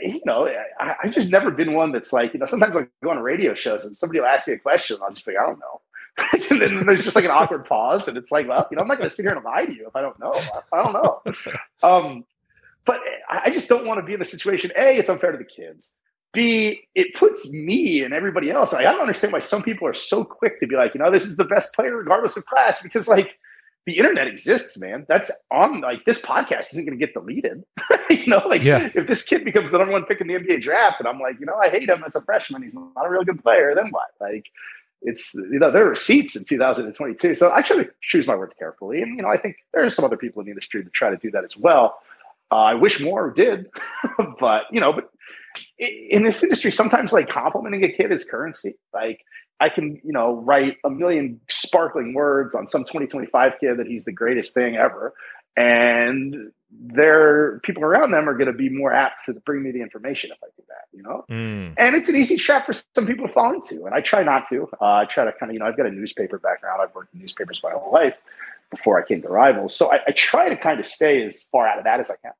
You 0.00 0.22
know, 0.24 0.48
I, 0.78 0.94
I 1.04 1.08
just 1.08 1.28
never 1.28 1.50
been 1.50 1.74
one 1.74 1.92
that's 1.92 2.14
like, 2.14 2.32
you 2.32 2.40
know, 2.40 2.46
sometimes 2.46 2.74
I 2.74 2.86
go 3.04 3.10
on 3.10 3.18
radio 3.18 3.52
shows 3.52 3.84
and 3.84 3.94
somebody 3.94 4.18
will 4.18 4.26
ask 4.26 4.48
me 4.48 4.54
a 4.54 4.58
question, 4.58 4.94
and 4.94 5.04
I'll 5.04 5.10
just 5.10 5.26
be, 5.26 5.36
I 5.36 5.44
don't 5.44 5.58
know. 5.58 5.82
and 6.50 6.60
then 6.60 6.86
there's 6.86 7.04
just 7.04 7.16
like 7.16 7.24
an 7.24 7.30
awkward 7.30 7.64
pause, 7.64 8.08
and 8.08 8.16
it's 8.16 8.30
like, 8.30 8.48
well, 8.48 8.66
you 8.70 8.76
know, 8.76 8.82
I'm 8.82 8.88
not 8.88 8.98
going 8.98 9.08
to 9.08 9.14
sit 9.14 9.24
here 9.24 9.34
and 9.34 9.44
lie 9.44 9.66
to 9.66 9.74
you 9.74 9.86
if 9.86 9.96
I 9.96 10.00
don't 10.00 10.18
know. 10.18 10.32
I, 10.32 10.76
I 10.76 10.82
don't 10.82 10.92
know. 10.92 11.22
Um, 11.82 12.26
but 12.84 13.00
I 13.30 13.50
just 13.50 13.68
don't 13.68 13.86
want 13.86 14.00
to 14.00 14.04
be 14.04 14.14
in 14.14 14.20
a 14.20 14.24
situation. 14.24 14.70
A, 14.76 14.98
it's 14.98 15.08
unfair 15.08 15.32
to 15.32 15.38
the 15.38 15.44
kids. 15.44 15.92
B, 16.32 16.88
it 16.94 17.14
puts 17.14 17.50
me 17.52 18.02
and 18.02 18.14
everybody 18.14 18.50
else. 18.50 18.72
Like, 18.72 18.86
I 18.86 18.92
don't 18.92 19.00
understand 19.00 19.32
why 19.32 19.40
some 19.40 19.62
people 19.62 19.88
are 19.88 19.94
so 19.94 20.24
quick 20.24 20.60
to 20.60 20.66
be 20.66 20.76
like, 20.76 20.94
you 20.94 21.00
know, 21.00 21.10
this 21.10 21.24
is 21.24 21.36
the 21.36 21.44
best 21.44 21.74
player 21.74 21.96
regardless 21.96 22.36
of 22.36 22.44
class, 22.46 22.82
because 22.82 23.08
like 23.08 23.38
the 23.86 23.98
internet 23.98 24.28
exists, 24.28 24.78
man. 24.78 25.06
That's 25.08 25.30
on 25.50 25.80
like 25.80 26.04
this 26.04 26.20
podcast 26.22 26.72
isn't 26.72 26.84
going 26.84 26.98
to 26.98 27.04
get 27.04 27.14
deleted. 27.14 27.64
you 28.10 28.26
know, 28.26 28.42
like 28.48 28.62
yeah. 28.62 28.90
if 28.94 29.06
this 29.06 29.22
kid 29.22 29.44
becomes 29.44 29.70
the 29.70 29.78
number 29.78 29.92
one 29.92 30.04
pick 30.04 30.20
in 30.20 30.28
the 30.28 30.34
NBA 30.34 30.62
draft, 30.62 31.00
and 31.00 31.08
I'm 31.08 31.18
like, 31.18 31.40
you 31.40 31.46
know, 31.46 31.56
I 31.56 31.68
hate 31.68 31.88
him 31.88 32.02
as 32.04 32.14
a 32.14 32.20
freshman. 32.20 32.62
He's 32.62 32.74
not 32.74 33.06
a 33.06 33.10
real 33.10 33.24
good 33.24 33.42
player. 33.42 33.74
Then 33.74 33.90
what? 33.90 34.08
Like, 34.20 34.46
it's 35.02 35.34
you 35.34 35.58
know 35.58 35.70
there 35.70 35.90
are 35.90 35.96
seats 35.96 36.36
in 36.36 36.44
2022. 36.44 37.34
So 37.34 37.52
I 37.52 37.62
try 37.62 37.76
to 37.76 37.90
choose 38.02 38.26
my 38.26 38.34
words 38.34 38.54
carefully, 38.58 39.02
and 39.02 39.16
you 39.16 39.22
know 39.22 39.28
I 39.28 39.38
think 39.38 39.56
there 39.72 39.84
are 39.84 39.90
some 39.90 40.04
other 40.04 40.16
people 40.16 40.40
in 40.40 40.46
the 40.46 40.52
industry 40.52 40.82
that 40.82 40.92
try 40.92 41.10
to 41.10 41.16
do 41.16 41.30
that 41.30 41.44
as 41.44 41.56
well. 41.56 41.98
Uh, 42.52 42.56
I 42.56 42.74
wish 42.74 43.00
more 43.00 43.30
did, 43.30 43.70
but 44.40 44.64
you 44.70 44.80
know, 44.80 44.92
but 44.92 45.10
in 45.78 46.24
this 46.24 46.42
industry, 46.42 46.70
sometimes 46.70 47.12
like 47.12 47.28
complimenting 47.28 47.84
a 47.84 47.92
kid 47.92 48.12
is 48.12 48.24
currency. 48.24 48.74
Like 48.92 49.24
I 49.60 49.68
can, 49.68 50.00
you 50.04 50.12
know, 50.12 50.36
write 50.36 50.78
a 50.84 50.90
million 50.90 51.40
sparkling 51.48 52.14
words 52.14 52.54
on 52.54 52.66
some 52.66 52.82
2025 52.82 53.52
kid 53.60 53.78
that 53.78 53.86
he's 53.86 54.04
the 54.04 54.12
greatest 54.12 54.54
thing 54.54 54.76
ever. 54.76 55.14
And 55.56 56.52
their 56.72 57.58
people 57.60 57.84
around 57.84 58.12
them 58.12 58.28
are 58.28 58.34
going 58.34 58.46
to 58.46 58.52
be 58.52 58.68
more 58.68 58.92
apt 58.92 59.26
to 59.26 59.34
bring 59.34 59.62
me 59.62 59.70
the 59.70 59.82
information 59.82 60.30
if 60.30 60.38
I 60.42 60.46
do 60.56 60.62
that, 60.68 60.96
you 60.96 61.02
know? 61.02 61.24
Mm. 61.30 61.74
And 61.76 61.96
it's 61.96 62.08
an 62.08 62.16
easy 62.16 62.36
trap 62.36 62.66
for 62.66 62.72
some 62.72 63.06
people 63.06 63.26
to 63.26 63.32
fall 63.32 63.52
into. 63.52 63.86
And 63.86 63.94
I 63.94 64.00
try 64.00 64.22
not 64.22 64.48
to. 64.50 64.68
Uh, 64.80 64.84
I 64.84 65.04
try 65.04 65.24
to 65.24 65.32
kind 65.32 65.50
of, 65.50 65.54
you 65.54 65.60
know, 65.60 65.66
I've 65.66 65.76
got 65.76 65.86
a 65.86 65.90
newspaper 65.90 66.38
background. 66.38 66.80
I've 66.80 66.94
worked 66.94 67.14
in 67.14 67.20
newspapers 67.20 67.60
my 67.62 67.72
whole 67.72 67.92
life 67.92 68.14
before 68.70 69.02
I 69.02 69.06
came 69.06 69.20
to 69.22 69.28
Rivals. 69.28 69.74
So 69.74 69.92
I, 69.92 70.00
I 70.06 70.12
try 70.12 70.48
to 70.48 70.56
kind 70.56 70.78
of 70.78 70.86
stay 70.86 71.24
as 71.24 71.44
far 71.50 71.66
out 71.66 71.78
of 71.78 71.84
that 71.84 72.00
as 72.00 72.10
I 72.10 72.16
can. 72.16 72.32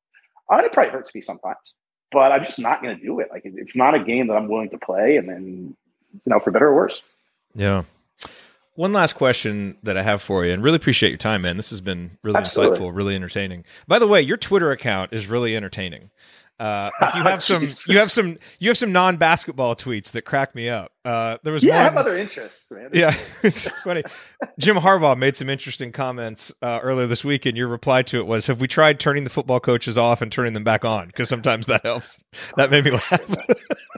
And 0.48 0.64
it 0.64 0.72
probably 0.72 0.92
hurts 0.92 1.14
me 1.14 1.20
sometimes 1.20 1.74
but 2.12 2.32
I'm 2.32 2.42
just 2.42 2.58
not 2.58 2.82
going 2.82 2.96
to 2.96 3.02
do 3.02 3.20
it. 3.20 3.28
Like 3.30 3.42
it's 3.44 3.76
not 3.76 3.94
a 3.94 4.02
game 4.02 4.26
that 4.28 4.34
I'm 4.34 4.48
willing 4.48 4.70
to 4.70 4.78
play, 4.78 5.16
and 5.16 5.28
then 5.28 5.76
you 6.12 6.20
know, 6.26 6.40
for 6.40 6.50
better 6.50 6.68
or 6.68 6.74
worse. 6.74 7.02
Yeah. 7.54 7.84
One 8.80 8.94
last 8.94 9.12
question 9.12 9.76
that 9.82 9.98
I 9.98 10.02
have 10.02 10.22
for 10.22 10.42
you, 10.42 10.54
and 10.54 10.64
really 10.64 10.76
appreciate 10.76 11.10
your 11.10 11.18
time, 11.18 11.42
man. 11.42 11.58
This 11.58 11.68
has 11.68 11.82
been 11.82 12.12
really 12.22 12.38
Absolutely. 12.38 12.78
insightful, 12.78 12.96
really 12.96 13.14
entertaining. 13.14 13.66
By 13.86 13.98
the 13.98 14.06
way, 14.06 14.22
your 14.22 14.38
Twitter 14.38 14.70
account 14.70 15.12
is 15.12 15.26
really 15.26 15.54
entertaining. 15.54 16.08
Uh, 16.60 16.90
you 17.16 17.22
have 17.22 17.42
some, 17.42 17.66
you 17.88 17.98
have 17.98 18.12
some, 18.12 18.38
you 18.58 18.68
have 18.68 18.76
some 18.76 18.92
non-basketball 18.92 19.74
tweets 19.74 20.12
that 20.12 20.22
crack 20.22 20.54
me 20.54 20.68
up. 20.68 20.92
Uh, 21.06 21.38
there 21.42 21.54
was 21.54 21.64
yeah, 21.64 21.76
one, 21.76 21.80
I 21.80 21.84
have 21.84 21.96
other 21.96 22.18
interests, 22.18 22.70
man. 22.70 22.90
Yeah, 22.92 23.14
it's 23.42 23.66
funny. 23.82 24.02
Jim 24.58 24.76
Harbaugh 24.76 25.16
made 25.16 25.38
some 25.38 25.48
interesting 25.48 25.90
comments 25.90 26.52
uh, 26.60 26.80
earlier 26.82 27.06
this 27.06 27.24
week, 27.24 27.46
and 27.46 27.56
your 27.56 27.68
reply 27.68 28.02
to 28.02 28.18
it 28.18 28.26
was, 28.26 28.46
"Have 28.48 28.60
we 28.60 28.68
tried 28.68 29.00
turning 29.00 29.24
the 29.24 29.30
football 29.30 29.58
coaches 29.58 29.96
off 29.96 30.20
and 30.20 30.30
turning 30.30 30.52
them 30.52 30.62
back 30.62 30.84
on? 30.84 31.06
Because 31.06 31.30
sometimes 31.30 31.66
that 31.68 31.82
helps." 31.82 32.22
That 32.56 32.70
made 32.70 32.84
me 32.84 32.90
laugh. 32.90 33.10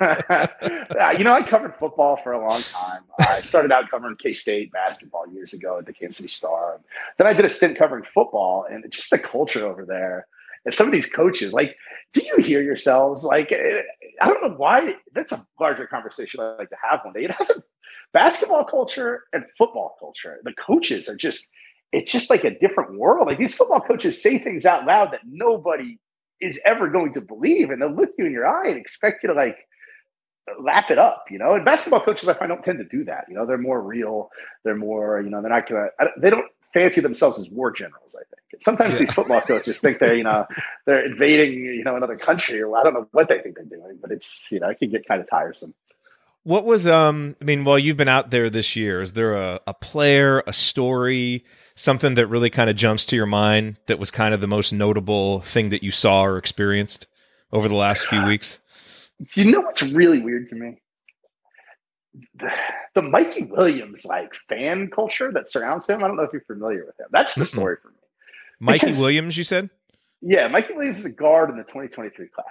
you 1.19 1.25
know, 1.25 1.33
I 1.33 1.43
covered 1.43 1.75
football 1.81 2.21
for 2.23 2.31
a 2.31 2.41
long 2.41 2.63
time. 2.63 3.01
I 3.19 3.41
started 3.41 3.73
out 3.73 3.91
covering 3.91 4.15
K 4.15 4.31
State 4.31 4.71
basketball 4.71 5.27
years 5.33 5.53
ago 5.53 5.79
at 5.79 5.87
the 5.87 5.93
Kansas 5.93 6.19
City 6.19 6.29
Star. 6.29 6.81
Then 7.19 7.27
I 7.27 7.33
did 7.33 7.45
a 7.45 7.49
stint 7.49 7.77
covering 7.77 8.05
football, 8.05 8.67
and 8.71 8.89
just 8.93 9.11
the 9.11 9.19
culture 9.19 9.67
over 9.67 9.85
there 9.85 10.29
and 10.65 10.75
some 10.75 10.87
of 10.87 10.93
these 10.93 11.11
coaches, 11.11 11.53
like, 11.53 11.77
do 12.13 12.23
you 12.25 12.43
hear 12.43 12.63
yourselves? 12.63 13.25
Like, 13.25 13.51
eh, 13.53 13.83
I 14.21 14.27
don't 14.27 14.43
know 14.43 14.57
why. 14.57 14.97
That's 15.15 15.33
a 15.33 15.45
larger 15.59 15.87
conversation 15.87 16.41
I 16.41 16.57
like 16.57 16.71
to 16.71 16.77
have 16.91 17.01
one 17.05 17.15
day. 17.15 17.25
It 17.25 17.31
has 17.33 17.51
a 17.51 17.55
basketball 18.13 18.65
culture 18.65 19.25
and 19.33 19.45
football 19.57 19.97
culture. 19.99 20.41
The 20.45 20.53
coaches 20.55 21.09
are 21.09 21.17
just, 21.17 21.49
it's 21.93 22.13
just 22.13 22.31
like 22.31 22.45
a 22.45 22.59
different 22.59 22.99
world. 22.99 23.29
Like 23.29 23.39
these 23.39 23.55
football 23.55 23.81
coaches 23.81 24.23
say 24.23 24.39
things 24.39 24.67
out 24.67 24.87
loud 24.87 25.13
that 25.13 25.21
nobody 25.27 25.99
is 26.41 26.61
ever 26.65 26.89
going 26.89 27.13
to 27.15 27.21
believe, 27.21 27.71
and 27.71 27.81
they'll 27.81 27.95
look 27.95 28.11
you 28.19 28.27
in 28.27 28.33
your 28.33 28.47
eye 28.47 28.69
and 28.69 28.77
expect 28.77 29.23
you 29.23 29.29
to 29.29 29.35
like 29.35 29.57
lap 30.61 30.91
it 30.91 30.99
up, 30.99 31.25
you 31.31 31.39
know. 31.39 31.55
And 31.55 31.65
basketball 31.65 32.03
coaches, 32.03 32.29
I 32.29 32.35
find, 32.35 32.49
don't 32.49 32.65
tend 32.65 32.79
to 32.79 32.85
do 32.85 33.05
that. 33.05 33.25
You 33.29 33.35
know, 33.35 33.47
they're 33.47 33.59
more 33.59 33.81
real. 33.81 34.29
They're 34.65 34.77
more, 34.77 35.21
you 35.21 35.31
know, 35.31 35.41
they're 35.41 35.51
not 35.51 35.69
gonna. 35.69 35.89
They 36.19 36.31
don't 36.31 36.47
fancy 36.73 37.01
themselves 37.01 37.39
as 37.39 37.51
war 37.51 37.71
generals. 37.71 38.15
I 38.15 38.25
think 38.25 38.63
Sometimes 38.63 38.95
Yeah. 38.95 39.01
these 39.01 39.13
football 39.13 39.41
coaches 39.41 39.81
think 39.81 39.99
they're, 39.99 40.15
you 40.15 40.25
know, 40.25 40.47
they're 40.87 41.05
invading, 41.05 41.55
you 41.65 41.85
know, 41.85 41.97
another 41.97 42.17
country 42.17 42.61
or 42.63 42.77
I 42.77 42.83
don't 42.83 42.95
know 42.95 43.09
what 43.13 43.29
they 43.29 43.41
think 43.41 43.57
they're 43.57 43.65
doing, 43.65 43.99
but 44.01 44.11
it's, 44.13 44.49
you 44.53 44.61
know, 44.61 44.69
it 44.69 44.79
can 44.79 44.91
get 44.91 45.07
kind 45.07 45.21
of 45.21 45.29
tiresome. 45.29 45.75
What 46.45 46.65
was 46.65 46.87
um 46.89 47.37
I 47.41 47.45
mean, 47.45 47.65
while 47.65 47.79
you've 47.79 47.97
been 47.97 48.09
out 48.09 48.31
there 48.31 48.51
this 48.51 48.75
year, 48.75 49.01
is 49.01 49.13
there 49.13 49.35
a, 49.35 49.61
a 49.67 49.75
player, 49.75 50.43
a 50.47 50.53
story, 50.53 51.45
something 51.77 52.15
that 52.15 52.27
really 52.27 52.51
kind 52.51 52.69
of 52.69 52.75
jumps 52.77 53.07
to 53.07 53.17
your 53.17 53.27
mind 53.27 53.79
that 53.87 53.99
was 54.01 54.11
kind 54.11 54.35
of 54.35 54.41
the 54.41 54.49
most 54.49 54.73
notable 54.73 55.41
thing 55.41 55.69
that 55.71 55.83
you 55.85 55.91
saw 55.93 56.25
or 56.25 56.37
experienced 56.39 57.07
over 57.53 57.69
the 57.69 57.77
last 57.77 58.07
few 58.07 58.25
weeks? 58.27 58.59
You 59.35 59.53
know 59.53 59.61
what's 59.61 59.83
really 59.93 60.19
weird 60.19 60.49
to 60.49 60.57
me? 60.57 60.82
The, 62.35 62.51
the 62.95 63.03
Mikey 63.03 63.45
Williams 63.45 64.05
like 64.05 64.35
fan 64.49 64.91
culture 64.91 65.33
that 65.33 65.51
surrounds 65.51 65.89
him. 65.89 66.05
I 66.05 66.09
don't 66.09 66.17
know 66.17 66.25
if 66.25 66.33
you're 66.33 66.43
familiar 66.43 66.85
with 66.85 66.99
him. 67.01 67.07
That's 67.11 67.35
the 67.35 67.45
story 67.47 67.77
for 67.81 67.89
me. 67.89 67.95
Mikey 68.61 68.87
Because- 68.87 68.99
Williams, 68.99 69.37
you 69.39 69.45
said? 69.45 69.71
Yeah, 70.21 70.47
Mikey 70.49 70.75
Williams 70.75 71.01
is 71.01 71.07
a 71.07 71.13
guard 71.13 71.51
in 71.51 71.57
the 71.57 71.65
2023 71.65 72.29
class. 72.29 72.47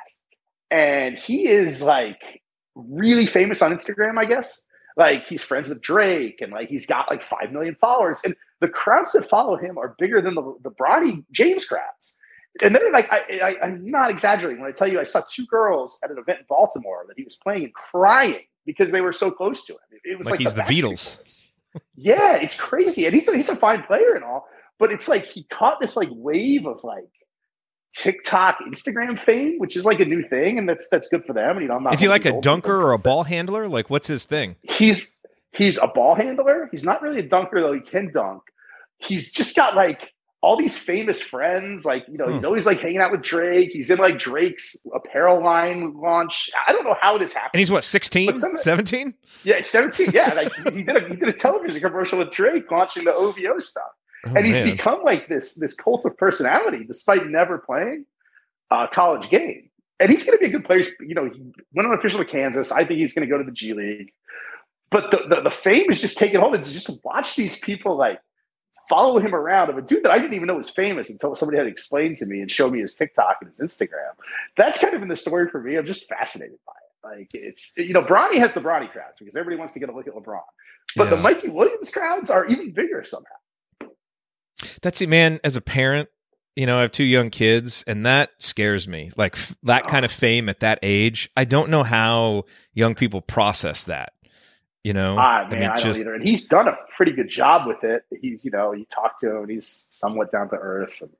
And 0.71 1.17
he 1.17 1.47
is 1.47 1.81
like 1.81 2.19
really 2.75 3.25
famous 3.25 3.61
on 3.61 3.71
Instagram, 3.71 4.17
I 4.17 4.25
guess. 4.25 4.61
Like 4.97 5.25
he's 5.27 5.43
friends 5.43 5.69
with 5.69 5.79
Drake 5.81 6.41
and 6.41 6.51
like 6.51 6.67
he's 6.67 6.85
got 6.85 7.09
like 7.09 7.21
5 7.23 7.51
million 7.51 7.75
followers. 7.75 8.19
And 8.25 8.35
the 8.59 8.67
crowds 8.67 9.13
that 9.13 9.29
follow 9.29 9.55
him 9.57 9.77
are 9.77 9.95
bigger 9.99 10.21
than 10.21 10.35
the, 10.35 10.55
the 10.63 10.71
Bronny 10.71 11.23
James 11.31 11.63
crowds. 11.65 12.17
And 12.61 12.75
they're 12.75 12.91
like, 12.91 13.09
I, 13.11 13.39
I, 13.41 13.65
I'm 13.65 13.89
not 13.89 14.09
exaggerating 14.09 14.61
when 14.61 14.69
I 14.69 14.73
tell 14.73 14.87
you 14.91 14.99
I 14.99 15.03
saw 15.03 15.21
two 15.31 15.45
girls 15.45 15.97
at 16.03 16.11
an 16.11 16.17
event 16.17 16.39
in 16.39 16.45
Baltimore 16.49 17.05
that 17.07 17.15
he 17.17 17.23
was 17.23 17.37
playing 17.37 17.63
and 17.63 17.73
crying 17.73 18.41
because 18.65 18.91
they 18.91 19.01
were 19.01 19.13
so 19.13 19.31
close 19.31 19.65
to 19.65 19.73
him. 19.73 19.79
It, 20.03 20.17
was 20.17 20.25
Like 20.25 20.33
like, 20.33 20.39
he's 20.39 20.53
the 20.53 20.61
Beatles. 20.61 21.17
Boys. 21.17 21.49
Yeah, 21.95 22.35
it's 22.35 22.59
crazy. 22.59 23.05
And 23.05 23.13
he's 23.13 23.27
a, 23.27 23.35
he's 23.35 23.49
a 23.49 23.55
fine 23.55 23.83
player 23.83 24.13
and 24.13 24.23
all, 24.23 24.47
but 24.79 24.91
it's 24.91 25.07
like 25.07 25.25
he 25.25 25.43
caught 25.43 25.79
this 25.79 25.95
like 25.95 26.09
wave 26.11 26.65
of 26.65 26.83
like 26.83 27.09
TikTok, 27.95 28.57
Instagram 28.67 29.19
fame, 29.19 29.57
which 29.57 29.75
is 29.75 29.85
like 29.85 29.99
a 29.99 30.05
new 30.05 30.23
thing, 30.23 30.57
and 30.57 30.67
that's 30.67 30.87
that's 30.89 31.07
good 31.09 31.25
for 31.25 31.33
them. 31.33 31.51
And 31.57 31.61
you 31.61 31.67
know, 31.67 31.75
I'm 31.75 31.83
not 31.83 31.93
Is 31.93 31.99
he 31.99 32.07
like 32.07 32.25
a 32.25 32.39
dunker 32.41 32.81
or 32.81 32.93
a 32.93 32.97
ball 32.97 33.23
handler? 33.23 33.67
Like 33.67 33.89
what's 33.89 34.07
his 34.07 34.25
thing? 34.25 34.55
He's 34.63 35.15
he's 35.51 35.77
a 35.77 35.87
ball 35.87 36.15
handler. 36.15 36.69
He's 36.71 36.83
not 36.83 37.01
really 37.01 37.19
a 37.19 37.27
dunker 37.27 37.61
though. 37.61 37.73
He 37.73 37.81
can 37.81 38.11
dunk. 38.13 38.43
He's 38.97 39.31
just 39.31 39.55
got 39.55 39.75
like 39.75 40.10
all 40.41 40.57
these 40.57 40.77
famous 40.77 41.21
friends. 41.21 41.85
Like 41.85 42.05
you 42.07 42.17
know, 42.17 42.27
he's 42.27 42.41
hmm. 42.41 42.47
always 42.47 42.65
like 42.65 42.79
hanging 42.79 42.97
out 42.99 43.11
with 43.11 43.21
Drake. 43.21 43.69
He's 43.71 43.89
in 43.89 43.99
like 43.99 44.17
Drake's 44.17 44.75
apparel 44.93 45.43
line 45.43 45.93
launch. 45.95 46.49
I 46.67 46.71
don't 46.71 46.83
know 46.83 46.97
how 46.99 47.17
this 47.17 47.33
happened. 47.33 47.51
And 47.53 47.59
he's 47.59 47.71
what, 47.71 47.83
16, 47.83 48.37
17? 48.37 49.13
yeah, 49.43 49.61
17. 49.61 50.11
Yeah, 50.13 50.33
like 50.33 50.53
he 50.73 50.83
did 50.83 50.95
a 50.95 51.07
he 51.07 51.15
did 51.15 51.29
a 51.29 51.33
television 51.33 51.79
commercial 51.79 52.19
with 52.19 52.31
Drake 52.31 52.69
launching 52.69 53.05
the 53.05 53.13
OVO 53.13 53.59
stuff. 53.59 53.83
Oh, 54.25 54.33
and 54.35 54.45
he's 54.45 54.55
man. 54.55 54.75
become 54.75 55.03
like 55.03 55.27
this 55.27 55.55
this 55.55 55.73
cult 55.73 56.05
of 56.05 56.17
personality 56.17 56.83
despite 56.85 57.25
never 57.27 57.57
playing 57.57 58.05
a 58.71 58.87
college 58.87 59.29
game. 59.29 59.69
And 59.99 60.09
he's 60.09 60.25
going 60.25 60.35
to 60.35 60.41
be 60.41 60.47
a 60.47 60.49
good 60.49 60.65
player. 60.65 60.81
You 60.99 61.13
know, 61.13 61.29
he 61.29 61.39
went 61.73 61.87
unofficial 61.87 62.17
to 62.17 62.25
Kansas. 62.25 62.71
I 62.71 62.85
think 62.85 62.99
he's 62.99 63.13
going 63.13 63.27
to 63.27 63.31
go 63.31 63.37
to 63.37 63.43
the 63.43 63.51
G 63.51 63.73
League. 63.73 64.11
But 64.89 65.11
the, 65.11 65.21
the, 65.29 65.41
the 65.43 65.51
fame 65.51 65.91
is 65.91 66.01
just 66.01 66.17
taking 66.17 66.39
hold. 66.39 66.55
And 66.55 66.65
just 66.65 66.89
watch 67.03 67.35
these 67.35 67.59
people 67.59 67.95
like 67.95 68.19
follow 68.89 69.19
him 69.19 69.33
around 69.33 69.69
of 69.69 69.77
a 69.77 69.81
dude 69.81 70.03
that 70.03 70.11
I 70.11 70.19
didn't 70.19 70.33
even 70.33 70.47
know 70.47 70.55
was 70.55 70.69
famous 70.69 71.09
until 71.09 71.35
somebody 71.35 71.57
had 71.57 71.67
explained 71.67 72.17
to 72.17 72.25
me 72.25 72.41
and 72.41 72.49
showed 72.49 72.73
me 72.73 72.81
his 72.81 72.95
TikTok 72.95 73.37
and 73.41 73.49
his 73.49 73.59
Instagram. 73.59 74.11
That's 74.57 74.79
kind 74.79 74.93
of 74.93 74.99
been 74.99 75.09
the 75.09 75.15
story 75.15 75.49
for 75.49 75.61
me. 75.61 75.77
I'm 75.77 75.85
just 75.85 76.07
fascinated 76.07 76.57
by 76.65 76.73
it. 76.73 77.17
Like 77.17 77.29
it's 77.33 77.73
you 77.77 77.93
know, 77.93 78.03
Bronny 78.03 78.35
has 78.35 78.53
the 78.53 78.61
Bronny 78.61 78.91
crowds 78.91 79.19
because 79.19 79.35
everybody 79.35 79.57
wants 79.57 79.73
to 79.73 79.79
get 79.79 79.89
a 79.89 79.95
look 79.95 80.07
at 80.07 80.13
LeBron. 80.13 80.41
But 80.95 81.09
the 81.09 81.17
Mikey 81.17 81.49
Williams 81.49 81.89
crowds 81.89 82.29
are 82.29 82.45
even 82.45 82.71
bigger 82.71 83.03
somehow. 83.03 83.91
That's 84.81 85.01
it, 85.01 85.09
man. 85.09 85.39
As 85.43 85.55
a 85.55 85.61
parent, 85.61 86.09
you 86.55 86.65
know, 86.65 86.77
I 86.77 86.81
have 86.81 86.91
two 86.91 87.03
young 87.03 87.29
kids, 87.29 87.83
and 87.87 88.05
that 88.05 88.31
scares 88.39 88.87
me. 88.87 89.11
Like 89.15 89.35
f- 89.35 89.55
that 89.63 89.83
oh. 89.85 89.89
kind 89.89 90.05
of 90.05 90.11
fame 90.11 90.49
at 90.49 90.59
that 90.59 90.79
age. 90.83 91.29
I 91.35 91.45
don't 91.45 91.69
know 91.69 91.83
how 91.83 92.43
young 92.73 92.93
people 92.93 93.21
process 93.21 93.85
that. 93.85 94.13
You 94.83 94.93
know, 94.93 95.15
Ah, 95.17 95.47
man, 95.49 95.71
I, 95.71 95.75
mean, 95.75 95.83
don't 95.83 95.97
either. 95.97 96.13
And 96.15 96.23
he's 96.23 96.47
done 96.47 96.67
a 96.67 96.75
pretty 96.97 97.11
good 97.11 97.29
job 97.29 97.67
with 97.67 97.83
it. 97.83 98.03
He's, 98.19 98.43
you 98.43 98.49
know, 98.51 98.73
you 98.73 98.85
talk 98.85 99.19
to 99.19 99.29
him, 99.29 99.37
and 99.43 99.51
he's 99.51 99.85
somewhat 99.89 100.31
down 100.31 100.49
to 100.49 100.55
earth. 100.55 101.01
And 101.01 101.11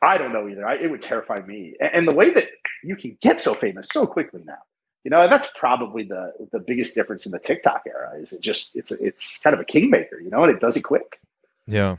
I 0.00 0.16
don't 0.16 0.32
know 0.32 0.48
either. 0.48 0.66
I, 0.66 0.76
it 0.76 0.90
would 0.90 1.02
terrify 1.02 1.40
me. 1.40 1.74
And, 1.78 1.90
and 1.94 2.08
the 2.08 2.14
way 2.14 2.32
that 2.32 2.48
you 2.82 2.96
can 2.96 3.18
get 3.20 3.40
so 3.40 3.52
famous 3.54 3.88
so 3.88 4.06
quickly 4.06 4.42
now, 4.46 4.56
you 5.04 5.10
know, 5.10 5.28
that's 5.28 5.52
probably 5.56 6.04
the 6.04 6.32
the 6.52 6.58
biggest 6.58 6.94
difference 6.94 7.26
in 7.26 7.32
the 7.32 7.38
TikTok 7.38 7.82
era. 7.86 8.12
Is 8.18 8.32
it 8.32 8.40
just 8.40 8.70
it's 8.74 8.92
it's 8.92 9.38
kind 9.38 9.52
of 9.52 9.60
a 9.60 9.64
kingmaker, 9.64 10.18
you 10.18 10.30
know, 10.30 10.44
and 10.44 10.54
it 10.54 10.60
does 10.60 10.76
it 10.76 10.82
quick. 10.82 11.20
Yeah. 11.66 11.96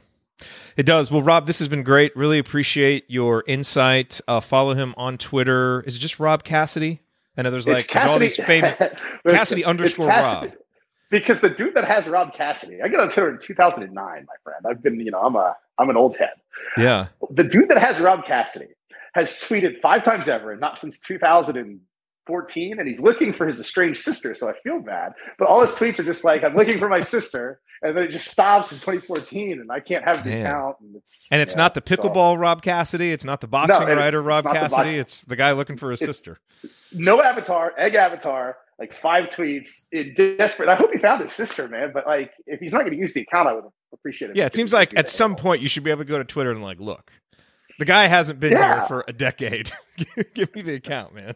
It 0.76 0.86
does. 0.86 1.12
Well, 1.12 1.22
Rob, 1.22 1.46
this 1.46 1.60
has 1.60 1.68
been 1.68 1.84
great. 1.84 2.16
Really 2.16 2.40
appreciate 2.40 3.06
your 3.08 3.44
insight. 3.46 4.20
Uh, 4.28 4.40
follow 4.40 4.74
him 4.74 4.94
on 4.98 5.18
Twitter. 5.18 5.82
Is 5.86 5.96
it 5.96 6.00
just 6.00 6.20
Rob 6.20 6.44
Cassidy? 6.44 7.02
I 7.38 7.42
know 7.44 7.52
there's 7.52 7.68
like 7.68 7.88
there's 7.88 8.10
all 8.10 8.20
these 8.20 8.36
famous 8.36 8.76
Cassidy 9.28 9.64
underscore 9.64 10.08
Cassidy. 10.08 10.48
Rob. 10.48 10.63
Because 11.14 11.42
the 11.42 11.50
dude 11.50 11.76
that 11.76 11.86
has 11.86 12.08
Rob 12.08 12.34
Cassidy, 12.34 12.82
I 12.82 12.88
got 12.88 13.00
on 13.00 13.08
Twitter 13.10 13.30
in 13.30 13.38
2009, 13.40 13.94
my 13.96 14.12
friend. 14.44 14.66
I've 14.68 14.82
been, 14.82 15.00
you 15.00 15.12
know, 15.12 15.20
I'm 15.22 15.36
a 15.36 15.56
I'm 15.78 15.90
an 15.92 15.96
old 15.96 16.18
head. 16.18 16.34
Yeah. 16.78 17.08
the 17.32 17.44
dude 17.44 17.70
that 17.70 17.78
has 17.78 18.00
Rob 18.00 18.26
Cassidy 18.26 18.70
has 19.14 19.32
tweeted 19.38 19.80
five 19.80 20.04
times 20.04 20.28
ever 20.28 20.52
and 20.52 20.60
not 20.60 20.80
since 20.80 20.98
2014. 21.00 22.80
And 22.80 22.88
he's 22.88 23.00
looking 23.02 23.32
for 23.34 23.46
his 23.46 23.60
estranged 23.60 24.02
sister. 24.02 24.34
So 24.34 24.50
I 24.50 24.54
feel 24.64 24.80
bad. 24.80 25.14
But 25.38 25.48
all 25.48 25.62
his 25.62 25.72
tweets 25.72 26.00
are 26.00 26.04
just 26.04 26.24
like, 26.24 26.44
I'm 26.44 26.56
looking 26.56 26.80
for 26.80 26.90
my 26.90 27.00
sister. 27.02 27.60
And 27.82 27.98
then 27.98 28.06
it 28.06 28.12
just 28.12 28.28
stops 28.28 28.72
in 28.72 28.78
2014 28.80 29.60
and 29.60 29.72
I 29.72 29.82
can't 29.82 30.04
have 30.06 30.24
the 30.24 30.30
Man. 30.32 30.46
account. 30.46 30.78
And 30.80 30.96
it's, 30.96 31.28
And 31.32 31.42
it's 31.42 31.54
yeah, 31.54 31.62
not 31.64 31.74
the 31.74 31.84
so- 31.86 31.96
pickleball 31.96 32.40
Rob 32.40 32.62
Cassidy. 32.62 33.12
It's 33.12 33.26
not 33.26 33.42
the 33.42 33.48
boxing 33.48 33.84
it's- 33.84 33.98
writer 33.98 34.22
Rob 34.22 34.40
it's 34.40 34.46
not 34.46 34.54
the 34.54 34.60
Cassidy. 34.60 34.96
It's 34.96 35.24
the 35.24 35.36
guy 35.36 35.52
looking 35.52 35.76
for 35.78 35.92
his 35.92 36.02
It's- 36.02 36.16
sister. 36.18 36.38
no 36.94 37.22
avatar, 37.22 37.74
egg 37.78 37.96
avatar, 37.96 38.58
like 38.80 38.94
five 38.94 39.30
tweets 39.30 39.86
in 39.92 40.14
desperate. 40.16 40.70
I 40.70 40.76
hope 40.76 40.92
he 40.92 40.98
found 41.00 41.22
his 41.22 41.32
sister, 41.32 41.68
man. 41.68 41.92
But 41.94 42.08
like, 42.08 42.32
if 42.48 42.60
he's 42.60 42.74
not 42.74 42.82
going 42.82 42.94
to 42.94 42.98
use 43.00 43.14
the 43.14 43.22
account, 43.22 43.48
I 43.48 43.54
would 43.54 43.66
appreciate 43.94 44.32
it. 44.32 44.36
Yeah, 44.38 44.46
it 44.46 44.54
seems 44.56 44.74
like 44.74 44.98
at 44.98 45.10
some 45.10 45.36
point 45.36 45.62
you 45.62 45.68
should 45.68 45.84
be 45.84 45.92
able 45.92 46.02
to 46.04 46.10
go 46.10 46.18
to 46.18 46.24
Twitter 46.26 46.52
and 46.52 46.62
like, 46.64 46.80
look, 46.80 47.12
the 47.80 47.86
guy 47.86 48.06
hasn't 48.08 48.40
been 48.40 48.52
Yeah. 48.54 48.74
here 48.80 48.84
for 48.88 49.04
a 49.08 49.14
decade. 49.14 49.72
Give 50.34 50.54
me 50.56 50.62
the 50.62 50.76
account, 50.76 51.14
man. 51.14 51.36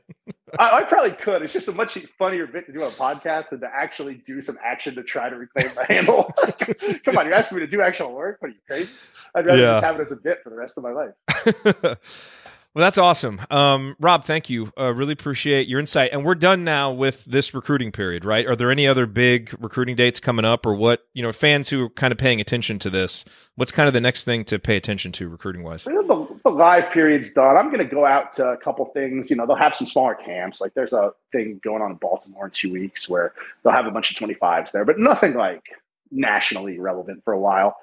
I, 0.59 0.77
I 0.77 0.83
probably 0.83 1.11
could. 1.11 1.41
It's 1.41 1.53
just 1.53 1.67
a 1.67 1.71
much 1.71 1.97
funnier 2.17 2.47
bit 2.47 2.65
to 2.67 2.73
do 2.73 2.81
on 2.83 2.87
a 2.89 2.91
podcast 2.91 3.49
than 3.49 3.59
to 3.61 3.67
actually 3.73 4.15
do 4.25 4.41
some 4.41 4.57
action 4.63 4.95
to 4.95 5.03
try 5.03 5.29
to 5.29 5.35
reclaim 5.35 5.73
the 5.75 5.83
handle. 5.85 6.31
Come 7.05 7.17
on, 7.17 7.25
you're 7.25 7.35
asking 7.35 7.57
me 7.59 7.65
to 7.65 7.69
do 7.69 7.81
actual 7.81 8.13
work? 8.13 8.37
What 8.41 8.49
are 8.49 8.51
you 8.51 8.59
crazy? 8.67 8.91
I'd 9.35 9.45
rather 9.45 9.59
Yeah. 9.59 9.71
just 9.73 9.85
have 9.85 9.99
it 9.99 10.03
as 10.03 10.11
a 10.11 10.15
bit 10.17 10.39
for 10.43 10.49
the 10.49 10.55
rest 10.55 10.77
of 10.77 10.83
my 10.83 10.91
life. 10.91 11.97
well, 12.73 12.83
that's 12.83 12.99
awesome. 12.99 13.41
Um, 13.49 13.95
Rob, 13.99 14.23
thank 14.23 14.51
you. 14.51 14.71
Uh, 14.79 14.93
really 14.93 15.13
appreciate 15.13 15.67
your 15.67 15.79
insight. 15.79 16.11
And 16.13 16.23
we're 16.23 16.35
done 16.35 16.63
now 16.63 16.91
with 16.91 17.25
this 17.25 17.53
recruiting 17.55 17.91
period, 17.91 18.23
right? 18.23 18.45
Are 18.45 18.55
there 18.55 18.69
any 18.69 18.87
other 18.87 19.07
big 19.07 19.55
recruiting 19.59 19.95
dates 19.95 20.19
coming 20.19 20.45
up 20.45 20.63
or 20.65 20.75
what, 20.75 21.07
you 21.13 21.23
know, 21.23 21.31
fans 21.31 21.69
who 21.69 21.85
are 21.85 21.89
kind 21.89 22.11
of 22.11 22.19
paying 22.19 22.39
attention 22.39 22.77
to 22.79 22.91
this, 22.91 23.25
what's 23.55 23.71
kind 23.71 23.87
of 23.87 23.93
the 23.93 24.01
next 24.01 24.25
thing 24.25 24.45
to 24.45 24.59
pay 24.59 24.75
attention 24.75 25.11
to 25.13 25.27
recruiting 25.27 25.63
wise? 25.63 25.85
The, 25.85 26.37
the 26.43 26.51
live 26.51 26.91
period's 26.91 27.33
done. 27.33 27.57
I'm 27.57 27.71
going 27.71 27.79
to 27.79 27.95
go 27.95 28.05
out 28.05 28.33
to 28.33 28.47
a 28.47 28.57
couple 28.57 28.85
things. 28.85 29.31
You 29.31 29.37
know, 29.37 29.47
they'll 29.47 29.55
have 29.55 29.75
some 29.75 29.87
smaller 29.87 30.13
camps. 30.13 30.61
Like 30.61 30.75
there's 30.75 30.93
a 30.93 31.13
thing 31.31 31.59
going 31.63 31.81
on 31.81 31.91
in 31.91 31.97
Baltimore 31.97 32.45
in 32.45 32.51
two 32.51 32.71
weeks 32.71 33.09
where 33.09 33.33
they'll 33.63 33.73
have 33.73 33.87
a 33.87 33.91
bunch 33.91 34.11
of 34.11 34.17
25s 34.17 34.71
there, 34.71 34.85
but 34.85 34.99
nothing 34.99 35.33
like 35.33 35.63
nationally 36.11 36.77
relevant 36.77 37.23
for 37.23 37.33
a 37.33 37.39
while. 37.39 37.75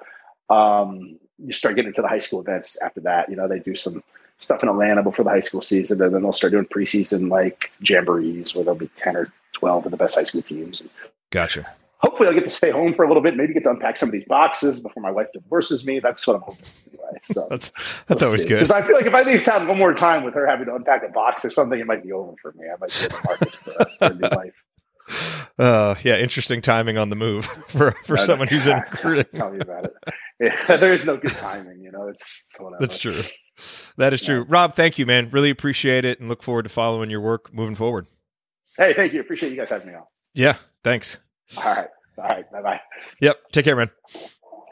Um, 0.49 1.19
you 1.39 1.53
start 1.53 1.75
getting 1.75 1.89
into 1.89 2.03
the 2.03 2.09
high 2.09 2.19
school 2.19 2.41
events 2.41 2.81
after 2.81 3.01
that. 3.01 3.29
You 3.29 3.35
know, 3.35 3.49
they 3.49 3.59
do 3.59 3.75
some 3.75 4.05
stuff 4.39 4.63
in 4.63 4.69
Atlanta 4.69 5.03
before 5.03 5.25
the 5.25 5.31
high 5.31 5.41
school 5.41 5.63
season, 5.63 6.01
and 6.03 6.15
then 6.15 6.23
they'll 6.23 6.33
start 6.33 6.53
doing 6.53 6.67
preseason 6.67 7.31
like 7.31 7.71
jamborees 7.83 8.55
where 8.55 8.65
there'll 8.65 8.79
be 8.79 8.91
10 8.97 9.17
or 9.17 9.33
12 9.55 9.87
of 9.87 9.91
the 9.91 9.97
best 9.97 10.15
high 10.17 10.25
school 10.25 10.43
teams. 10.43 10.83
Gotcha. 11.31 11.67
hopefully 11.99 12.29
I'll 12.29 12.35
get 12.35 12.45
to 12.45 12.51
stay 12.51 12.71
home 12.71 12.95
for 12.95 13.05
a 13.05 13.09
little 13.09 13.23
bit, 13.23 13.37
maybe 13.37 13.55
get 13.55 13.63
to 13.65 13.71
unpack 13.71 13.97
some 13.97 14.09
of 14.09 14.13
these 14.13 14.25
boxes 14.27 14.81
before 14.81 15.03
my 15.03 15.11
wife 15.11 15.29
divorces 15.33 15.85
me. 15.85 16.01
That's 16.01 16.27
what 16.27 16.37
I'm 16.37 16.43
hoping. 16.43 16.65
Anyway. 16.93 17.21
So 17.25 17.47
That's, 17.51 17.73
that's 18.07 18.23
always 18.23 18.45
good. 18.45 18.57
because 18.57 18.71
I 18.71 18.83
feel 18.83 18.97
like 18.97 19.07
if 19.07 19.15
I 19.15 19.23
leave 19.23 19.43
town 19.45 19.67
one 19.69 19.79
more 19.79 19.95
time 19.95 20.23
with 20.25 20.35
her 20.35 20.47
having 20.47 20.67
to 20.67 20.75
unpack 20.75 21.03
a 21.05 21.09
box 21.09 21.45
or 21.45 21.51
something, 21.51 21.79
it 21.79 21.87
might 21.87 22.03
be 22.03 22.13
over 22.13 22.35
for 22.43 22.53
me. 22.53 22.67
I 22.69 22.77
might 22.81 22.91
be 22.91 23.05
in 23.05 23.09
the 23.09 23.21
market 23.25 23.51
for, 23.53 23.73
for 23.73 24.05
a 24.07 24.15
new 24.15 24.29
life. 24.37 24.55
Uh, 25.59 25.95
yeah, 26.03 26.17
interesting 26.19 26.61
timing 26.61 26.97
on 26.99 27.11
the 27.11 27.17
move 27.17 27.45
for, 27.69 27.93
for 28.05 28.15
Uh, 28.17 28.21
someone 28.21 28.49
who's 28.49 28.67
in 28.67 28.83
Tell 29.35 29.51
me 29.51 29.59
about 29.61 29.85
it. 29.85 29.95
Yeah, 30.41 30.77
there 30.77 30.93
is 30.93 31.07
no 31.07 31.17
good 31.17 31.33
timing, 31.37 31.81
you 31.81 31.93
know. 31.93 32.09
It's, 32.09 32.47
it's 32.49 32.61
whatever. 32.61 32.81
That's 32.81 32.99
true. 32.99 33.23
That 33.97 34.13
is 34.13 34.21
true. 34.23 34.45
Rob, 34.49 34.75
thank 34.75 34.99
you, 34.99 35.07
man. 35.07 35.31
Really 35.31 35.51
appreciate 35.51 36.05
it 36.05 36.19
and 36.21 36.29
look 36.29 36.43
forward 36.43 36.65
to 36.65 36.69
following 36.69 37.11
your 37.11 37.21
work 37.21 37.53
moving 37.55 37.75
forward. 37.77 38.07
Hey, 38.77 38.95
thank 38.95 39.13
you. 39.13 39.21
Appreciate 39.21 39.51
you 39.51 39.57
guys 39.57 39.71
having 39.71 39.89
me 39.89 39.95
on. 39.95 40.03
Yeah, 40.35 40.57
thanks. 40.83 41.19
All 41.57 41.63
right. 41.65 41.89
All 42.19 42.25
right. 42.25 42.51
Bye 42.51 42.63
bye. 42.63 42.81
Yep. 43.21 43.37
Take 43.53 43.65
care, 43.65 43.77
man. 43.77 43.91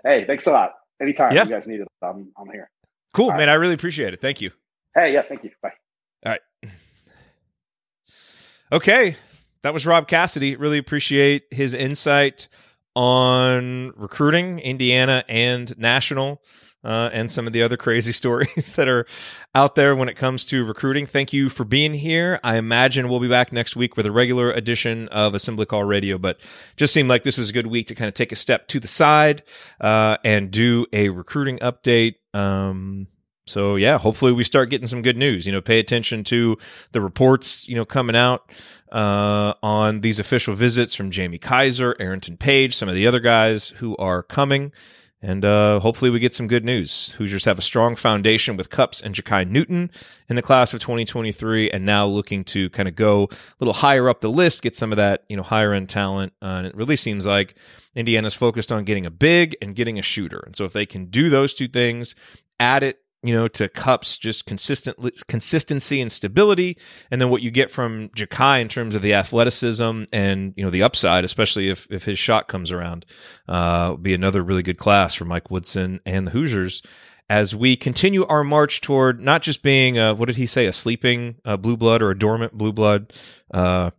Hey, 0.05 0.25
thanks 0.25 0.47
a 0.47 0.51
lot. 0.51 0.73
Anytime 1.01 1.33
Yeah. 1.33 1.45
you 1.45 1.51
guys 1.51 1.67
need 1.67 1.81
it, 1.81 1.89
I'm, 2.03 2.33
I'm 2.37 2.51
here. 2.51 2.69
Cool, 3.15 3.31
All 3.31 3.37
man. 3.37 3.49
I 3.49 3.55
really 3.55 3.75
appreciate 3.75 4.13
it. 4.15 4.21
Thank 4.21 4.41
you. 4.41 4.51
Hey, 4.95 5.13
yeah, 5.13 5.23
thank 5.23 5.45
you. 5.45 5.51
Bye. 5.63 5.73
All 6.27 6.33
right. 6.33 6.73
Okay. 8.73 9.17
That 9.63 9.73
was 9.75 9.87
Rob 9.87 10.09
Cassidy. 10.09 10.57
Really 10.57 10.79
appreciate 10.79 11.45
his 11.51 11.75
insight 11.75 12.49
on 12.97 13.93
recruiting, 13.97 14.59
Indiana 14.59 15.25
and 15.29 15.77
national. 15.79 16.43
Uh, 16.85 17.11
and 17.13 17.31
some 17.31 17.47
of 17.47 17.53
the 17.53 17.63
other 17.63 17.77
crazy 17.77 18.13
stories 18.23 18.75
that 18.77 18.89
are 18.89 19.07
out 19.55 19.75
there 19.75 19.95
when 19.95 20.09
it 20.09 20.17
comes 20.17 20.45
to 20.47 20.65
recruiting. 20.65 21.07
Thank 21.07 21.33
you 21.33 21.49
for 21.49 21.65
being 21.65 21.95
here. 21.95 22.41
I 22.43 22.57
imagine 22.57 23.09
we'll 23.09 23.21
be 23.21 23.29
back 23.29 23.53
next 23.53 23.77
week 23.77 23.97
with 23.97 24.07
a 24.07 24.13
regular 24.13 24.51
edition 24.51 25.09
of 25.09 25.35
Assembly 25.35 25.67
Call 25.67 25.85
Radio, 25.85 26.19
but 26.19 26.41
just 26.77 26.93
seemed 26.93 27.09
like 27.09 27.23
this 27.23 27.39
was 27.39 27.51
a 27.51 27.53
good 27.53 27.67
week 27.67 27.89
to 27.89 27.95
kind 27.95 28.09
of 28.09 28.15
take 28.15 28.33
a 28.33 28.37
step 28.37 28.69
to 28.69 28.81
the 28.81 28.89
side 28.89 29.43
uh, 29.81 30.17
and 30.25 30.51
do 30.51 30.87
a 30.93 31.09
recruiting 31.11 31.59
update. 31.59 32.15
Um, 32.35 33.09
so 33.47 33.77
yeah, 33.77 33.99
hopefully 33.99 34.33
we 34.33 34.45
start 34.45 34.71
getting 34.71 34.87
some 34.87 35.03
good 35.03 35.17
news. 35.17 35.47
You 35.47 35.53
know, 35.53 35.61
pay 35.61 35.79
attention 35.79 36.25
to 36.25 36.57
the 36.93 37.01
reports, 37.01 37.69
you 37.69 37.75
know, 37.75 37.85
coming 37.85 38.17
out 38.17 38.51
uh, 38.91 39.55
on 39.63 40.01
these 40.01 40.19
official 40.19 40.55
visits 40.55 40.95
from 40.95 41.11
Jamie 41.11 41.39
Kaiser, 41.39 41.97
Arrington 41.99 42.37
Page, 42.37 42.75
some 42.75 42.89
of 42.89 42.95
the 42.95 43.07
other 43.07 43.21
guys 43.21 43.71
who 43.71 43.97
are 43.97 44.23
coming. 44.23 44.73
And 45.25 45.45
uh, 45.45 45.79
hopefully 45.79 46.11
we 46.11 46.19
get 46.19 46.35
some 46.35 46.49
good 46.49 46.65
news. 46.65 47.13
Hoosiers 47.13 47.45
have 47.45 47.59
a 47.59 47.63
strong 47.63 47.95
foundation 47.95 48.57
with 48.57 48.71
Cupps 48.71 49.01
and 49.01 49.15
Jakai 49.15 49.49
Newton 49.49 49.89
in 50.29 50.35
the 50.35 50.43
class 50.43 50.75
of 50.75 50.81
2023, 50.81 51.71
and 51.71 51.87
now 51.87 52.07
looking 52.07 52.43
to 52.45 52.69
kind 52.71 52.89
of 52.89 52.97
go 52.97 53.29
a 53.31 53.37
little 53.61 53.75
higher 53.75 54.09
up 54.09 54.21
the 54.21 54.31
list, 54.31 54.63
get 54.63 54.75
some 54.75 54.93
of 54.93 54.97
that 54.97 55.23
you 55.29 55.37
know 55.37 55.45
higher 55.45 55.73
end 55.73 55.89
talent. 55.89 56.33
Uh, 56.43 56.47
and 56.47 56.67
it 56.67 56.75
really 56.75 56.97
seems 56.97 57.25
like 57.25 57.55
Indiana's 57.95 58.35
focused 58.35 58.73
on 58.73 58.85
getting 58.85 59.07
a 59.07 59.11
big 59.11 59.57
and 59.63 59.77
getting 59.77 59.97
a 59.99 60.03
shooter. 60.03 60.43
And 60.45 60.57
so 60.57 60.65
if 60.65 60.73
they 60.73 60.87
can 60.87 61.07
do 61.07 61.31
those 61.31 61.55
two 61.55 61.69
things, 61.69 62.17
add 62.59 62.83
it 62.83 63.02
you 63.23 63.33
know, 63.33 63.47
to 63.49 63.69
Cupps' 63.69 64.19
just 64.19 64.47
consistent 64.47 64.97
consistency 65.29 66.01
and 66.01 66.11
stability, 66.11 66.77
and 67.11 67.21
then 67.21 67.31
what 67.31 67.43
you 67.43 67.51
get 67.51 67.71
from 67.71 68.09
Jakai 68.11 68.61
in 68.61 68.69
terms 68.69 68.95
of 68.95 69.03
the 69.03 69.15
athleticism 69.15 70.05
and 70.13 70.55
you 70.57 70.65
know 70.65 70.71
the 70.71 70.83
upside, 70.83 71.25
especially 71.25 71.69
if 71.69 71.87
if 71.91 72.05
his 72.05 72.19
shot 72.19 72.49
comes 72.49 72.73
around, 72.73 73.07
uh, 73.49 73.95
be 73.95 74.13
another 74.13 74.43
really 74.43 74.63
good 74.63 74.79
class 74.79 75.15
for 75.15 75.25
Mike 75.25 75.51
Woodson 75.51 76.01
and 76.05 76.27
the 76.27 76.33
Hoosiers. 76.33 76.83
As 77.31 77.55
we 77.55 77.77
continue 77.77 78.27
our 78.27 78.45
march 78.45 78.81
toward 78.81 79.21
not 79.21 79.43
just 79.43 79.63
being 79.63 79.99
a, 79.99 80.13
what 80.15 80.27
did 80.27 80.37
he 80.37 80.45
say? 80.45 80.67
A 80.67 80.73
sleeping 80.73 81.37
uh, 81.45 81.57
blue 81.57 81.77
blood 81.77 82.03
or 82.03 82.11
a 82.11 82.19
dormant 82.19 82.53
blue 82.53 82.73
blood, 82.73 83.13
uh, 83.55 83.91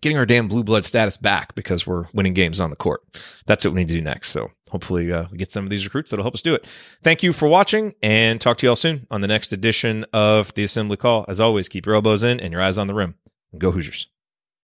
getting 0.00 0.18
our 0.18 0.26
damn 0.26 0.48
blue 0.48 0.64
blood 0.64 0.84
status 0.84 1.16
back 1.16 1.54
because 1.54 1.86
we're 1.86 2.06
winning 2.12 2.34
games 2.34 2.60
on 2.60 2.70
the 2.70 2.76
court. 2.76 3.02
That's 3.46 3.64
what 3.64 3.74
we 3.74 3.80
need 3.80 3.88
to 3.88 3.94
do 3.94 4.02
next. 4.02 4.30
So 4.30 4.50
hopefully 4.70 5.12
uh, 5.12 5.26
we 5.30 5.38
get 5.38 5.52
some 5.52 5.64
of 5.64 5.70
these 5.70 5.84
recruits 5.84 6.10
that'll 6.10 6.24
help 6.24 6.34
us 6.34 6.42
do 6.42 6.54
it. 6.54 6.66
Thank 7.02 7.22
you 7.22 7.32
for 7.32 7.48
watching 7.48 7.94
and 8.02 8.40
talk 8.40 8.58
to 8.58 8.66
you 8.66 8.70
all 8.70 8.76
soon 8.76 9.06
on 9.10 9.20
the 9.20 9.28
next 9.28 9.52
edition 9.52 10.04
of 10.12 10.52
the 10.54 10.64
Assembly 10.64 10.96
Call. 10.96 11.24
As 11.28 11.40
always, 11.40 11.68
keep 11.68 11.86
your 11.86 11.94
elbows 11.94 12.24
in 12.24 12.40
and 12.40 12.52
your 12.52 12.62
eyes 12.62 12.78
on 12.78 12.86
the 12.86 12.94
rim. 12.94 13.14
Go 13.56 13.70
Hoosiers. 13.70 14.08